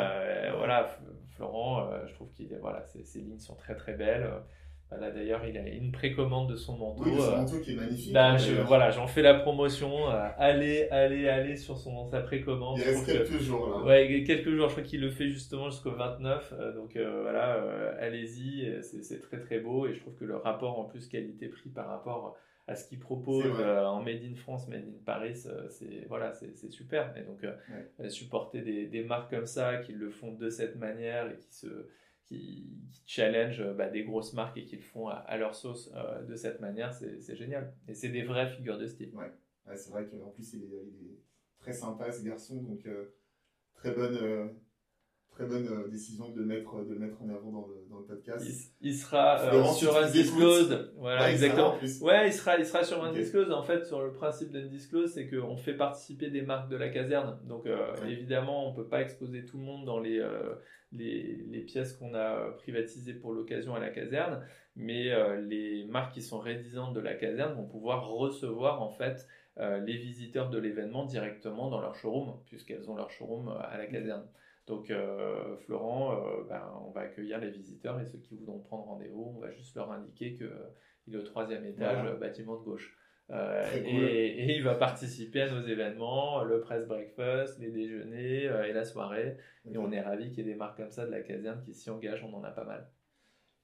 voilà, 0.57 0.89
Florent, 1.35 1.89
je 2.07 2.13
trouve 2.15 2.31
qu'il 2.31 2.53
voilà, 2.59 2.83
ses 2.85 3.19
lignes 3.19 3.39
sont 3.39 3.55
très 3.55 3.75
très 3.75 3.93
belles. 3.93 4.29
Voilà, 4.91 5.09
d'ailleurs, 5.09 5.43
il 5.47 5.57
a 5.57 5.67
une 5.67 5.91
précommande 5.91 6.51
de 6.51 6.55
son 6.55 6.77
manteau. 6.77 7.03
Oui, 7.03 7.15
son 7.17 7.23
euh, 7.23 7.37
manteau 7.37 7.59
qui 7.59 7.71
est 7.71 7.75
magnifique. 7.75 8.13
Ben, 8.13 8.37
voilà, 8.67 8.91
j'en 8.91 9.07
fais 9.07 9.23
la 9.23 9.33
promotion. 9.33 10.11
Euh, 10.11 10.27
allez, 10.37 10.87
allez, 10.91 11.27
allez 11.27 11.57
sur 11.57 11.77
son, 11.77 12.05
sa 12.05 12.21
précommande. 12.21 12.77
Il 12.77 12.83
reste 12.83 13.05
quelques 13.05 13.41
jours 13.41 13.67
là. 13.67 13.83
Ouais, 13.83 14.23
quelques 14.23 14.51
jours. 14.51 14.69
Je 14.69 14.73
crois 14.73 14.83
qu'il 14.83 15.01
le 15.01 15.09
fait 15.09 15.27
justement 15.27 15.71
jusqu'au 15.71 15.91
29. 15.91 16.53
Euh, 16.53 16.73
donc 16.73 16.97
voilà, 16.97 17.95
allez-y. 17.99 18.79
C'est 18.83 19.21
très 19.21 19.39
très 19.39 19.59
beau 19.59 19.87
et 19.87 19.93
je 19.95 20.01
trouve 20.01 20.15
que 20.15 20.25
le 20.25 20.37
rapport 20.37 20.77
en 20.79 20.83
plus 20.85 21.07
qualité-prix 21.07 21.69
par 21.69 21.87
rapport 21.87 22.37
à 22.67 22.75
ce 22.75 22.87
qu'il 22.87 22.99
propose 22.99 23.45
en 23.45 24.01
Made 24.01 24.23
in 24.23 24.35
France, 24.35 24.67
Made 24.67 24.85
in 24.87 25.03
Paris, 25.03 25.35
c'est 25.69 26.05
voilà, 26.07 26.33
c'est 26.33 26.71
super. 26.71 27.11
Et 27.17 27.21
donc 27.21 27.43
supporter 28.09 28.61
des, 28.61 28.85
des 28.85 29.03
marques 29.03 29.31
comme 29.31 29.47
ça 29.47 29.77
qui 29.77 29.93
le 29.93 30.11
font 30.11 30.31
de 30.31 30.49
cette 30.49 30.75
manière 30.75 31.27
et 31.31 31.37
qui 31.37 31.51
se 31.51 31.87
qui, 32.25 32.71
challenge 33.05 33.61
euh, 33.61 33.73
bah, 33.73 33.87
des 33.87 34.03
grosses 34.03 34.33
marques 34.33 34.57
et 34.57 34.65
qui 34.65 34.75
le 34.75 34.81
font 34.81 35.07
à, 35.07 35.37
leur 35.37 35.53
sauce 35.53 35.91
euh, 35.95 36.23
de 36.23 36.35
cette 36.35 36.59
manière, 36.59 36.93
c'est 36.93 37.35
génial. 37.35 37.73
Et 37.87 37.93
c'est 37.93 38.09
des 38.09 38.23
vraies 38.23 38.49
figures 38.49 38.77
de 38.77 38.87
style. 38.87 39.13
Ouais, 39.15 39.31
c'est 39.75 39.91
vrai 39.91 40.07
qu'en 40.07 40.29
plus, 40.29 40.53
il 40.53 40.63
est, 40.63 41.19
très 41.59 41.73
sympa 41.73 42.11
ce 42.11 42.23
garçon, 42.23 42.61
donc 42.61 42.85
euh, 42.85 43.15
très 43.73 43.91
bonne. 43.91 44.51
Très 45.35 45.45
bonne 45.45 45.89
décision 45.89 46.29
de 46.29 46.39
le 46.39 46.45
mettre, 46.45 46.85
de 46.85 46.95
mettre 46.95 47.21
en 47.21 47.29
avant 47.29 47.51
dans 47.51 47.67
le, 47.67 47.85
dans 47.89 47.99
le 47.99 48.05
podcast. 48.05 48.45
Il, 48.81 48.95
sera 48.95 49.37
sur 49.73 49.97
un 49.97 50.09
disclose. 50.09 50.93
Voilà, 50.97 51.29
exactement. 51.29 51.75
ouais, 52.01 52.27
il 52.27 52.33
sera, 52.33 52.57
il 52.57 52.65
sera 52.65 52.83
sur 52.83 53.03
un 53.03 53.11
disclose. 53.11 53.51
En 53.51 53.63
fait, 53.63 53.85
sur 53.85 54.01
le 54.01 54.13
principe 54.13 54.51
d'un 54.51 54.65
disclose, 54.65 55.11
c'est 55.13 55.29
qu'on 55.29 55.57
fait 55.57 55.75
participer 55.75 56.29
des 56.29 56.41
marques 56.41 56.69
de 56.69 56.77
la 56.77 56.87
caserne. 56.87 57.37
Donc, 57.45 57.67
évidemment, 58.07 58.69
on 58.69 58.73
peut 58.73 58.87
pas 58.87 59.01
exposer 59.01 59.43
tout 59.43 59.57
le 59.57 59.63
monde 59.65 59.85
dans 59.85 59.99
les, 59.99 60.23
les, 60.97 61.61
pièces 61.61 61.93
qu'on 61.93 62.13
a 62.13 62.51
privatisées 62.57 63.13
pour 63.13 63.33
l'occasion 63.33 63.75
à 63.75 63.79
la 63.79 63.89
caserne, 63.89 64.45
mais 64.75 65.11
euh, 65.11 65.41
les 65.41 65.85
marques 65.85 66.13
qui 66.13 66.21
sont 66.21 66.39
résidantes 66.39 66.93
de 66.93 66.99
la 66.99 67.15
caserne 67.15 67.55
vont 67.55 67.67
pouvoir 67.67 68.07
recevoir 68.09 68.81
en 68.81 68.89
fait 68.89 69.27
euh, 69.57 69.79
les 69.79 69.97
visiteurs 69.97 70.49
de 70.49 70.57
l'événement 70.57 71.05
directement 71.05 71.69
dans 71.69 71.81
leur 71.81 71.95
showroom, 71.95 72.39
puisqu'elles 72.45 72.89
ont 72.89 72.95
leur 72.95 73.09
showroom 73.09 73.49
euh, 73.49 73.59
à 73.59 73.77
la 73.77 73.87
caserne. 73.87 74.27
Donc 74.67 74.91
Florent, 75.65 76.15
ben, 76.49 76.63
on 76.85 76.89
va 76.89 77.01
accueillir 77.01 77.39
les 77.39 77.51
visiteurs 77.51 77.99
et 77.99 78.05
ceux 78.05 78.17
qui 78.17 78.35
voudront 78.35 78.59
prendre 78.59 78.85
rendez-vous, 78.85 79.35
on 79.37 79.39
va 79.39 79.51
juste 79.51 79.75
leur 79.75 79.91
indiquer 79.91 80.33
qu'il 80.35 81.13
est 81.13 81.17
au 81.17 81.23
troisième 81.23 81.65
étage, 81.65 82.19
bâtiment 82.19 82.57
de 82.57 82.63
gauche. 82.63 82.97
Euh, 83.31 83.63
et, 83.83 84.55
il 84.55 84.63
va 84.63 84.75
participer 84.75 85.41
à 85.41 85.51
nos 85.51 85.65
événements, 85.65 86.43
le 86.43 86.59
press 86.61 86.85
breakfast, 86.87 87.59
les 87.59 87.71
déjeuners 87.71 88.47
euh, 88.47 88.65
et 88.65 88.73
la 88.73 88.85
soirée. 88.85 89.37
Et 89.65 89.77
on 89.77 89.91
est 89.91 90.01
ravis 90.01 90.29
qu'il 90.29 90.45
y 90.45 90.49
ait 90.49 90.53
des 90.53 90.55
marques 90.55 90.77
comme 90.77 90.91
ça 90.91 91.05
de 91.05 91.11
la 91.11 91.21
caserne 91.21 91.61
qui 91.63 91.73
s'y 91.73 91.89
engagent, 91.89 92.23
on 92.23 92.33
en 92.35 92.43
a 92.43 92.51
pas 92.51 92.65
mal. 92.65 92.87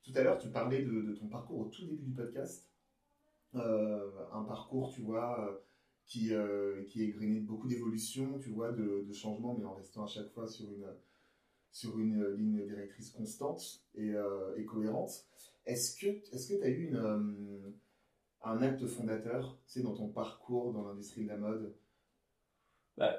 Tout 0.04 0.14
à 0.16 0.24
l'heure, 0.24 0.40
tu 0.40 0.50
parlais 0.50 0.82
de, 0.82 1.14
ton 1.14 1.28
parcours 1.28 1.60
au 1.60 1.66
tout 1.66 1.86
début 1.86 2.04
du 2.04 2.12
podcast. 2.12 2.68
Euh, 3.54 4.10
un 4.34 4.44
parcours, 4.44 4.92
tu 4.92 5.02
vois, 5.02 5.62
qui, 6.12 6.32
qui 6.88 7.04
est 7.04 7.08
grainé 7.10 7.40
de 7.40 7.46
beaucoup 7.46 7.68
d'évolutions, 7.68 8.38
tu 8.40 8.50
vois, 8.50 8.72
de, 8.72 9.12
changements, 9.14 9.56
mais 9.58 9.66
en 9.66 9.74
restant 9.74 10.04
à 10.04 10.08
chaque 10.08 10.30
fois 10.32 10.48
sur 10.48 10.70
une, 10.72 10.88
sur 11.72 11.98
une 12.00 12.36
ligne 12.36 12.66
directrice 12.66 13.12
constante 13.12 13.84
et, 13.96 14.14
et 14.58 14.66
cohérente. 14.66 15.26
Est-ce 15.66 15.96
que 15.98 16.58
tu 16.58 16.64
as 16.64 16.70
eu 16.70 16.88
une 16.88 17.74
un 18.44 18.62
acte 18.62 18.86
fondateur, 18.88 19.58
c'est 19.66 19.82
dans 19.82 19.94
ton 19.94 20.08
parcours 20.08 20.74
dans 20.74 20.88
l'industrie 20.88 21.24
de 21.24 21.30
la 21.30 21.38
mode? 21.38 21.74
Bah, 22.98 23.16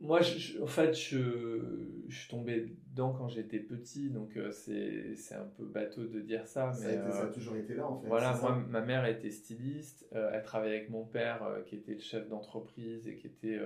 Moi, 0.00 0.20
en 0.62 0.66
fait, 0.66 0.94
je, 0.94 1.60
je, 2.08 2.18
suis 2.18 2.30
tombé 2.30 2.74
dedans 2.88 3.12
quand 3.12 3.28
j'étais 3.28 3.58
petit, 3.58 4.08
donc 4.08 4.36
euh, 4.36 4.50
c'est 4.50 5.34
un 5.34 5.44
peu 5.58 5.66
bateau 5.66 6.04
de 6.04 6.20
dire 6.20 6.46
ça. 6.46 6.72
Mais, 6.80 6.94
ça, 6.94 7.06
a, 7.06 7.10
ça 7.10 7.22
a 7.24 7.26
toujours 7.26 7.56
été 7.56 7.74
là, 7.74 7.86
en 7.86 8.00
fait. 8.00 8.08
Voilà, 8.08 8.36
moi, 8.40 8.64
ma 8.68 8.80
mère 8.80 9.04
était 9.04 9.30
styliste, 9.30 10.08
euh, 10.14 10.30
elle 10.32 10.42
travaillait 10.42 10.76
avec 10.76 10.90
mon 10.90 11.04
père, 11.04 11.42
euh, 11.42 11.60
qui 11.62 11.76
était 11.76 11.94
le 11.94 12.00
chef 12.00 12.28
d'entreprise 12.28 13.06
et 13.08 13.16
qui 13.16 13.26
était, 13.26 13.60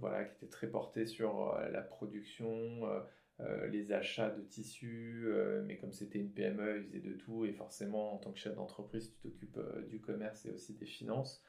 voilà, 0.00 0.24
qui 0.24 0.34
était 0.36 0.50
très 0.50 0.68
porté 0.68 1.06
sur 1.06 1.58
la 1.72 1.82
production 1.82 2.86
euh, 3.40 3.68
les 3.68 3.92
achats 3.92 4.30
de 4.30 4.42
tissus, 4.42 5.26
euh, 5.26 5.62
mais 5.64 5.76
comme 5.76 5.92
c'était 5.92 6.18
une 6.18 6.32
PME, 6.32 6.78
il 6.78 6.84
faisait 6.86 6.98
de 6.98 7.12
tout, 7.12 7.44
et 7.44 7.52
forcément, 7.52 8.14
en 8.14 8.18
tant 8.18 8.32
que 8.32 8.38
chef 8.38 8.56
d'entreprise, 8.56 9.12
tu 9.12 9.28
t'occupes 9.28 9.58
euh, 9.58 9.82
du 9.86 10.00
commerce 10.00 10.44
et 10.46 10.50
aussi 10.50 10.74
des 10.74 10.86
finances. 10.86 11.44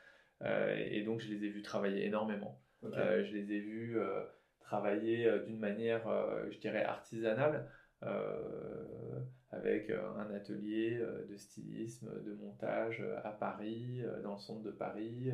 et 0.45 1.01
donc, 1.03 1.19
je 1.19 1.33
les 1.33 1.45
ai 1.45 1.49
vus 1.49 1.63
travailler 1.63 2.05
énormément. 2.05 2.61
Je 2.83 3.35
les 3.35 3.51
ai 3.53 3.59
vus 3.59 3.97
travailler 4.61 5.29
d'une 5.45 5.59
manière, 5.59 6.03
je 6.51 6.57
dirais, 6.59 6.83
artisanale. 6.83 7.69
avec 9.51 9.89
un 9.89 10.33
atelier 10.33 10.99
de 11.29 11.35
stylisme, 11.35 12.09
de 12.23 12.33
montage 12.35 13.03
à 13.23 13.31
Paris, 13.31 14.01
dans 14.23 14.33
le 14.33 14.39
centre 14.39 14.63
de 14.63 14.71
Paris, 14.71 15.31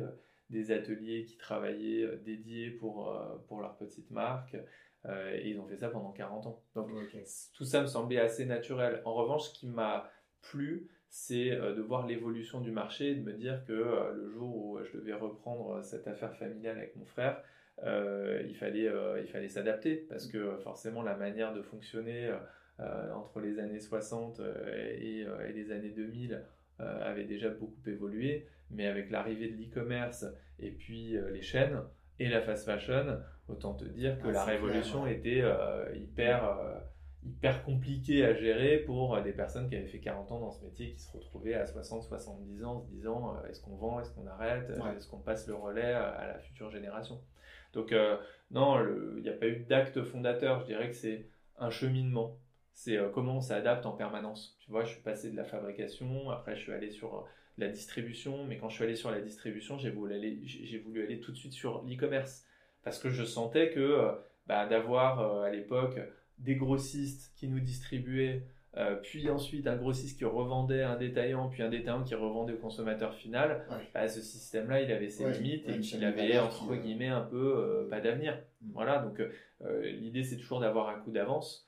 des 0.50 0.70
ateliers 0.70 1.24
qui 1.24 1.36
travaillaient 1.36 2.16
dédiés 2.24 2.70
pour, 2.70 3.12
pour 3.48 3.60
leur 3.60 3.76
petite 3.76 4.10
marque, 4.10 4.56
euh, 5.08 5.38
et 5.40 5.50
ils 5.50 5.58
ont 5.60 5.66
fait 5.66 5.76
ça 5.76 5.88
pendant 5.88 6.10
40 6.10 6.46
ans. 6.46 6.62
Donc 6.74 6.90
tout 7.54 7.64
ça 7.64 7.80
me 7.80 7.86
semblait 7.86 8.18
assez 8.18 8.44
naturel. 8.44 9.02
En 9.04 9.14
revanche, 9.14 9.48
ce 9.48 9.54
qui 9.54 9.68
m'a 9.68 10.10
plu, 10.42 10.88
c'est 11.08 11.50
de 11.50 11.80
voir 11.80 12.06
l'évolution 12.06 12.60
du 12.60 12.70
marché, 12.70 13.14
de 13.14 13.22
me 13.22 13.32
dire 13.32 13.64
que 13.66 13.72
le 13.72 14.28
jour 14.30 14.56
où 14.56 14.78
je 14.84 14.98
devais 14.98 15.14
reprendre 15.14 15.82
cette 15.82 16.06
affaire 16.08 16.34
familiale 16.36 16.76
avec 16.76 16.96
mon 16.96 17.06
frère, 17.06 17.42
il 17.82 18.54
fallait, 18.58 18.90
il 19.22 19.28
fallait 19.28 19.48
s'adapter. 19.48 19.96
Parce 20.08 20.26
que 20.26 20.56
forcément 20.58 21.02
la 21.02 21.16
manière 21.16 21.54
de 21.54 21.62
fonctionner 21.62 22.30
entre 23.14 23.40
les 23.40 23.58
années 23.58 23.80
60 23.80 24.40
et, 24.98 25.20
et 25.20 25.52
les 25.54 25.72
années 25.72 25.90
2000 25.90 26.44
avait 26.78 27.24
déjà 27.24 27.48
beaucoup 27.48 27.82
évolué, 27.86 28.46
mais 28.70 28.86
avec 28.86 29.10
l'arrivée 29.10 29.48
de 29.48 29.56
l'e-commerce 29.56 30.26
et 30.58 30.70
puis 30.70 31.16
les 31.32 31.42
chaînes, 31.42 31.80
et 32.18 32.28
la 32.28 32.40
fast 32.40 32.64
fashion, 32.64 33.18
autant 33.48 33.74
te 33.74 33.84
dire 33.84 34.18
que 34.18 34.28
ah, 34.28 34.32
la 34.32 34.44
révolution 34.44 35.06
était 35.06 35.42
euh, 35.42 35.94
hyper, 35.94 36.44
euh, 36.44 36.78
hyper 37.26 37.64
compliquée 37.64 38.24
à 38.24 38.34
gérer 38.34 38.78
pour 38.78 39.20
des 39.22 39.32
personnes 39.32 39.68
qui 39.68 39.76
avaient 39.76 39.86
fait 39.86 40.00
40 40.00 40.32
ans 40.32 40.40
dans 40.40 40.50
ce 40.50 40.64
métier, 40.64 40.92
qui 40.92 41.00
se 41.00 41.10
retrouvaient 41.12 41.54
à 41.54 41.66
60, 41.66 42.04
70 42.04 42.64
ans 42.64 42.76
en 42.76 42.80
se 42.80 42.88
disant 42.88 43.34
euh, 43.34 43.48
est-ce 43.48 43.60
qu'on 43.60 43.76
vend, 43.76 44.00
est-ce 44.00 44.10
qu'on 44.10 44.26
arrête, 44.26 44.70
est-ce 44.96 45.08
qu'on 45.08 45.18
passe 45.18 45.46
le 45.46 45.54
relais 45.54 45.92
à 45.92 46.26
la 46.26 46.38
future 46.38 46.70
génération? 46.70 47.20
Donc 47.72 47.94
non, 48.50 48.78
il 49.16 49.22
n'y 49.22 49.28
a 49.28 49.34
pas 49.34 49.48
eu 49.48 49.64
d'acte 49.68 50.02
fondateur, 50.02 50.60
je 50.60 50.66
dirais 50.66 50.88
que 50.88 50.96
c'est 50.96 51.28
un 51.58 51.70
cheminement. 51.70 52.38
C'est 52.72 52.98
comment 53.12 53.36
on 53.36 53.40
s'adapte 53.40 53.84
en 53.86 53.92
permanence. 53.92 54.56
Tu 54.60 54.70
vois, 54.70 54.84
je 54.84 54.92
suis 54.92 55.02
passé 55.02 55.30
de 55.30 55.36
la 55.36 55.44
fabrication, 55.44 56.30
après 56.30 56.56
je 56.56 56.62
suis 56.62 56.72
allé 56.72 56.90
sur 56.90 57.26
la 57.58 57.68
distribution, 57.68 58.44
mais 58.44 58.58
quand 58.58 58.68
je 58.68 58.76
suis 58.76 58.84
allé 58.84 58.96
sur 58.96 59.10
la 59.10 59.20
distribution, 59.20 59.78
j'ai 59.78 59.90
voulu 59.90 60.14
aller, 60.14 60.40
j'ai 60.44 60.78
voulu 60.78 61.02
aller 61.02 61.20
tout 61.20 61.32
de 61.32 61.36
suite 61.36 61.52
sur 61.52 61.82
l'e-commerce 61.84 62.46
parce 62.86 62.98
que 62.98 63.10
je 63.10 63.24
sentais 63.24 63.70
que 63.70 63.80
euh, 63.80 64.12
bah, 64.46 64.66
d'avoir 64.66 65.20
euh, 65.20 65.42
à 65.42 65.50
l'époque 65.50 65.98
des 66.38 66.56
grossistes 66.56 67.32
qui 67.36 67.48
nous 67.48 67.60
distribuaient, 67.60 68.42
euh, 68.76 68.96
puis 68.96 69.30
ensuite 69.30 69.66
un 69.66 69.76
grossiste 69.76 70.18
qui 70.18 70.24
revendait 70.24 70.82
un 70.82 70.96
détaillant, 70.96 71.48
puis 71.48 71.62
un 71.62 71.70
détaillant 71.70 72.04
qui 72.04 72.14
revendait 72.14 72.52
au 72.52 72.58
consommateur 72.58 73.14
final, 73.14 73.66
bah, 73.94 74.06
ce 74.06 74.20
système-là, 74.20 74.82
il 74.82 74.92
avait 74.92 75.08
ses 75.08 75.30
limites 75.32 75.66
et 75.68 75.76
il 75.76 76.04
avait 76.04 76.38
entre 76.38 76.76
guillemets 76.76 77.08
un 77.08 77.22
peu 77.22 77.86
pas 77.88 78.00
d'avenir. 78.00 78.38
Mm. 78.60 78.70
Voilà, 78.74 78.98
donc 78.98 79.22
l'idée 79.82 80.24
c'est 80.24 80.36
toujours 80.36 80.60
d'avoir 80.60 80.90
un 80.90 81.00
coup 81.00 81.10
d'avance 81.10 81.66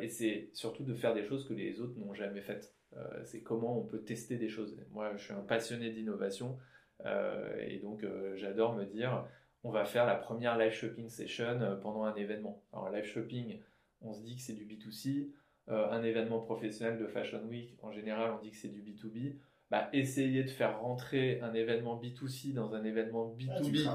et 0.00 0.08
c'est 0.08 0.48
surtout 0.54 0.84
de 0.84 0.94
faire 0.94 1.12
des 1.12 1.24
choses 1.24 1.46
que 1.46 1.52
les 1.52 1.82
autres 1.82 1.98
n'ont 1.98 2.14
jamais 2.14 2.40
faites. 2.40 2.74
Euh, 2.96 3.20
c'est 3.24 3.40
comment 3.40 3.78
on 3.78 3.84
peut 3.84 4.00
tester 4.00 4.36
des 4.36 4.48
choses. 4.48 4.76
Moi, 4.90 5.12
je 5.16 5.24
suis 5.24 5.32
un 5.32 5.40
passionné 5.40 5.90
d'innovation 5.90 6.58
euh, 7.06 7.56
et 7.60 7.78
donc 7.78 8.02
euh, 8.02 8.36
j'adore 8.36 8.74
me 8.74 8.84
dire 8.84 9.26
on 9.62 9.70
va 9.70 9.84
faire 9.84 10.06
la 10.06 10.16
première 10.16 10.58
live 10.58 10.72
shopping 10.72 11.08
session 11.08 11.78
pendant 11.82 12.04
un 12.04 12.14
événement. 12.14 12.62
Alors, 12.72 12.90
live 12.90 13.04
shopping, 13.04 13.60
on 14.00 14.12
se 14.12 14.22
dit 14.22 14.36
que 14.36 14.42
c'est 14.42 14.54
du 14.54 14.64
B2C. 14.64 15.30
un 15.68 16.02
événement 16.02 16.40
professionnel 16.40 16.98
de 16.98 17.06
Fashion 17.06 17.42
Week, 17.48 17.76
en 17.82 17.92
général, 17.92 18.32
on 18.38 18.42
dit 18.42 18.50
que 18.50 18.56
c'est 18.56 18.68
du 18.68 18.82
B2B. 18.82 19.36
Bah, 19.70 19.88
essayer 19.92 20.42
de 20.42 20.50
faire 20.50 20.80
rentrer 20.80 21.40
un 21.42 21.54
événement 21.54 22.00
B2C 22.02 22.52
dans 22.54 22.74
un 22.74 22.82
événement 22.82 23.32
B2B 23.38 23.86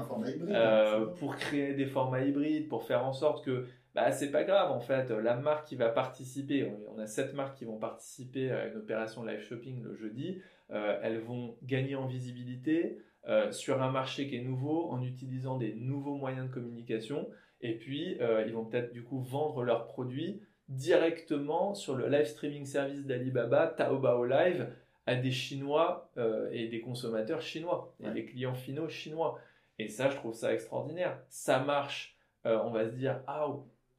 ah, 0.54 1.00
pour 1.18 1.36
créer 1.36 1.74
des 1.74 1.84
formats 1.84 2.22
hybrides, 2.22 2.66
pour 2.68 2.84
faire 2.84 3.04
en 3.04 3.12
sorte 3.12 3.44
que 3.44 3.66
bah, 3.94 4.10
c'est 4.10 4.30
pas 4.30 4.44
grave 4.44 4.70
en 4.72 4.80
fait. 4.80 5.10
La 5.10 5.36
marque 5.36 5.68
qui 5.68 5.76
va 5.76 5.90
participer, 5.90 6.66
on 6.94 6.98
a 6.98 7.06
sept 7.06 7.34
marques 7.34 7.58
qui 7.58 7.66
vont 7.66 7.78
participer 7.78 8.50
à 8.50 8.68
une 8.68 8.76
opération 8.76 9.22
live 9.22 9.40
shopping 9.40 9.82
le 9.82 9.94
jeudi. 9.94 10.40
Euh, 10.70 10.98
elles 11.02 11.20
vont 11.20 11.56
gagner 11.62 11.94
en 11.94 12.06
visibilité 12.06 12.98
euh, 13.28 13.52
sur 13.52 13.82
un 13.82 13.90
marché 13.90 14.28
qui 14.28 14.36
est 14.36 14.42
nouveau 14.42 14.90
en 14.90 15.02
utilisant 15.02 15.58
des 15.58 15.74
nouveaux 15.74 16.16
moyens 16.16 16.48
de 16.48 16.52
communication. 16.54 17.28
Et 17.60 17.76
puis, 17.76 18.20
euh, 18.20 18.44
ils 18.46 18.52
vont 18.52 18.64
peut-être 18.64 18.92
du 18.92 19.02
coup 19.02 19.20
vendre 19.20 19.62
leurs 19.62 19.86
produits 19.86 20.42
directement 20.68 21.74
sur 21.74 21.94
le 21.94 22.08
live 22.08 22.26
streaming 22.26 22.66
service 22.66 23.04
d'Alibaba, 23.06 23.68
Taobao 23.68 24.24
Live, 24.24 24.68
à 25.06 25.14
des 25.14 25.30
Chinois 25.30 26.10
et 26.50 26.66
des 26.66 26.80
consommateurs 26.80 27.40
chinois, 27.40 27.94
et 28.02 28.10
des 28.10 28.24
clients 28.24 28.56
finaux 28.56 28.88
chinois. 28.88 29.38
Et 29.78 29.86
ça, 29.86 30.10
je 30.10 30.16
trouve 30.16 30.34
ça 30.34 30.52
extraordinaire. 30.52 31.22
Ça 31.28 31.60
marche, 31.60 32.18
on 32.44 32.70
va 32.70 32.88
se 32.88 32.94
dire, 32.96 33.22
ah, 33.28 33.46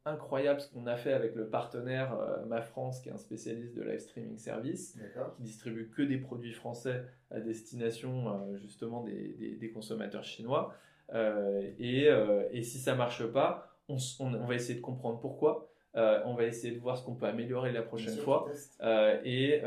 incroyable 0.07 0.61
ce 0.61 0.71
qu'on 0.71 0.87
a 0.87 0.95
fait 0.95 1.13
avec 1.13 1.35
le 1.35 1.47
partenaire 1.47 2.13
euh, 2.13 2.45
Ma 2.45 2.61
France, 2.61 3.01
qui 3.01 3.09
est 3.09 3.11
un 3.11 3.17
spécialiste 3.17 3.75
de 3.75 3.83
live 3.83 3.99
streaming 3.99 4.37
service, 4.37 4.97
qui 5.35 5.43
distribue 5.43 5.89
que 5.89 6.01
des 6.01 6.17
produits 6.17 6.53
français 6.53 7.03
à 7.29 7.39
destination 7.39 8.29
euh, 8.29 8.57
justement 8.57 9.03
des, 9.03 9.71
consommateurs 9.73 10.23
chinois. 10.23 10.73
Euh, 11.13 11.71
et, 11.79 12.09
et, 12.51 12.63
si 12.63 12.79
ça 12.79 12.95
marche 12.95 13.25
pas, 13.25 13.77
on, 13.87 13.97
va 14.45 14.55
essayer 14.55 14.75
de 14.75 14.83
comprendre 14.83 15.19
pourquoi. 15.19 15.69
on 15.93 16.33
va 16.35 16.43
essayer 16.43 16.73
de 16.75 16.79
voir 16.79 16.97
ce 16.97 17.05
qu'on 17.05 17.15
peut 17.15 17.25
améliorer 17.25 17.71
la 17.71 17.81
prochaine 17.81 18.17
fois. 18.17 18.49
Et, 19.23 19.61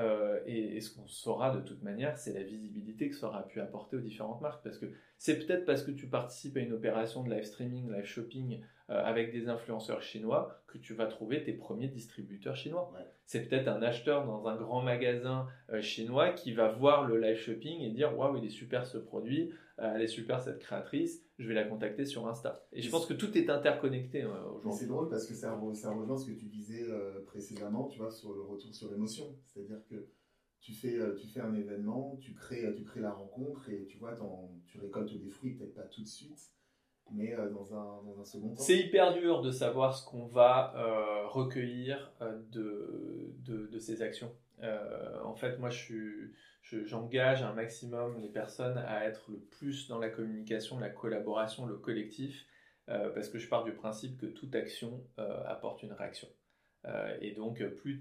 et, 0.46 0.76
et, 0.76 0.80
ce 0.80 0.94
qu'on 0.94 1.06
saura 1.06 1.56
de 1.56 1.60
toute 1.60 1.82
manière, 1.82 2.16
c'est 2.16 2.34
la 2.34 2.42
visibilité 2.42 3.08
que 3.08 3.16
ça 3.16 3.28
aura 3.28 3.46
pu 3.46 3.60
apporter 3.60 3.96
aux 3.96 4.00
différentes 4.00 4.40
marques. 4.40 4.62
Parce 4.62 4.78
que 4.78 4.86
c'est 5.16 5.38
peut-être 5.38 5.66
parce 5.66 5.82
que 5.82 5.90
tu 5.90 6.06
participes 6.06 6.56
à 6.56 6.60
une 6.60 6.72
opération 6.72 7.22
de 7.22 7.30
live 7.30 7.44
streaming, 7.44 7.92
live 7.92 8.06
shopping 8.06 8.60
euh, 8.90 9.04
avec 9.04 9.32
des 9.32 9.48
influenceurs 9.48 10.02
chinois 10.02 10.62
que 10.66 10.76
tu 10.76 10.94
vas 10.94 11.06
trouver 11.06 11.44
tes 11.44 11.52
premiers 11.52 11.86
distributeurs 11.86 12.56
chinois. 12.56 12.90
C'est 13.24 13.46
peut-être 13.46 13.68
un 13.68 13.82
acheteur 13.82 14.26
dans 14.26 14.48
un 14.48 14.56
grand 14.56 14.82
magasin 14.82 15.46
euh, 15.72 15.80
chinois 15.80 16.30
qui 16.30 16.52
va 16.52 16.68
voir 16.68 17.06
le 17.06 17.20
live 17.20 17.36
shopping 17.36 17.82
et 17.82 17.90
dire 17.90 18.18
waouh 18.18 18.38
il 18.38 18.46
est 18.46 18.48
super 18.48 18.86
ce 18.86 18.98
produit, 18.98 19.52
euh, 19.78 19.92
elle 19.94 20.02
est 20.02 20.08
super 20.08 20.40
cette 20.40 20.58
créatrice, 20.58 21.22
je 21.40 21.48
vais 21.48 21.54
la 21.54 21.64
contacter 21.64 22.04
sur 22.04 22.28
Insta. 22.28 22.66
Et 22.72 22.82
je 22.82 22.90
pense 22.90 23.06
que 23.06 23.14
tout 23.14 23.36
est 23.36 23.50
interconnecté 23.50 24.24
aujourd'hui. 24.24 24.70
C'est 24.78 24.86
drôle 24.86 25.08
parce 25.08 25.26
que 25.26 25.34
ça, 25.34 25.58
ça, 25.74 25.90
rejoint 25.90 26.16
ce 26.16 26.26
que 26.26 26.38
tu 26.38 26.46
disais 26.46 26.84
précédemment, 27.26 27.88
tu 27.88 27.98
vois, 27.98 28.10
sur 28.10 28.32
le 28.32 28.42
retour 28.42 28.74
sur 28.74 28.90
l'émotion. 28.90 29.34
C'est-à-dire 29.46 29.80
que 29.88 30.06
tu 30.60 30.72
fais, 30.74 30.98
tu 31.18 31.26
fais 31.26 31.40
un 31.40 31.54
événement, 31.54 32.18
tu 32.20 32.34
crées, 32.34 32.72
tu 32.76 32.84
crées 32.84 33.00
la 33.00 33.12
rencontre 33.12 33.68
et 33.70 33.86
tu 33.86 33.98
vois, 33.98 34.16
tu 34.66 34.78
récoltes 34.78 35.12
des 35.18 35.30
fruits, 35.30 35.54
peut-être 35.54 35.74
pas 35.74 35.82
tout 35.82 36.02
de 36.02 36.06
suite, 36.06 36.52
mais 37.12 37.34
euh, 37.34 37.50
dans, 37.50 37.74
un, 37.74 38.02
dans, 38.04 38.20
un, 38.20 38.24
second 38.24 38.48
temps. 38.48 38.62
C'est 38.62 38.78
hyper 38.78 39.14
dur 39.14 39.42
de 39.42 39.50
savoir 39.50 39.96
ce 39.96 40.04
qu'on 40.04 40.26
va 40.26 40.74
euh, 40.76 41.26
recueillir 41.28 42.12
euh, 42.20 42.38
de, 42.50 43.32
de, 43.44 43.66
de, 43.66 43.78
ces 43.78 44.02
actions. 44.02 44.32
En 45.24 45.34
fait, 45.34 45.58
moi, 45.58 45.70
je 45.70 46.30
j'engage 46.62 47.42
un 47.42 47.52
maximum 47.52 48.20
les 48.20 48.28
personnes 48.28 48.78
à 48.78 49.04
être 49.04 49.30
le 49.30 49.38
plus 49.38 49.88
dans 49.88 49.98
la 49.98 50.08
communication, 50.08 50.78
la 50.78 50.90
collaboration, 50.90 51.66
le 51.66 51.76
collectif, 51.76 52.46
parce 52.86 53.28
que 53.28 53.38
je 53.38 53.48
pars 53.48 53.64
du 53.64 53.72
principe 53.72 54.18
que 54.18 54.26
toute 54.26 54.54
action 54.54 55.04
apporte 55.46 55.82
une 55.82 55.92
réaction. 55.92 56.28
et 57.20 57.32
donc, 57.32 57.64
plus 57.76 58.00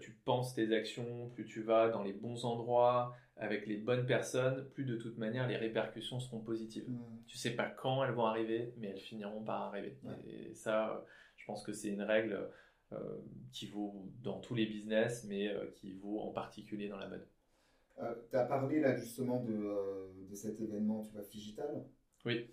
tu 0.00 0.12
penses 0.24 0.54
tes 0.54 0.74
actions, 0.74 1.28
plus 1.30 1.44
tu 1.44 1.62
vas 1.62 1.88
dans 1.88 2.02
les 2.02 2.12
bons 2.12 2.44
endroits, 2.44 3.14
avec 3.38 3.66
les 3.66 3.76
bonnes 3.76 4.06
personnes, 4.06 4.68
plus 4.74 4.84
de 4.84 4.96
toute 4.96 5.16
manière 5.16 5.46
les 5.46 5.56
répercussions 5.56 6.18
seront 6.20 6.40
positives. 6.40 6.88
Mm. 6.88 7.22
Tu 7.26 7.38
sais 7.38 7.54
pas 7.54 7.66
quand 7.66 8.04
elles 8.04 8.12
vont 8.12 8.26
arriver, 8.26 8.74
mais 8.78 8.88
elles 8.88 9.00
finiront 9.00 9.42
par 9.42 9.62
arriver. 9.62 9.96
Et 10.26 10.54
ça, 10.54 11.04
je 11.36 11.46
pense 11.46 11.64
que 11.64 11.72
c'est 11.72 11.88
une 11.88 12.02
règle 12.02 12.32
euh, 12.32 12.46
qui 13.52 13.66
vaut 13.66 14.06
dans 14.22 14.40
tous 14.40 14.54
les 14.54 14.66
business, 14.66 15.24
mais 15.28 15.48
euh, 15.48 15.66
qui 15.74 15.92
vaut 15.92 16.20
en 16.20 16.32
particulier 16.32 16.88
dans 16.88 16.98
la 16.98 17.08
mode. 17.08 17.26
Euh, 18.00 18.14
tu 18.30 18.36
as 18.36 18.44
parlé 18.44 18.80
là 18.80 18.96
justement 18.96 19.42
de, 19.42 20.28
de 20.30 20.34
cet 20.34 20.60
événement, 20.60 21.02
tu 21.02 21.12
vois, 21.12 21.22
Figital? 21.22 21.84
Oui. 22.24 22.48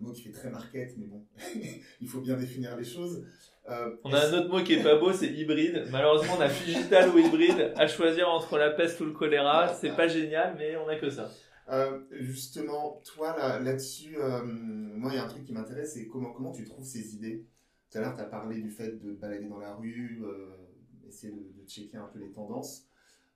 mot 0.00 0.12
qui 0.12 0.22
fait 0.22 0.32
très 0.32 0.50
market, 0.50 0.96
mais 0.96 1.06
bon, 1.06 1.26
il 2.00 2.08
faut 2.08 2.20
bien 2.20 2.36
définir 2.36 2.76
les 2.76 2.84
choses. 2.84 3.24
Euh, 3.68 3.96
on 4.04 4.12
a 4.12 4.26
un 4.26 4.32
autre 4.32 4.48
mot 4.48 4.62
qui 4.62 4.74
est 4.74 4.82
pas 4.82 4.96
beau, 4.96 5.12
c'est 5.12 5.32
hybride. 5.32 5.88
Malheureusement, 5.90 6.34
on 6.38 6.40
a 6.40 6.48
digital 6.48 7.10
ou 7.10 7.18
hybride 7.18 7.72
à 7.76 7.86
choisir 7.86 8.28
entre 8.28 8.56
la 8.56 8.70
peste 8.70 9.00
ou 9.00 9.04
le 9.04 9.12
choléra. 9.12 9.74
C'est 9.74 9.94
pas 9.94 10.08
génial, 10.08 10.54
mais 10.58 10.76
on 10.76 10.88
a 10.88 10.96
que 10.96 11.10
ça. 11.10 11.30
Euh, 11.70 12.00
justement, 12.12 13.02
toi 13.04 13.58
là-dessus, 13.60 14.16
euh, 14.16 14.42
moi 14.42 15.10
il 15.12 15.16
y 15.16 15.18
a 15.18 15.24
un 15.24 15.28
truc 15.28 15.44
qui 15.44 15.52
m'intéresse, 15.52 15.92
c'est 15.94 16.06
comment, 16.06 16.32
comment 16.32 16.50
tu 16.50 16.64
trouves 16.64 16.84
ces 16.86 17.14
idées? 17.14 17.44
Tout 17.90 17.98
à 17.98 18.00
l'heure, 18.02 18.14
tu 18.14 18.20
as 18.20 18.26
parlé 18.26 18.60
du 18.60 18.70
fait 18.70 18.92
de 18.98 19.12
balader 19.12 19.48
dans 19.48 19.58
la 19.58 19.74
rue, 19.74 20.22
essayer 21.06 21.32
de, 21.32 21.38
de, 21.38 21.66
checker 21.66 21.96
un 21.96 22.06
peu 22.06 22.18
les 22.18 22.30
tendances. 22.30 22.86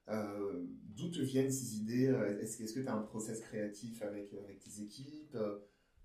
D'où 0.09 1.11
te 1.11 1.21
viennent 1.21 1.51
ces 1.51 1.77
idées 1.77 2.15
Est-ce 2.41 2.75
que 2.75 2.81
tu 2.81 2.87
as 2.87 2.95
un 2.95 3.03
process 3.03 3.41
créatif 3.41 4.03
avec, 4.03 4.33
avec 4.35 4.61
tes 4.61 4.83
équipes 4.83 5.37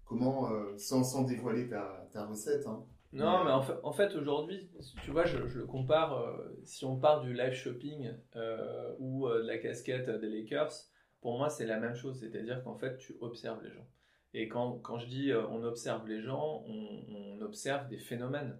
Comment, 0.05 0.49
sans, 0.77 1.03
sans 1.03 1.23
dévoiler 1.23 1.67
ta, 1.67 2.07
ta 2.13 2.25
recette, 2.25 2.65
hein, 2.65 2.85
non, 3.13 3.45
mais 3.45 3.51
en 3.51 3.93
fait, 3.93 4.15
aujourd'hui, 4.15 4.69
tu 5.03 5.11
vois, 5.11 5.25
je, 5.25 5.37
le 5.37 5.65
compare, 5.65 6.19
euh, 6.19 6.59
si 6.65 6.83
on 6.83 6.99
part 6.99 7.21
du 7.21 7.33
live 7.33 7.53
shopping 7.53 8.11
euh, 8.35 8.93
ou 8.99 9.27
euh, 9.27 9.41
de 9.41 9.47
la 9.47 9.57
casquette 9.57 10.09
des 10.09 10.27
Lakers, 10.27 10.73
pour 11.21 11.37
moi, 11.37 11.49
c'est 11.49 11.65
la 11.65 11.79
même 11.79 11.95
chose. 11.95 12.19
C'est-à-dire 12.19 12.63
qu'en 12.63 12.75
fait, 12.75 12.97
tu 12.97 13.15
observes 13.21 13.63
les 13.63 13.71
gens. 13.71 13.87
Et 14.33 14.47
quand, 14.47 14.79
quand 14.79 14.97
je 14.97 15.07
dis 15.07 15.31
on 15.33 15.63
observe 15.63 16.07
les 16.07 16.21
gens, 16.21 16.63
on, 16.67 17.41
observe 17.41 17.87
des 17.87 17.97
phénomènes. 17.97 18.59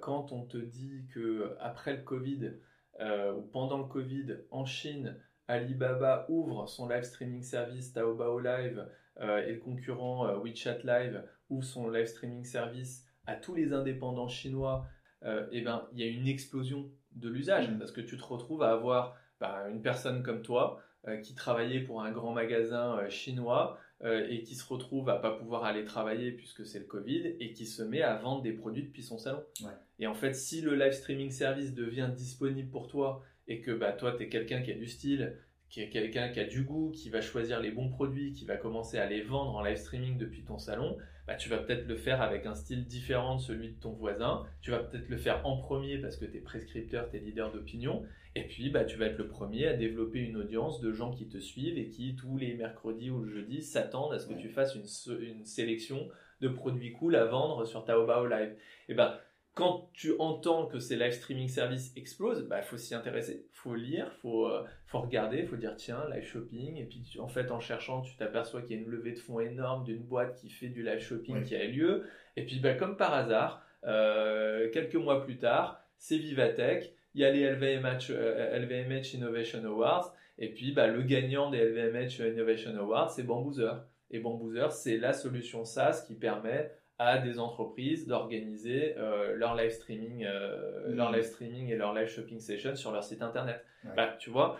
quand 0.00 0.32
on 0.32 0.44
te 0.44 0.58
dit 0.58 1.06
que 1.12 1.56
après 1.58 1.96
le 1.96 2.02
Covid 2.02 2.52
ou 3.00 3.42
pendant 3.52 3.78
le 3.78 3.84
Covid, 3.84 4.36
en 4.50 4.64
Chine, 4.64 5.16
Alibaba 5.48 6.26
ouvre 6.28 6.68
son 6.68 6.88
live 6.88 7.02
streaming 7.02 7.42
service 7.42 7.92
Taobao 7.92 8.38
Live 8.38 8.86
et 9.20 9.52
le 9.52 9.58
concurrent 9.58 10.36
WeChat 10.38 10.78
Live 10.84 11.24
ouvre 11.52 11.64
son 11.64 11.90
live 11.90 12.06
streaming 12.06 12.44
service 12.44 13.06
à 13.26 13.36
tous 13.36 13.54
les 13.54 13.72
indépendants 13.72 14.28
chinois, 14.28 14.86
euh, 15.24 15.46
eh 15.52 15.60
ben, 15.60 15.86
il 15.92 16.00
y 16.00 16.02
a 16.02 16.06
une 16.06 16.26
explosion 16.26 16.90
de 17.12 17.28
l'usage, 17.28 17.70
Mm. 17.70 17.78
parce 17.78 17.92
que 17.92 18.00
tu 18.00 18.16
te 18.16 18.24
retrouves 18.24 18.62
à 18.62 18.72
avoir 18.72 19.16
bah, 19.40 19.68
une 19.70 19.82
personne 19.82 20.22
comme 20.22 20.42
toi 20.42 20.80
euh, 20.80 20.82
qui 21.22 21.34
travaillait 21.34 21.80
pour 21.80 22.02
un 22.02 22.12
grand 22.12 22.32
magasin 22.32 22.98
euh, 22.98 23.08
chinois 23.08 23.78
euh, 24.04 24.26
et 24.28 24.42
qui 24.42 24.54
se 24.54 24.64
retrouve 24.66 25.08
à 25.08 25.16
pas 25.16 25.32
pouvoir 25.32 25.64
aller 25.64 25.84
travailler 25.84 26.32
puisque 26.32 26.64
c'est 26.64 26.78
le 26.78 26.84
Covid 26.84 27.36
et 27.40 27.52
qui 27.52 27.66
se 27.66 27.82
met 27.82 28.02
à 28.02 28.16
vendre 28.16 28.42
des 28.42 28.52
produits 28.52 28.84
depuis 28.84 29.02
son 29.02 29.18
salon. 29.18 29.42
Ouais. 29.62 29.72
Et 29.98 30.06
en 30.06 30.14
fait, 30.14 30.34
si 30.34 30.60
le 30.60 30.74
live 30.74 30.92
streaming 30.92 31.30
service 31.30 31.74
devient 31.74 32.10
disponible 32.14 32.70
pour 32.70 32.88
toi 32.88 33.24
et 33.48 33.60
que 33.60 33.72
bah, 33.72 33.92
toi, 33.92 34.12
tu 34.16 34.24
es 34.24 34.28
quelqu'un 34.28 34.62
qui 34.62 34.70
a 34.70 34.74
du 34.74 34.86
style, 34.86 35.36
qui 35.68 35.80
est 35.80 35.88
quelqu'un 35.88 36.28
qui 36.28 36.38
a 36.38 36.44
du 36.44 36.62
goût, 36.62 36.92
qui 36.92 37.10
va 37.10 37.20
choisir 37.20 37.60
les 37.60 37.70
bons 37.70 37.88
produits, 37.88 38.32
qui 38.32 38.44
va 38.44 38.56
commencer 38.56 38.98
à 38.98 39.06
les 39.06 39.22
vendre 39.22 39.56
en 39.56 39.62
live 39.62 39.78
streaming 39.78 40.18
depuis 40.18 40.44
ton 40.44 40.58
salon, 40.58 40.98
bah, 41.26 41.34
tu 41.34 41.48
vas 41.48 41.58
peut-être 41.58 41.86
le 41.86 41.96
faire 41.96 42.20
avec 42.20 42.46
un 42.46 42.54
style 42.54 42.84
différent 42.86 43.36
de 43.36 43.40
celui 43.40 43.70
de 43.70 43.80
ton 43.80 43.92
voisin. 43.92 44.44
Tu 44.60 44.70
vas 44.70 44.80
peut-être 44.80 45.08
le 45.08 45.16
faire 45.16 45.46
en 45.46 45.56
premier 45.56 45.98
parce 45.98 46.16
que 46.16 46.24
tu 46.24 46.36
es 46.36 46.40
prescripteur, 46.40 47.08
tu 47.10 47.16
es 47.16 47.20
leader 47.20 47.52
d'opinion. 47.52 48.04
Et 48.34 48.44
puis, 48.44 48.70
bah, 48.70 48.84
tu 48.84 48.96
vas 48.96 49.06
être 49.06 49.18
le 49.18 49.28
premier 49.28 49.66
à 49.66 49.74
développer 49.74 50.18
une 50.20 50.36
audience 50.38 50.80
de 50.80 50.90
gens 50.92 51.10
qui 51.10 51.28
te 51.28 51.38
suivent 51.38 51.76
et 51.78 51.88
qui, 51.88 52.16
tous 52.16 52.38
les 52.38 52.54
mercredis 52.54 53.10
ou 53.10 53.20
le 53.20 53.28
jeudi, 53.30 53.62
s'attendent 53.62 54.14
à 54.14 54.18
ce 54.18 54.26
que 54.26 54.32
Ouais. 54.34 54.40
tu 54.40 54.48
fasses 54.48 54.74
une, 54.74 54.86
une 55.22 55.44
sélection 55.44 56.08
de 56.40 56.48
produits 56.48 56.92
cool 56.92 57.14
à 57.16 57.26
vendre 57.26 57.64
sur 57.66 57.84
Taobao 57.84 58.26
Live. 58.26 58.56
Et 58.88 58.94
ben, 58.94 59.18
quand 59.54 59.90
tu 59.92 60.14
entends 60.18 60.64
que 60.66 60.78
ces 60.78 60.96
live 60.96 61.12
streaming 61.12 61.46
services 61.48 61.92
explosent, 61.94 62.48
il 62.50 62.62
faut 62.64 62.78
s'y 62.78 62.94
intéresser, 62.94 63.44
faut 63.52 63.74
lire, 63.74 64.10
faut, 64.22 64.46
euh, 64.48 64.64
faut 64.86 65.00
regarder, 65.00 65.42
faut 65.44 65.56
dire 65.56 65.76
tiens, 65.76 66.02
live 66.10 66.24
shopping. 66.24 66.78
Et 66.78 66.84
puis 66.86 67.02
tu- 67.02 67.20
en 67.20 67.28
fait, 67.28 67.50
en 67.50 67.60
cherchant, 67.60 68.00
tu 68.00 68.16
t'aperçois 68.16 68.62
qu'il 68.62 68.76
y 68.76 68.78
a 68.78 68.82
une 68.82 68.88
levée 68.90 69.12
de 69.12 69.18
fonds 69.18 69.40
énorme 69.40 69.84
d'une 69.84 70.02
boîte 70.02 70.36
qui 70.40 70.48
fait 70.48 70.68
du 70.68 70.82
live 70.82 71.00
shopping 71.00 71.42
qui 71.44 71.54
a 71.54 71.66
lieu. 71.66 72.04
Et 72.36 72.46
puis 72.46 72.60
bah, 72.60 72.72
comme 72.74 72.96
par 72.96 73.12
hasard, 73.12 73.62
euh, 73.84 74.70
quelques 74.72 74.94
mois 74.96 75.22
plus 75.22 75.36
tard, 75.36 75.82
c'est 75.98 76.16
Vivatech, 76.16 76.94
il 77.14 77.20
y 77.20 77.24
a 77.24 77.30
les 77.30 77.42
LVMH, 77.42 78.10
euh, 78.10 78.58
LVMH 78.58 79.14
Innovation 79.14 79.64
Awards. 79.64 80.14
Et 80.38 80.48
puis 80.48 80.72
bah, 80.72 80.86
le 80.86 81.02
gagnant 81.02 81.50
des 81.50 81.58
LVMH 81.58 82.20
Innovation 82.32 82.76
Awards, 82.78 83.10
c'est 83.10 83.22
Bamboozer. 83.22 83.72
Et 84.10 84.18
Bamboozer, 84.18 84.70
c'est 84.72 84.96
la 84.98 85.12
solution 85.12 85.64
SaaS 85.64 86.04
qui 86.06 86.14
permet 86.14 86.70
à 86.98 87.18
des 87.18 87.38
entreprises 87.38 88.06
d'organiser 88.06 88.94
euh, 88.98 89.34
leur 89.36 89.54
live 89.56 89.70
streaming, 89.70 90.24
euh, 90.24 90.88
Mhm. 90.90 90.96
leur 90.96 91.10
live 91.12 91.24
streaming 91.24 91.68
et 91.70 91.76
leur 91.76 91.94
live 91.94 92.08
shopping 92.08 92.38
session 92.38 92.76
sur 92.76 92.92
leur 92.92 93.02
site 93.04 93.22
internet. 93.22 93.64
Ouais. 93.84 93.90
Bah, 93.96 94.16
tu 94.18 94.30
vois, 94.30 94.58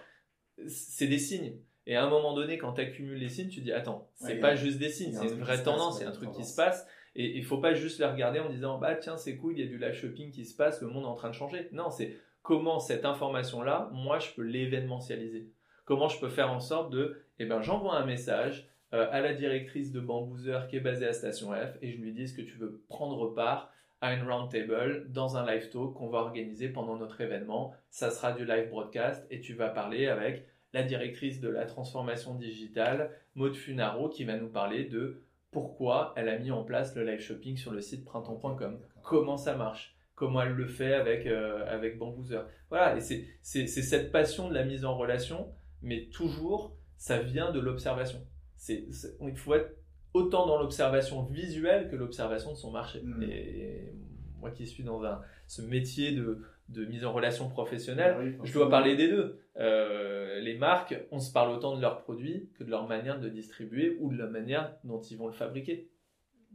c'est 0.67 1.07
des 1.07 1.19
signes. 1.19 1.57
Et 1.87 1.97
à 1.97 2.05
un 2.05 2.11
moment 2.11 2.35
donné, 2.35 2.59
quand 2.59 2.75
tu 2.75 2.81
accumules 2.81 3.19
les 3.19 3.29
signes, 3.29 3.49
tu 3.49 3.61
dis 3.61 3.73
attends, 3.73 4.09
c'est 4.15 4.35
Ouais, 4.35 4.41
pas 4.41 4.49
a- 4.51 4.55
juste 4.55 4.79
des 4.79 4.89
signes, 4.89 5.17
un 5.17 5.21
c'est 5.21 5.35
une 5.35 5.41
vraie 5.41 5.63
tendance, 5.63 5.99
c'est 5.99 6.05
un 6.05 6.13
truc 6.13 6.31
qui 6.33 6.45
se 6.45 6.55
passe. 6.55 6.87
Et 7.15 7.37
il 7.37 7.45
faut 7.45 7.59
pas 7.59 7.75
juste 7.75 7.99
les 7.99 8.07
regarder 8.07 8.39
en 8.41 8.49
disant 8.49 8.79
bah 8.79 8.95
tiens 8.95 9.17
c'est 9.17 9.37
cool, 9.37 9.59
il 9.59 9.61
y 9.61 9.63
a 9.65 9.67
du 9.67 9.79
live 9.79 9.93
shopping 9.93 10.31
qui 10.31 10.45
se 10.47 10.57
passe, 10.57 10.81
le 10.81 10.89
monde 10.89 11.05
est 11.05 11.09
en 11.09 11.15
train 11.15 11.29
de 11.29 11.35
changer. 11.35 11.69
Non, 11.73 11.91
c'est 11.91 12.17
comment 12.43 12.79
cette 12.79 13.05
information 13.05 13.63
là, 13.63 13.89
moi 13.93 14.19
je 14.19 14.31
peux 14.33 14.43
l'événementialiser. 14.43 15.51
Comment 15.85 16.09
je 16.09 16.21
peux 16.21 16.29
faire 16.29 16.51
en 16.51 16.61
sorte 16.61 16.93
de, 16.93 17.25
eh 17.39 17.45
ben 17.45 17.61
j'envoie 17.61 17.97
un 17.97 18.07
message 18.07 18.69
euh, 18.95 19.09
à 19.11 19.21
la 19.21 19.33
directrice 19.33 19.93
de 19.93 20.01
Bamboozer 20.01 20.67
qui 20.69 20.77
est 20.77 20.81
basée 20.81 21.07
à 21.07 21.13
Station 21.13 21.53
F 21.53 21.77
et 21.83 21.91
je 21.91 21.99
lui 21.99 22.13
dis 22.13 22.33
que 22.35 22.43
tu 22.43 22.57
veux 22.59 22.83
prendre 22.89 23.35
part 23.35 23.73
à 24.01 24.15
une 24.15 24.29
roundtable 24.29 25.11
dans 25.11 25.37
un 25.37 25.47
live 25.47 25.71
talk 25.71 25.95
qu'on 25.95 26.09
va 26.09 26.19
organiser 26.19 26.69
pendant 26.69 26.97
notre 26.97 27.21
événement? 27.21 27.73
Ça 27.91 28.11
sera 28.11 28.33
du 28.33 28.45
live 28.45 28.69
broadcast 28.69 29.27
et 29.31 29.41
tu 29.41 29.55
vas 29.55 29.69
parler 29.69 30.09
avec 30.09 30.47
la 30.73 30.83
directrice 30.83 31.41
de 31.41 31.49
la 31.49 31.67
transformation 31.67 32.35
digitale, 32.35 33.11
Maud 33.35 33.55
Funaro, 33.55 34.09
qui 34.09 34.25
va 34.25 34.37
nous 34.37 34.49
parler 34.49 34.85
de 34.85 35.23
pourquoi 35.51 36.15
elle 36.17 36.29
a 36.29 36.39
mis 36.39 36.51
en 36.51 36.65
place 36.65 36.97
le 36.97 37.05
live 37.05 37.21
shopping 37.21 37.57
sur 37.57 37.73
le 37.73 37.81
site 37.81 38.05
printemps.com, 38.05 38.81
comment 39.03 39.37
ça 39.37 39.55
marche, 39.55 39.95
comment 40.15 40.43
elle 40.43 40.53
le 40.53 40.67
fait 40.67 40.95
avec, 40.95 41.27
euh, 41.27 41.65
avec 41.67 41.99
Bamboozer. 41.99 42.43
Voilà, 42.71 42.97
et 42.97 43.01
c'est 43.01 43.25
c'est- 43.43 43.67
c'est 43.67 43.83
cette 43.83 44.13
passion 44.13 44.49
de 44.49 44.55
la 44.55 44.65
mise 44.65 44.85
en 44.85 44.97
relation, 44.97 45.49
mais 45.83 46.07
toujours, 46.13 46.77
ça 46.97 47.19
vient 47.19 47.51
de 47.51 47.61
l'observation. 47.61 48.21
C'est- 48.57 48.87
c'est- 48.93 49.17
Il 49.23 49.37
faut 49.37 49.55
être 49.55 49.75
autant 50.15 50.47
dans 50.47 50.59
l'observation 50.61 51.23
visuelle 51.25 51.89
que 51.91 51.97
l'observation 51.97 52.53
de 52.53 52.57
son 52.57 52.71
marché. 52.71 53.01
Mm. 53.03 53.23
Et 53.23 53.93
moi 54.39 54.51
qui 54.51 54.67
suis 54.67 54.85
dans 54.85 55.03
un, 55.05 55.21
ce 55.47 55.63
métier 55.63 56.13
de, 56.13 56.43
de 56.69 56.85
mise 56.85 57.05
en 57.05 57.13
relation 57.13 57.49
professionnelle, 57.49 58.15
Ah 58.17 58.21
oui, 58.23 58.37
je 58.45 58.53
dois 58.53 58.69
parler 58.71 58.97
des 58.97 59.09
deux. 59.09 59.39
Euh, 59.59 60.41
les 60.41 60.57
marques, 60.57 60.95
on 61.11 61.19
se 61.19 61.33
parle 61.33 61.51
autant 61.51 61.77
de 61.77 61.81
leurs 61.83 62.03
produits 62.03 62.49
que 62.59 62.65
de 62.65 62.71
leur 62.71 62.87
manière 62.87 63.21
de 63.21 63.29
distribuer 63.29 63.97
ou 64.01 64.13
de 64.13 64.19
la 64.19 64.27
manière 64.27 64.75
dont 64.85 65.01
ils 65.01 65.17
vont 65.19 65.27
le 65.27 65.33
fabriquer. 65.33 65.89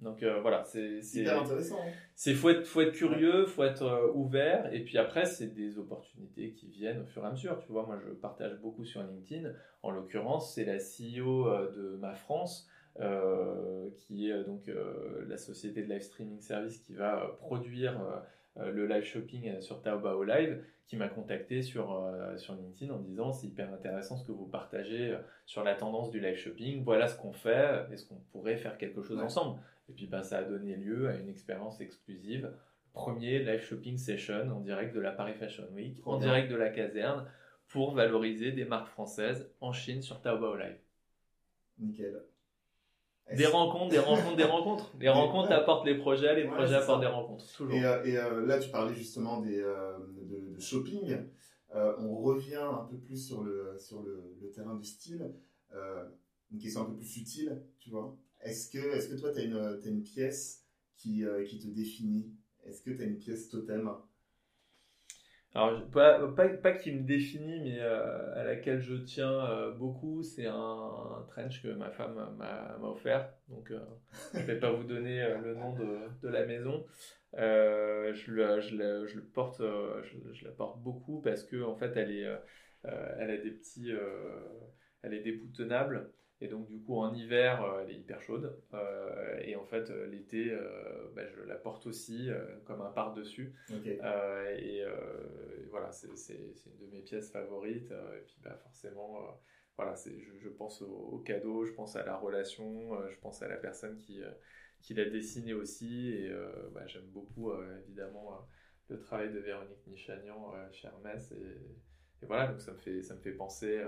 Donc 0.02 0.22
euh, 0.22 0.40
voilà, 0.42 0.64
c'est 0.64 1.02
intéressant. 1.28 1.80
hein. 1.82 1.92
c'est 2.16 2.34
faut 2.36 2.50
être 2.50 2.66
faut 2.66 2.82
être 2.82 2.92
curieux, 2.94 3.46
faut 3.46 3.64
être 3.64 3.82
euh, 3.84 4.12
ouvert 4.14 4.72
et 4.74 4.84
puis 4.84 4.98
après 5.00 5.26
c'est 5.26 5.48
des 5.48 5.80
opportunités 5.80 6.52
qui 6.52 6.68
viennent 6.68 7.02
au 7.02 7.06
fur 7.06 7.24
et 7.24 7.28
à 7.28 7.32
mesure. 7.32 7.58
Tu 7.60 7.72
vois, 7.72 7.86
moi 7.86 7.98
je 8.06 8.12
partage 8.14 8.60
beaucoup 8.62 8.86
sur 8.86 9.02
LinkedIn. 9.02 9.50
En 9.84 9.92
l'occurrence, 9.92 10.54
c'est 10.54 10.66
la 10.66 10.78
CEO 10.78 11.48
euh, 11.48 11.72
de 11.76 11.98
Ma 11.98 12.14
France 12.14 12.70
euh, 13.00 13.90
qui 13.96 14.30
est 14.30 14.44
donc 14.44 14.70
la 15.28 15.38
société 15.38 15.84
de 15.84 15.90
live 15.92 16.02
streaming 16.02 16.42
service 16.42 16.78
qui 16.80 16.94
va 16.94 17.36
produire 17.40 18.00
le 18.56 18.88
live 18.88 19.04
shopping 19.04 19.62
sur 19.62 19.82
Taobao 19.82 20.24
Live 20.24 20.64
qui 20.88 20.96
m'a 20.96 21.10
contacté 21.10 21.62
sur, 21.62 21.94
euh, 21.94 22.38
sur 22.38 22.56
LinkedIn 22.56 22.92
en 22.94 23.00
disant 23.00 23.32
c'est 23.34 23.48
hyper 23.48 23.72
intéressant 23.74 24.16
ce 24.18 24.26
que 24.26 24.32
vous 24.32 24.46
partagez 24.46 25.16
sur 25.46 25.64
la 25.64 25.76
tendance 25.76 26.10
du 26.12 26.20
live 26.22 26.38
shopping, 26.38 26.82
voilà 26.84 27.08
ce 27.08 27.18
qu'on 27.18 27.34
fait, 27.34 27.86
est-ce 27.92 28.06
qu'on 28.08 28.16
pourrait 28.32 28.56
faire 28.56 28.78
quelque 28.78 29.02
chose 29.04 29.18
Ouais. 29.18 29.24
ensemble? 29.26 29.60
Et 29.90 29.94
puis 29.94 30.08
ben, 30.08 30.24
ça 30.24 30.40
a 30.40 30.44
donné 30.44 30.76
lieu 30.76 31.08
à 31.10 31.16
une 31.16 31.30
expérience 31.30 31.80
exclusive, 31.82 32.52
premier 32.94 33.40
live 33.40 33.62
shopping 33.62 33.98
session 33.98 34.50
en 34.52 34.60
direct 34.62 34.94
de 34.96 35.00
la 35.00 35.12
Paris 35.12 35.34
Fashion 35.36 35.68
Week, 35.74 36.02
Trop 36.02 36.14
en 36.14 36.18
bien. 36.18 36.28
direct 36.28 36.52
de 36.52 36.56
la 36.58 36.70
caserne, 36.70 37.26
pour 37.68 37.94
valoriser 37.94 38.52
des 38.52 38.66
marques 38.66 38.88
françaises 38.88 39.50
en 39.62 39.72
Chine 39.74 40.02
sur 40.02 40.22
Taobao 40.22 40.56
Live. 40.56 40.78
Nickel. 41.80 42.22
Des 43.36 43.46
rencontres, 43.46 43.90
des 43.92 44.00
rencontres, 44.00 44.38
des 44.38 44.44
rencontres. 44.46 44.94
Les 45.00 45.10
rencontres 45.22 45.52
apportent 45.52 45.86
les 45.86 45.96
projets, 45.98 46.34
les 46.36 46.44
Ouais, 46.48 46.56
projets 46.56 46.76
apportent 46.76 47.02
ça. 47.04 47.08
des 47.10 47.14
rencontres, 47.14 47.46
toujours. 47.56 47.76
Et, 47.76 47.86
euh, 47.86 48.04
et, 48.06 48.18
euh, 48.18 48.46
là, 48.46 48.58
tu 48.58 48.70
parlais 48.70 48.94
justement 48.94 49.42
des, 49.42 49.60
euh, 49.60 49.98
de, 50.22 50.56
de 50.56 50.60
shopping. 50.60 51.18
Euh, 51.76 51.94
on 52.00 52.16
revient 52.16 52.56
un 52.56 52.88
peu 52.90 52.96
plus 52.98 53.18
sur 53.28 53.44
le, 53.44 53.76
sur 53.78 54.02
le, 54.02 54.34
le 54.42 54.50
terrain 54.52 54.76
du 54.76 54.86
style. 54.86 55.30
Euh, 55.76 56.06
une 56.54 56.58
question 56.60 56.84
un 56.84 56.86
peu 56.86 56.96
plus 56.96 57.06
futile, 57.06 57.62
tu 57.80 57.90
vois. 57.90 58.16
Est-ce 58.42 58.70
que, 58.70 58.78
est 58.78 59.10
que 59.10 59.20
toi, 59.20 59.32
tu 59.32 59.40
as 59.40 59.90
une, 59.90 60.04
pièce 60.04 60.66
qui, 60.96 61.26
euh, 61.26 61.44
qui 61.44 61.60
te 61.60 61.68
définit? 61.68 62.32
Est-ce 62.66 62.82
que 62.82 62.92
tu 62.92 63.02
as 63.02 63.06
une 63.06 63.18
pièce 63.18 63.50
totem? 63.50 63.90
Alors, 65.56 65.90
pas, 65.90 66.72
qui 66.74 66.92
me 66.92 67.04
définit, 67.04 67.62
mais 67.62 67.80
euh, 67.80 68.36
à 68.36 68.44
laquelle 68.44 68.80
je 68.80 68.96
tiens 68.96 69.50
euh, 69.50 69.72
beaucoup, 69.72 70.22
c'est 70.22 70.46
un, 70.46 71.26
trench 71.30 71.64
que 71.64 71.70
ma 71.70 71.90
femme 71.90 72.36
m'a 72.38 72.78
offert. 72.84 73.34
Donc, 73.48 73.74
je 74.34 74.40
vais 74.40 74.60
pas 74.60 74.72
vous 74.72 74.84
donner 74.84 75.28
le 75.42 75.56
nom 75.56 75.74
de, 75.74 76.28
la 76.28 76.46
maison. 76.46 76.86
Je, 77.34 78.32
le, 78.32 79.22
porte, 79.34 79.62
je, 79.62 80.46
la 80.46 80.52
porte 80.52 80.80
beaucoup 80.84 81.22
parce 81.22 81.44
que 81.44 81.64
en 81.64 81.76
fait, 81.76 81.94
elle 81.96 82.12
est, 82.12 82.28
elle 82.84 83.32
a 83.32 83.38
des 83.38 83.52
petits, 83.52 83.92
elle 85.02 85.14
est 85.14 85.24
déboutonable. 85.24 86.12
Et 86.40 86.48
donc, 86.48 86.68
du 86.68 86.80
coup, 86.80 86.96
en 86.98 87.14
hiver, 87.14 87.64
euh, 87.64 87.82
elle 87.84 87.92
est 87.92 88.00
hyper 88.00 88.22
chaude. 88.22 88.62
Euh, 88.74 89.40
et 89.44 89.56
en 89.56 89.66
fait, 89.66 89.90
euh, 89.90 90.06
l'été, 90.06 90.52
euh, 90.52 91.10
bah, 91.16 91.24
je 91.26 91.42
la 91.42 91.56
porte 91.56 91.88
aussi 91.88 92.30
euh, 92.30 92.58
comme 92.66 92.82
un 92.82 92.92
par-dessus. 92.92 93.54
Et, 93.84 94.00
et 94.60 94.84
voilà, 95.70 95.92
c'est 95.92 96.08
une 96.36 96.78
de 96.80 96.86
mes 96.92 97.02
pièces 97.02 97.32
favorites. 97.32 97.92
et 97.92 98.22
puis 98.26 98.38
bah, 98.44 98.56
forcément, 98.64 99.20
voilà, 99.78 99.96
je, 100.06 100.38
je 100.40 100.50
pense 100.50 100.82
au, 100.82 100.88
au 100.88 101.20
cadeau, 101.20 101.66
je 101.66 101.74
pense 101.74 101.96
à 101.96 102.06
la 102.06 102.16
relation, 102.18 102.92
je 103.10 103.18
pense 103.20 103.42
à 103.42 103.48
la 103.48 103.58
personne 103.58 103.98
qui, 103.98 104.22
qui 104.82 104.94
l'a 104.94 105.06
dessiné 105.10 105.54
aussi. 105.54 106.10
Et 106.14 106.32
bah, 106.74 106.86
j'aime 106.88 107.08
beaucoup 107.08 107.52
évidemment 107.86 108.48
le 108.90 109.00
travail 109.00 109.32
de 109.32 109.40
Véronique 109.40 109.86
Nichanian 109.88 110.54
chez 110.72 110.88
Hermès. 110.88 111.32
Et, 111.32 111.36
et 112.24 112.26
voilà, 112.26 112.48
donc 112.48 112.62
ça 112.62 112.72
me 112.74 112.78
fait, 112.78 113.02
ça 113.04 113.16
me 113.16 113.20
fait 113.22 113.34
penser 113.34 113.84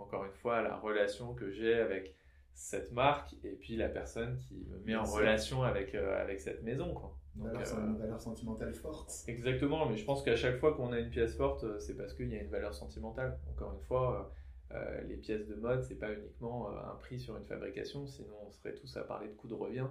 encore 0.00 0.24
une 0.24 0.34
fois 0.34 0.62
la 0.62 0.76
relation 0.76 1.34
que 1.34 1.50
j'ai 1.50 1.74
avec 1.74 2.14
cette 2.54 2.92
marque 2.92 3.34
et 3.44 3.52
puis 3.52 3.76
la 3.76 3.88
personne 3.88 4.36
qui 4.36 4.66
me 4.68 4.78
met 4.78 4.84
Bien 4.84 5.00
en 5.00 5.06
sûr. 5.06 5.16
relation 5.16 5.62
avec, 5.62 5.94
euh, 5.94 6.20
avec 6.20 6.40
cette 6.40 6.62
maison. 6.62 6.92
Quoi. 6.94 7.16
Donc, 7.36 7.52
valeur, 7.52 7.78
euh, 7.78 7.86
une 7.86 7.96
valeur 7.96 8.20
sentimentale 8.20 8.74
forte. 8.74 9.12
Exactement, 9.28 9.86
mais 9.86 9.96
je 9.96 10.04
pense 10.04 10.22
qu'à 10.22 10.36
chaque 10.36 10.58
fois 10.58 10.74
qu'on 10.74 10.92
a 10.92 10.98
une 10.98 11.10
pièce 11.10 11.36
forte, 11.36 11.64
euh, 11.64 11.78
c'est 11.78 11.96
parce 11.96 12.12
qu'il 12.14 12.28
y 12.28 12.36
a 12.36 12.42
une 12.42 12.50
valeur 12.50 12.74
sentimentale. 12.74 13.38
Encore 13.50 13.72
une 13.74 13.80
fois, 13.82 14.32
euh, 14.72 15.00
les 15.02 15.16
pièces 15.16 15.46
de 15.46 15.54
mode, 15.54 15.82
c'est 15.82 15.98
pas 15.98 16.12
uniquement 16.12 16.70
un 16.70 16.94
prix 16.96 17.18
sur 17.18 17.36
une 17.36 17.44
fabrication, 17.44 18.06
sinon 18.06 18.34
on 18.46 18.50
serait 18.50 18.74
tous 18.74 18.96
à 18.96 19.02
parler 19.04 19.28
de 19.28 19.34
coût 19.34 19.48
de 19.48 19.54
revient. 19.54 19.86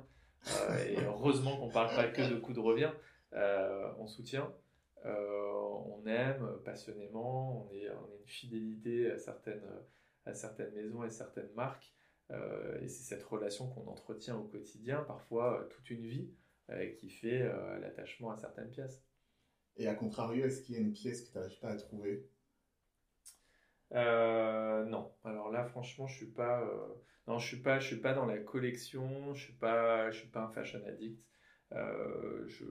Et 0.88 0.97
heureusement 1.05 1.57
qu'on 1.57 1.70
parle 1.70 1.95
pas 1.95 2.07
que 2.07 2.30
de 2.30 2.39
coût 2.39 2.53
de 2.53 2.60
revient. 2.60 2.91
On 3.34 4.07
soutient, 4.07 4.51
on 5.05 6.05
aime 6.05 6.47
passionnément, 6.66 7.66
on 7.66 7.74
est, 7.74 7.89
on 7.89 8.12
a 8.12 8.16
une 8.20 8.28
fidélité 8.28 9.12
à 9.12 9.18
certaines, 9.18 9.64
à 10.30 10.34
certaines 10.34 10.74
maisons 10.74 11.04
et 11.04 11.10
certaines 11.10 11.52
marques. 11.54 11.94
Euh, 12.32 12.80
et 12.82 12.88
c'est 12.88 13.04
cette 13.04 13.24
relation 13.24 13.68
qu'on 13.70 13.88
entretient 13.88 14.38
au 14.38 14.44
quotidien, 14.44 15.04
parfois 15.08 15.62
euh, 15.62 15.68
toute 15.68 15.90
une 15.90 16.06
vie, 16.06 16.32
euh, 16.70 16.92
qui 16.94 17.10
fait 17.10 17.44
l'attachement 17.82 18.32
à 18.32 18.38
certaines 18.38 18.70
pièces. 18.70 19.04
Et 19.78 19.88
à 19.88 19.96
contrario, 19.96 20.46
est-ce 20.46 20.62
qu'il 20.62 20.76
y 20.76 20.78
a 20.78 20.82
une 20.82 20.94
pièce 20.94 21.22
que 21.22 21.32
tu 21.32 21.38
n'arrives 21.38 21.60
pas 21.60 21.70
à 21.70 21.78
trouver? 21.78 22.30
Euh, 23.94 24.84
Non. 24.86 25.12
Alors 25.24 25.52
là, 25.52 25.64
franchement, 25.66 26.08
je 26.08 26.18
suis 26.18 26.32
pas. 26.32 26.62
Euh, 26.62 26.88
non, 27.28 27.40
je 27.40 27.48
suis 27.48 27.62
pas. 27.62 27.80
Je 27.80 27.88
suis 27.88 28.02
pas 28.02 28.14
dans 28.14 28.26
la 28.26 28.38
collection. 28.38 29.34
Je 29.34 29.46
suis 29.46 29.54
pas. 29.54 30.12
Je 30.12 30.20
suis 30.20 30.30
pas 30.30 30.42
un 30.42 30.50
fashion 30.50 30.82
addict. 30.86 31.24
Euh, 31.74 32.46
je, 32.48 32.66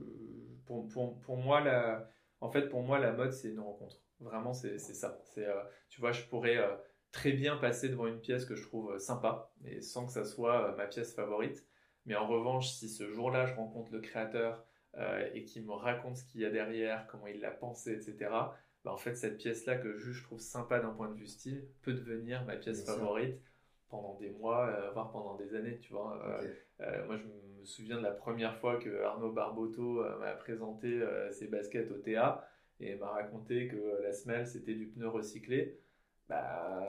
pour, 0.65 0.87
pour, 0.87 1.19
pour, 1.21 1.37
moi, 1.37 1.61
la, 1.61 2.09
en 2.41 2.49
fait, 2.49 2.69
pour 2.69 2.83
moi, 2.83 2.99
la 2.99 3.11
mode, 3.11 3.31
c'est 3.33 3.49
une 3.49 3.59
rencontre. 3.59 4.01
Vraiment, 4.19 4.53
c'est 4.53 4.77
ça. 4.77 5.19
C'est, 5.25 5.47
tu 5.89 6.01
vois, 6.01 6.11
je 6.11 6.23
pourrais 6.25 6.57
très 7.11 7.31
bien 7.31 7.57
passer 7.57 7.89
devant 7.89 8.07
une 8.07 8.19
pièce 8.19 8.45
que 8.45 8.55
je 8.55 8.63
trouve 8.63 8.97
sympa, 8.99 9.51
mais 9.61 9.81
sans 9.81 10.05
que 10.05 10.11
ça 10.11 10.25
soit 10.25 10.75
ma 10.77 10.85
pièce 10.85 11.13
favorite. 11.13 11.65
Mais 12.05 12.15
en 12.15 12.27
revanche, 12.27 12.69
si 12.69 12.89
ce 12.89 13.09
jour-là, 13.09 13.45
je 13.45 13.53
rencontre 13.53 13.91
le 13.91 13.99
créateur 13.99 14.63
euh, 14.97 15.29
et 15.33 15.43
qu'il 15.43 15.65
me 15.65 15.73
raconte 15.73 16.17
ce 16.17 16.23
qu'il 16.23 16.41
y 16.41 16.45
a 16.45 16.49
derrière, 16.49 17.07
comment 17.07 17.27
il 17.27 17.39
l'a 17.39 17.51
pensé, 17.51 17.93
etc., 17.93 18.31
bah, 18.83 18.93
en 18.93 18.97
fait, 18.97 19.15
cette 19.15 19.37
pièce-là 19.37 19.75
que 19.75 19.97
je, 19.97 20.23
trouve 20.23 20.39
sympa 20.39 20.79
d'un 20.79 20.89
point 20.89 21.09
de 21.09 21.13
vue 21.13 21.27
style 21.27 21.67
peut 21.81 21.93
devenir 21.93 22.45
ma 22.45 22.55
pièce 22.55 22.85
favorite 22.85 23.39
pendant 23.89 24.15
des 24.15 24.29
mois, 24.29 24.67
euh, 24.67 24.91
voire 24.91 25.11
pendant 25.11 25.35
des 25.35 25.53
années, 25.53 25.77
tu 25.79 25.93
vois. 25.93 26.19
Euh, 26.79 27.05
moi, 27.05 27.17
je 27.17 27.23
me 27.25 27.65
souviens 27.65 27.97
de 27.97 28.03
la 28.03 28.11
première 28.11 28.57
fois 28.57 28.77
que 28.77 29.03
Arnaud 29.03 29.31
Barbotto 29.31 30.03
m'a 30.19 30.31
présenté 30.31 31.03
ses 31.31 31.47
baskets 31.47 31.91
au 31.91 31.97
TA 31.97 32.47
et 32.79 32.95
m'a 32.95 33.09
raconté 33.09 33.67
que 33.67 34.01
la 34.01 34.13
semelle, 34.13 34.47
c'était 34.47 34.73
du 34.73 34.87
pneu 34.87 35.09
recyclé 35.09 35.77
bah, 36.29 36.79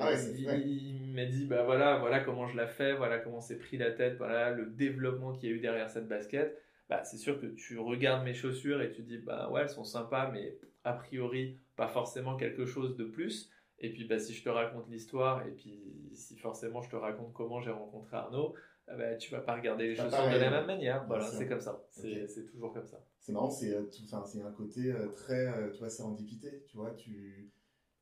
ah 0.00 0.12
il, 0.12 1.12
m'a 1.14 1.24
dit 1.24 1.46
bah 1.46 1.62
voilà 1.62 1.98
voilà 1.98 2.20
comment 2.20 2.46
je 2.46 2.56
l'ai 2.56 2.66
fait 2.66 2.94
voilà 2.94 3.18
comment 3.18 3.40
c'est 3.40 3.58
pris 3.58 3.78
la 3.78 3.92
tête 3.92 4.16
voilà 4.18 4.50
le 4.50 4.66
développement 4.66 5.32
qu'il 5.32 5.48
y 5.48 5.52
a 5.52 5.54
eu 5.54 5.60
derrière 5.60 5.88
cette 5.88 6.08
basket. 6.08 6.60
Bah 6.88 7.02
c'est 7.04 7.16
sûr 7.16 7.40
que 7.40 7.46
tu 7.46 7.78
regardes 7.78 8.24
mes 8.24 8.34
chaussures 8.34 8.82
et 8.82 8.90
tu 8.90 9.02
dis 9.02 9.18
bah 9.18 9.48
ouais 9.50 9.62
elles 9.62 9.70
sont 9.70 9.84
sympas 9.84 10.30
mais 10.32 10.58
a 10.84 10.92
priori 10.92 11.58
pas 11.76 11.88
forcément 11.88 12.36
quelque 12.36 12.66
chose 12.66 12.96
de 12.96 13.04
plus. 13.04 13.50
Et 13.78 13.90
puis 13.90 14.04
bah 14.04 14.18
si 14.18 14.34
je 14.34 14.42
te 14.42 14.48
raconte 14.48 14.88
l'histoire 14.90 15.46
et 15.46 15.50
puis 15.50 15.80
si 16.14 16.36
forcément 16.36 16.82
je 16.82 16.90
te 16.90 16.96
raconte 16.96 17.32
comment 17.32 17.60
j'ai 17.60 17.70
rencontré 17.70 18.16
Arnaud 18.16 18.54
ah 18.88 18.94
bah, 18.94 19.16
tu 19.16 19.32
vas 19.32 19.40
pas 19.40 19.56
regarder 19.56 19.88
les 19.88 19.96
chaussures 19.96 20.30
de 20.30 20.38
la 20.38 20.50
même 20.50 20.66
manière. 20.66 21.04
Voilà 21.06 21.24
c'est 21.24 21.46
comme 21.46 21.60
ça. 21.60 21.84
C'est 21.90 22.46
toujours 22.50 22.72
comme 22.72 22.86
ça. 22.86 23.00
C'est 23.20 23.32
marrant 23.32 23.50
c'est 23.50 23.74
euh, 23.74 23.90
c'est 24.24 24.42
un 24.42 24.52
côté 24.52 24.92
euh, 24.92 25.08
très 25.08 25.48
euh, 25.48 25.70
tu 25.72 25.80
vois 25.80 25.90
serendipité 25.90 26.62
tu 26.68 26.76
vois 26.76 26.92
tu 26.92 27.50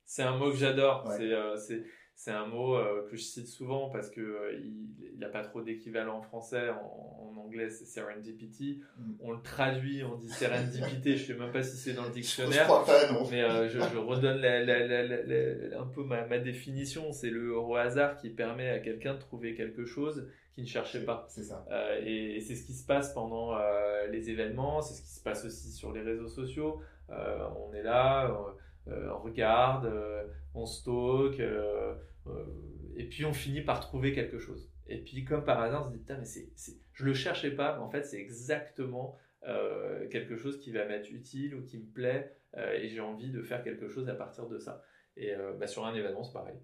c'est 0.07 0.23
un 0.23 0.37
mot 0.37 0.51
que 0.51 0.57
j'adore. 0.57 1.11
Euh, 1.21 1.57
c'est 2.17 2.31
un 2.31 2.47
mot 2.47 2.77
euh, 2.77 3.09
que 3.11 3.17
je 3.17 3.23
cite 3.23 3.49
souvent 3.49 3.91
parce 3.91 4.09
qu'il 4.09 4.23
euh, 4.23 4.53
il 5.13 5.19
n'a 5.19 5.29
pas 5.29 5.43
trop 5.43 5.63
d'équivalent 5.63 6.19
en 6.19 6.23
français. 6.23 6.71
En, 6.71 7.35
anglais, 7.37 7.69
c'est 7.69 7.85
serendipity. 7.85 8.83
Mm. 8.97 9.13
On 9.21 9.33
le 9.33 9.43
traduit, 9.43 10.03
on 10.05 10.17
dit 10.17 10.29
serendipité. 10.29 11.17
je 11.17 11.23
ne 11.23 11.27
sais 11.27 11.43
même 11.43 11.53
pas 11.53 11.63
si 11.63 11.77
c'est 11.77 11.93
dans 11.93 12.05
le 12.05 12.11
dictionnaire. 12.11 12.67
Je 12.87 13.31
Mais 13.31 13.69
je, 13.69 13.99
redonne 13.99 14.45
un 15.75 15.87
peu 15.87 16.05
ma, 16.05 16.27
ma 16.27 16.39
définition. 16.39 17.13
C'est 17.13 17.31
le 17.31 17.57
au 17.57 17.75
hasard 17.77 18.17
qui 18.17 18.31
permet 18.31 18.71
à 18.71 18.79
quelqu'un 18.79 19.15
de 19.15 19.19
trouver 19.19 19.55
quelque 19.55 19.85
chose 19.85 20.29
qu'il 20.55 20.65
ne 20.65 20.69
cherchait 20.69 21.05
pas. 21.05 21.27
C'est 21.29 21.43
ça. 21.43 21.67
et, 22.03 22.41
c'est 22.41 22.55
ce 22.55 22.65
qui 22.65 22.75
se 22.75 22.87
passe 22.87 23.13
pendant 23.13 23.59
les 24.11 24.31
événements. 24.31 24.81
C'est 24.81 24.95
ce 24.95 25.03
qui 25.03 25.15
se 25.15 25.23
passe 25.23 25.45
aussi 25.45 25.73
sur 25.73 25.93
les 25.93 26.03
réseaux 26.03 26.29
sociaux. 26.29 26.81
on 27.09 27.73
est 27.75 27.83
là 27.83 28.31
euh, 28.31 28.53
on 28.87 29.19
regarde, 29.19 29.87
euh, 29.87 30.25
on 30.55 30.67
stocke, 30.67 31.41
euh, 31.41 31.95
et 32.97 33.09
puis 33.09 33.25
on 33.25 33.33
finit 33.33 33.63
par 33.63 33.81
trouver 33.81 34.13
quelque 34.13 34.39
chose. 34.39 34.71
Et 34.87 34.99
puis 34.99 35.25
comme 35.25 35.45
par 35.45 35.61
hasard, 35.61 35.83
on 35.83 35.87
se 35.87 35.93
dit, 35.93 35.99
putain, 35.99 36.19
mais 36.19 36.25
c'est, 36.25 36.53
je 36.93 37.05
le 37.05 37.15
cherchais 37.15 37.51
pas, 37.51 37.77
mais 37.77 37.83
en 37.83 37.89
fait 37.89 38.05
c'est 38.05 38.21
exactement 38.21 39.17
quelque 40.11 40.37
chose 40.37 40.59
qui 40.59 40.73
va 40.73 40.87
m'être 40.87 41.11
utile 41.11 41.55
ou 41.55 41.63
qui 41.65 41.79
me 41.79 41.85
plaît, 41.85 42.35
et 42.57 42.89
j'ai 42.89 43.01
envie 43.01 43.31
de 43.31 43.43
faire 43.43 43.63
quelque 43.63 43.89
chose 43.89 44.09
à 44.09 44.15
partir 44.15 44.49
de 44.49 44.59
ça. 44.59 44.83
Et 45.19 45.35
bah, 45.59 45.67
sur 45.67 45.85
un 45.85 45.95
événement, 45.95 46.23
c'est 46.23 46.33
pareil. 46.33 46.57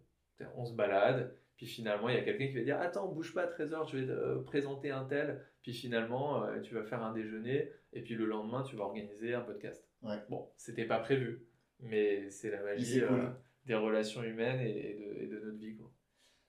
On 0.57 0.65
se 0.65 0.75
balade, 0.75 1.35
puis 1.57 1.67
finalement, 1.67 2.09
il 2.09 2.15
y 2.15 2.19
a 2.19 2.23
quelqu'un 2.23 2.47
qui 2.47 2.55
va 2.55 2.63
dire 2.63 2.81
Attends, 2.81 3.09
bouge 3.09 3.35
pas, 3.35 3.47
Trésor, 3.47 3.87
je 3.87 3.99
vais 3.99 4.07
te 4.07 4.39
présenter 4.45 4.91
un 4.91 5.05
tel. 5.05 5.45
Puis 5.63 5.75
finalement, 5.75 6.47
tu 6.63 6.75
vas 6.75 6.83
faire 6.85 7.03
un 7.03 7.13
déjeuner, 7.13 7.71
et 7.93 8.01
puis 8.01 8.15
le 8.15 8.25
lendemain, 8.25 8.63
tu 8.63 8.77
vas 8.77 8.85
organiser 8.85 9.35
un 9.35 9.43
podcast. 9.43 9.87
Ouais. 10.03 10.17
Bon, 10.31 10.49
c'était 10.57 10.87
pas 10.87 11.01
prévu 11.01 11.45
mais 11.83 12.31
c'est 12.31 12.51
la 12.51 12.63
magie 12.63 13.01
euh, 13.01 13.29
des 13.67 13.75
relations 13.75 14.23
humaines 14.23 14.61
et, 14.61 14.95
de, 14.95 15.23
et, 15.23 15.27
de, 15.27 15.41
notre 15.41 15.59
vie. 15.59 15.77
Quoi. 15.77 15.91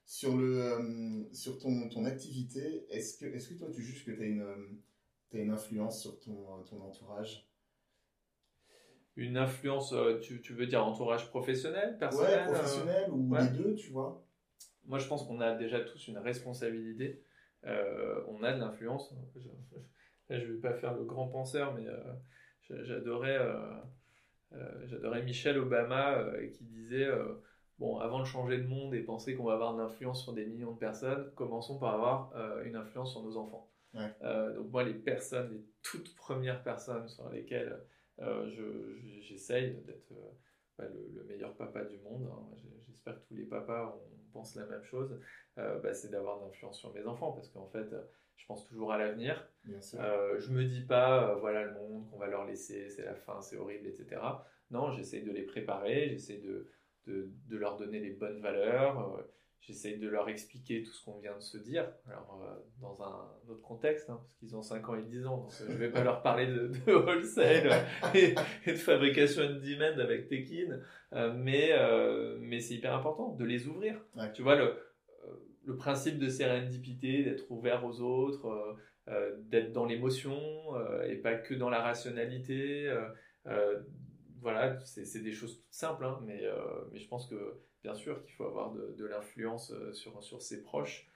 Sur, 0.04 0.36
le, 0.36 0.62
euh, 0.62 1.32
sur 1.32 1.58
ton, 1.58 1.88
ton 1.88 2.04
activité, 2.04 2.86
est-ce 2.90 3.18
que, 3.18 3.26
est 3.26 3.48
que 3.48 3.58
toi 3.58 3.68
tu 3.70 3.82
juges 3.82 4.04
que 4.04 4.12
tu 4.12 4.22
as 4.22 4.26
une, 4.26 4.42
as 5.32 5.38
une 5.38 5.50
influence 5.50 6.02
sur 6.02 6.18
ton, 6.20 6.62
ton 6.64 6.80
entourage? 6.82 7.48
Une 9.16 9.36
influence, 9.36 9.92
euh, 9.92 10.18
tu, 10.20 10.40
tu, 10.40 10.54
veux 10.54 10.66
dire 10.66 10.84
entourage 10.84 11.28
professionnel, 11.28 11.98
personnel 11.98 12.48
Ouais, 12.48 12.54
professionnel 12.54 13.10
ou 13.10 13.34
les 13.34 13.48
deux, 13.48 13.74
tu 13.74 13.90
vois 13.90 14.26
Moi 14.84 14.98
je 14.98 15.06
pense 15.06 15.26
qu'on 15.26 15.40
a 15.40 15.54
déjà 15.54 15.80
tous 15.80 16.08
une 16.08 16.18
responsabilité. 16.18 17.22
on 17.64 18.42
a 18.42 18.52
de 18.52 18.60
l'influence. 18.60 19.14
Je 20.30 20.46
ne 20.46 20.52
vais 20.54 20.60
pas 20.60 20.72
faire 20.72 20.94
le 20.94 21.04
grand 21.04 21.28
penseur, 21.28 21.74
mais 21.74 21.84
j'adorais 22.80 23.38
euh, 23.38 23.74
j'adorais 24.86 25.22
Michelle 25.22 25.58
Obama 25.58 26.18
euh, 26.18 26.48
qui 26.48 26.64
disait 26.64 27.06
euh, 27.06 27.34
bon, 27.78 27.98
avant 27.98 28.20
de 28.20 28.24
changer 28.24 28.56
le 28.56 28.66
monde 28.66 28.94
et 28.94 29.00
penser 29.00 29.34
qu'on 29.34 29.44
va 29.44 29.54
avoir 29.54 29.74
de 29.74 29.80
l'influence 29.80 30.22
sur 30.22 30.32
des 30.32 30.46
millions 30.46 30.72
de 30.72 30.78
personnes, 30.78 31.30
commençons 31.34 31.78
par 31.78 31.94
avoir 31.94 32.32
une 32.64 32.76
influence 32.76 33.12
sur 33.12 33.22
nos 33.22 33.36
enfants. 33.36 33.70
donc 33.94 34.70
moi, 34.70 34.84
les 34.84 34.94
personnes, 34.94 35.52
les 35.52 35.64
toutes 35.82 36.14
premières 36.16 36.62
personnes 36.62 37.08
sur 37.08 37.28
lesquelles 37.30 37.78
j'essaye 39.20 39.74
d'être 39.86 40.12
le, 40.78 41.24
meilleur 41.24 41.54
papa 41.54 41.84
du 41.84 41.98
monde, 41.98 42.28
hein, 42.32 42.56
j'espère 42.92 43.14
que 43.16 43.28
tous 43.28 43.34
les 43.34 43.44
papas 43.44 43.98
pensent 44.32 44.54
la 44.54 44.66
même 44.66 44.84
chose, 44.84 45.18
bah, 45.56 45.92
c'est 45.92 46.10
d'avoir 46.10 46.38
de 46.40 46.44
l'influence 46.44 46.78
sur 46.78 46.92
mes 46.94 47.04
enfants, 47.06 47.32
parce 47.32 47.48
qu'en 47.48 47.66
fait, 47.66 47.92
je 48.42 48.46
pense 48.46 48.66
toujours 48.66 48.92
à 48.92 48.98
l'avenir. 48.98 49.48
Euh, 49.94 50.38
je 50.38 50.50
me 50.50 50.64
dis 50.64 50.80
pas, 50.80 51.30
euh, 51.30 51.34
voilà 51.36 51.62
le 51.62 51.74
monde 51.74 52.10
qu'on 52.10 52.18
va 52.18 52.26
leur 52.26 52.44
laisser, 52.44 52.88
c'est 52.88 53.04
la 53.04 53.14
fin, 53.14 53.40
c'est 53.40 53.56
horrible, 53.56 53.86
etc. 53.86 54.20
Non, 54.72 54.90
j'essaie 54.90 55.20
de 55.20 55.30
les 55.30 55.42
préparer, 55.42 56.08
j'essaie 56.08 56.38
de, 56.38 56.68
de, 57.06 57.30
de, 57.46 57.56
leur 57.56 57.76
donner 57.76 58.00
les 58.00 58.10
bonnes 58.10 58.40
valeurs, 58.40 59.24
euh, 59.62 59.72
j'essaie 59.72 59.96
de 59.96 60.08
leur 60.08 60.28
expliquer 60.28 60.82
tout 60.82 60.92
ce 60.92 61.04
qu'on 61.04 61.18
vient 61.18 61.36
de 61.36 61.42
se 61.42 61.58
dire, 61.58 61.88
alors 62.06 62.40
euh, 62.42 62.54
dans 62.80 63.02
un 63.02 63.50
autre 63.50 63.62
contexte, 63.62 64.10
hein, 64.10 64.20
parce 64.22 64.36
qu'ils 64.38 64.56
ont 64.56 64.62
5 64.62 64.88
ans 64.88 64.94
et 64.96 65.02
10 65.02 65.26
ans, 65.26 65.36
donc 65.38 65.52
je 65.58 65.72
ne 65.72 65.76
vais 65.76 65.90
pas 65.90 66.04
leur 66.04 66.22
parler 66.22 66.46
de, 66.46 66.68
de 66.68 66.92
wholesale 66.92 67.70
et, 68.14 68.34
de 68.66 68.76
fabrication 68.76 69.42
on 69.44 69.60
demand 69.60 70.00
avec 70.00 70.28
Tekin, 70.28 70.80
mais, 71.34 71.72
mais 72.40 72.60
c'est 72.60 72.74
hyper 72.74 72.94
important 72.94 73.34
de 73.34 73.44
les 73.44 73.66
ouvrir. 73.66 74.00
Tu 74.34 74.42
vois, 74.42 74.56
le, 74.56 74.76
le 75.64 75.76
principe 75.76 76.18
de 76.18 76.28
sérendipité, 76.28 77.24
d'être 77.24 77.50
ouvert 77.50 77.84
aux 77.84 78.00
autres, 78.00 78.46
euh, 78.46 78.72
euh, 79.08 79.36
d'être 79.48 79.72
dans 79.72 79.84
l'émotion 79.84 80.38
euh, 80.74 81.04
et 81.04 81.16
pas 81.16 81.34
que 81.34 81.54
dans 81.54 81.70
la 81.70 81.82
rationalité. 81.82 82.92
voilà, 84.40 84.78
c'est 84.84 85.22
des 85.22 85.32
choses 85.32 85.58
toutes 85.58 85.72
simples, 85.72 86.04
hein, 86.04 86.18
mais, 86.24 86.42
mais 86.92 86.98
je 86.98 87.06
pense 87.06 87.28
que 87.28 87.60
bien 87.82 87.94
sûr 87.94 88.22
qu'il 88.22 88.34
faut 88.34 88.44
avoir 88.44 88.72
de, 88.72 88.94
de 88.96 89.04
l'influence 89.04 89.72
sur, 89.92 90.22
sur 90.22 90.40
ses 90.40 90.62
proches, 90.62 91.08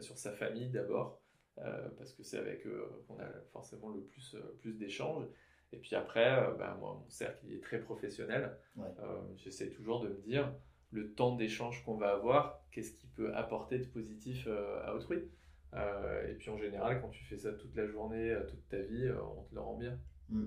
sur 0.00 0.16
sa 0.16 0.32
famille 0.32 0.70
d'abord, 0.70 1.20
parce 1.56 2.12
que 2.12 2.22
c'est 2.22 2.38
avec 2.38 2.66
eux 2.66 2.88
qu'on 3.08 3.18
a 3.18 3.28
forcément 3.52 3.90
le 3.90 4.00
plus, 4.00 4.36
plus 4.60 4.74
d'échanges. 4.74 5.26
Et 5.72 5.76
puis 5.76 5.96
après, 5.96 6.36
ben, 6.58 6.74
moi, 6.76 7.00
mon 7.02 7.10
cercle 7.10 7.44
il 7.46 7.54
est 7.54 7.60
très 7.60 7.80
professionnel. 7.80 8.56
J'essaie 9.36 9.70
toujours 9.70 10.00
de 10.00 10.08
me 10.08 10.20
dire, 10.22 10.54
le 10.94 11.12
temps 11.12 11.36
d'échange 11.36 11.84
qu'on 11.84 11.96
va 11.96 12.12
avoir, 12.12 12.62
qu'est-ce 12.70 12.92
qui 12.92 13.06
peut 13.08 13.34
apporter 13.34 13.78
de 13.78 13.84
positif 13.84 14.46
euh, 14.46 14.86
à 14.86 14.94
autrui? 14.94 15.18
Euh, 15.74 16.28
et 16.28 16.34
puis 16.34 16.50
en 16.50 16.56
général, 16.56 17.00
quand 17.00 17.08
tu 17.08 17.24
fais 17.24 17.36
ça 17.36 17.52
toute 17.52 17.74
la 17.74 17.86
journée, 17.86 18.30
euh, 18.30 18.46
toute 18.46 18.66
ta 18.68 18.80
vie, 18.80 19.10
on 19.10 19.42
te 19.42 19.54
le 19.54 19.60
rend 19.60 19.76
bien. 19.76 19.98
Hmm. 20.28 20.46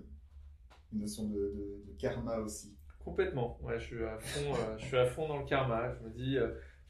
Une 0.93 0.99
notion 0.99 1.28
de, 1.28 1.84
karma 1.99 2.38
aussi. 2.38 2.78
Complètement. 3.07 3.57
Ouais, 3.61 3.79
je 3.79 3.85
suis 3.85 4.03
à 4.03 4.17
fond, 4.17 4.53
je 4.77 4.85
suis 4.85 4.97
à 4.97 5.05
fond 5.05 5.27
dans 5.27 5.37
le 5.37 5.45
karma. 5.45 5.93
Je 5.93 6.03
me 6.03 6.09
dis, 6.09 6.37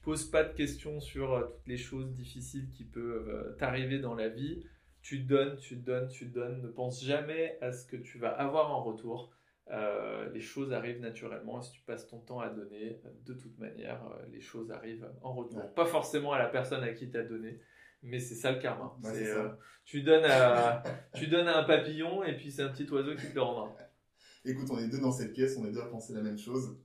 pose 0.01 0.29
pas 0.29 0.43
de 0.43 0.53
questions 0.53 0.99
sur 0.99 1.47
toutes 1.51 1.67
les 1.67 1.77
choses 1.77 2.11
difficiles 2.13 2.69
qui 2.71 2.85
peuvent 2.85 3.55
t'arriver 3.57 3.99
dans 3.99 4.15
la 4.15 4.29
vie. 4.29 4.65
Tu 5.01 5.19
donnes, 5.19 5.57
tu 5.57 5.75
donnes, 5.75 6.07
tu 6.09 6.25
donnes. 6.25 6.61
Ne 6.61 6.69
pense 6.69 7.03
jamais 7.03 7.57
à 7.61 7.71
ce 7.71 7.85
que 7.85 7.97
tu 7.97 8.17
vas 8.17 8.29
avoir 8.29 8.71
en 8.71 8.83
retour. 8.83 9.31
Euh, 9.71 10.29
les 10.31 10.39
choses 10.39 10.71
arrivent 10.71 11.01
naturellement. 11.01 11.61
Si 11.61 11.71
tu 11.71 11.81
passes 11.81 12.07
ton 12.07 12.19
temps 12.19 12.39
à 12.39 12.49
donner, 12.49 13.01
de 13.25 13.33
toute 13.33 13.57
manière, 13.59 14.01
euh, 14.05 14.25
les 14.31 14.39
choses 14.39 14.71
arrivent 14.71 15.09
en 15.21 15.33
retour. 15.33 15.73
Pas 15.73 15.85
forcément 15.85 16.31
à 16.31 16.39
la 16.39 16.47
personne 16.47 16.83
à 16.83 16.93
qui 16.93 17.09
tu 17.09 17.17
as 17.17 17.23
donné, 17.23 17.59
mais 18.01 18.19
c'est 18.19 18.35
ça 18.35 18.51
le 18.51 18.59
karma. 18.59 18.95
Euh, 19.05 19.49
tu, 19.83 20.03
donnes 20.03 20.23
à, 20.25 20.83
tu 21.13 21.27
donnes 21.27 21.47
à 21.47 21.57
un 21.57 21.63
papillon 21.63 22.23
et 22.23 22.37
puis 22.37 22.49
c'est 22.49 22.61
un 22.61 22.69
petit 22.69 22.89
oiseau 22.89 23.15
qui 23.15 23.29
te 23.29 23.35
le 23.35 23.41
rendra. 23.41 23.75
Écoute, 24.47 24.67
on 24.71 24.77
est 24.79 24.87
deux 24.87 25.01
dans 25.01 25.11
cette 25.11 25.33
pièce, 25.33 25.57
on 25.57 25.65
est 25.65 25.71
deux 25.71 25.81
à 25.81 25.87
penser 25.87 26.13
la 26.13 26.21
même 26.21 26.37
chose. 26.37 26.77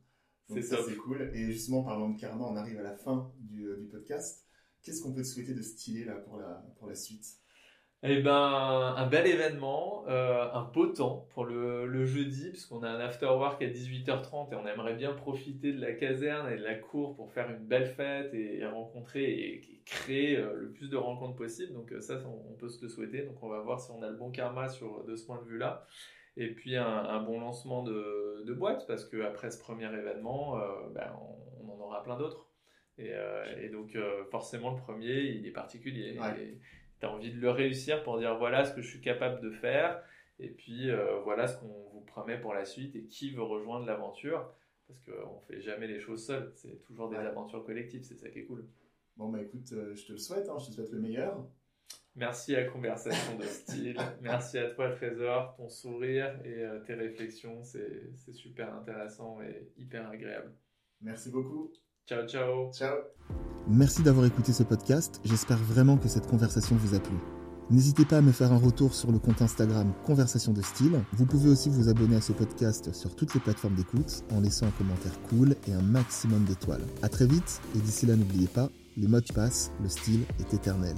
C'est 0.49 0.63
ça, 0.63 0.79
c'est 0.87 0.97
cool. 0.97 1.31
Et 1.33 1.53
justement, 1.53 1.85
parlant 1.85 2.11
de 2.11 2.21
karma, 2.21 2.45
on 2.45 2.57
arrive 2.57 2.79
à 2.79 2.83
la 2.83 2.97
fin 2.97 3.33
du, 3.39 3.65
du 3.79 3.87
podcast. 3.87 4.45
Qu'est-ce 4.83 5.01
qu'on 5.01 5.13
peut 5.13 5.23
te 5.23 5.27
souhaiter 5.29 5.55
de 5.55 5.63
stylé 5.63 6.05
là 6.05 6.15
pour 6.15 6.39
la, 6.39 6.67
pour 6.79 6.89
la 6.89 6.97
suite? 6.97 7.25
Eh 8.03 8.21
ben, 8.21 8.33
un 8.97 9.07
bel 9.07 9.29
événement, 9.29 10.05
euh, 10.09 10.51
un 10.53 10.65
beau 10.65 10.89
temps 10.89 11.29
pour 11.31 11.45
le, 11.45 11.87
le 11.87 12.05
jeudi, 12.05 12.51
puisqu'on 12.51 12.83
a 12.83 12.89
un 12.89 12.99
after 12.99 13.27
work 13.27 13.63
à 13.63 13.69
18h30 13.69 14.53
et 14.53 14.57
on 14.57 14.67
aimerait 14.67 14.97
bien 14.97 15.13
profiter 15.13 15.73
de 15.73 15.81
la 15.81 15.93
caserne 15.93 16.53
et 16.53 16.57
de 16.57 16.65
la 16.65 16.75
cour 16.75 17.15
pour 17.15 17.31
faire 17.31 17.49
une 17.49 17.65
belle 17.65 17.87
fête 17.87 18.35
et, 18.35 18.67
rencontrer 18.67 19.31
et, 19.31 19.83
créer 19.87 20.37
euh, 20.37 20.53
le 20.57 20.73
plus 20.73 20.91
de 20.91 20.97
rencontres 20.97 21.37
possible. 21.37 21.75
Donc 21.75 21.93
euh, 21.93 22.01
ça, 22.01 22.21
on, 22.27 22.55
peut 22.55 22.69
se 22.69 22.83
le 22.83 22.89
souhaiter. 22.89 23.23
Donc 23.23 23.41
on 23.41 23.49
va 23.49 23.61
voir 23.61 23.81
si 23.81 23.93
on 23.93 24.03
a 24.03 24.11
le 24.11 24.17
bon 24.17 24.33
karma 24.33 24.69
sur, 24.69 25.05
de 25.05 25.15
ce 25.15 25.25
point 25.25 25.41
de 25.41 25.49
vue-là. 25.49 25.87
Et 26.37 26.55
puis 26.55 26.77
un, 26.77 27.23
bon 27.23 27.41
lancement 27.41 27.83
de, 27.83 28.43
de, 28.47 28.55
boîte, 28.55 28.87
parce 28.87 29.05
qu'après 29.05 29.51
ce 29.51 29.61
premier 29.61 29.87
événement, 29.87 30.57
ben, 30.95 31.15
on, 31.61 31.71
en 31.71 31.79
aura 31.79 32.03
plein 32.03 32.17
d'autres. 32.17 32.49
Et, 32.97 33.13
et, 33.61 33.69
donc 33.69 33.97
forcément, 34.31 34.71
le 34.71 34.79
premier, 34.79 35.25
il 35.25 35.47
est 35.47 35.53
particulier. 35.53 36.19
Tu 37.01 37.07
as 37.07 37.13
envie 37.13 37.33
de 37.33 37.39
le 37.39 37.51
réussir 37.51 38.03
pour 38.03 38.19
dire 38.19 38.39
voilà 38.39 38.65
ce 38.65 38.75
que 38.75 38.81
je 38.81 38.89
suis 38.89 39.03
capable 39.03 39.43
de 39.43 39.51
faire. 39.51 40.03
Et 40.43 40.49
puis 40.49 40.91
euh, 40.91 41.21
voilà 41.21 41.47
ce 41.47 41.59
qu'on 41.59 41.89
vous 41.93 42.01
promet 42.01 42.39
pour 42.39 42.53
la 42.53 42.65
suite 42.65 42.97
et 42.97 43.05
qui 43.05 43.31
veut 43.31 43.43
rejoindre 43.43 43.87
l'aventure. 43.87 44.53
Parce 44.89 45.01
qu'on 45.03 45.37
ne 45.37 45.41
fait 45.47 45.61
jamais 45.61 45.87
les 45.87 46.01
choses 46.01 46.27
seul, 46.27 46.53
c'est 46.55 46.83
toujours 46.83 47.09
des 47.09 47.17
aventures 47.17 47.65
collectives, 47.65 48.03
c'est 48.03 48.17
ça 48.17 48.29
qui 48.29 48.41
est 48.41 48.45
cool. 48.45 48.67
Bon 49.17 49.29
bah 49.29 49.41
écoute, 49.41 49.73
euh, 49.73 49.95
je 49.95 50.07
te 50.07 50.13
le 50.13 50.19
souhaite, 50.19 50.49
hein, 50.49 50.59
je 50.59 50.67
te 50.67 50.73
souhaite 50.73 50.91
le 50.91 50.99
meilleur. 50.99 51.47
Merci 52.15 52.55
à 52.55 52.65
Conversation 52.65 53.39
de 53.39 53.45
Style, 53.45 53.97
merci 54.21 54.59
à 54.59 54.71
toi 54.71 54.91
Trésor, 54.91 55.55
ton 55.57 55.71
sourire 55.71 56.39
et 56.45 56.63
euh, 56.63 56.81
tes 56.81 56.93
réflexions, 56.93 57.63
c'est 57.65 58.33
super 58.33 58.75
intéressant 58.75 59.41
et 59.41 59.73
hyper 59.79 60.09
agréable. 60.11 60.53
Merci 61.01 61.31
beaucoup. 61.31 61.73
Ciao 62.07 62.27
ciao. 62.27 62.71
Ciao. 62.73 62.99
Merci 63.67 64.03
d'avoir 64.03 64.27
écouté 64.27 64.53
ce 64.53 64.63
podcast, 64.63 65.21
j'espère 65.25 65.57
vraiment 65.57 65.97
que 65.97 66.09
cette 66.09 66.27
conversation 66.27 66.77
vous 66.77 66.95
a 66.95 67.01
plu. 67.01 67.17
N'hésitez 67.71 68.05
pas 68.05 68.19
à 68.19 68.21
me 68.21 68.33
faire 68.33 68.53
un 68.53 68.59
retour 68.59 68.93
sur 68.93 69.11
le 69.11 69.19
compte 69.19 69.41
Instagram 69.41 69.95
Conversation 70.05 70.53
de 70.53 70.61
Style. 70.61 71.01
Vous 71.13 71.25
pouvez 71.25 71.49
aussi 71.49 71.71
vous 71.71 71.89
abonner 71.89 72.17
à 72.17 72.21
ce 72.21 72.33
podcast 72.33 72.93
sur 72.93 73.17
toutes 73.17 73.33
les 73.33 73.41
plateformes 73.41 73.77
d'écoute 73.77 74.25
en 74.31 74.41
laissant 74.41 74.67
un 74.67 74.73
commentaire 74.73 75.19
cool 75.31 75.55
et 75.67 75.73
un 75.73 75.81
maximum 75.81 76.45
d'étoiles. 76.45 76.85
A 77.03 77.09
très 77.09 77.27
vite 77.27 77.63
et 77.75 77.79
d'ici 77.79 78.05
là 78.05 78.17
n'oubliez 78.17 78.49
pas, 78.49 78.69
les 78.99 79.09
modes 79.09 79.33
passent, 79.33 79.73
le 79.81 79.89
style 79.89 80.25
est 80.39 80.53
éternel. 80.53 80.97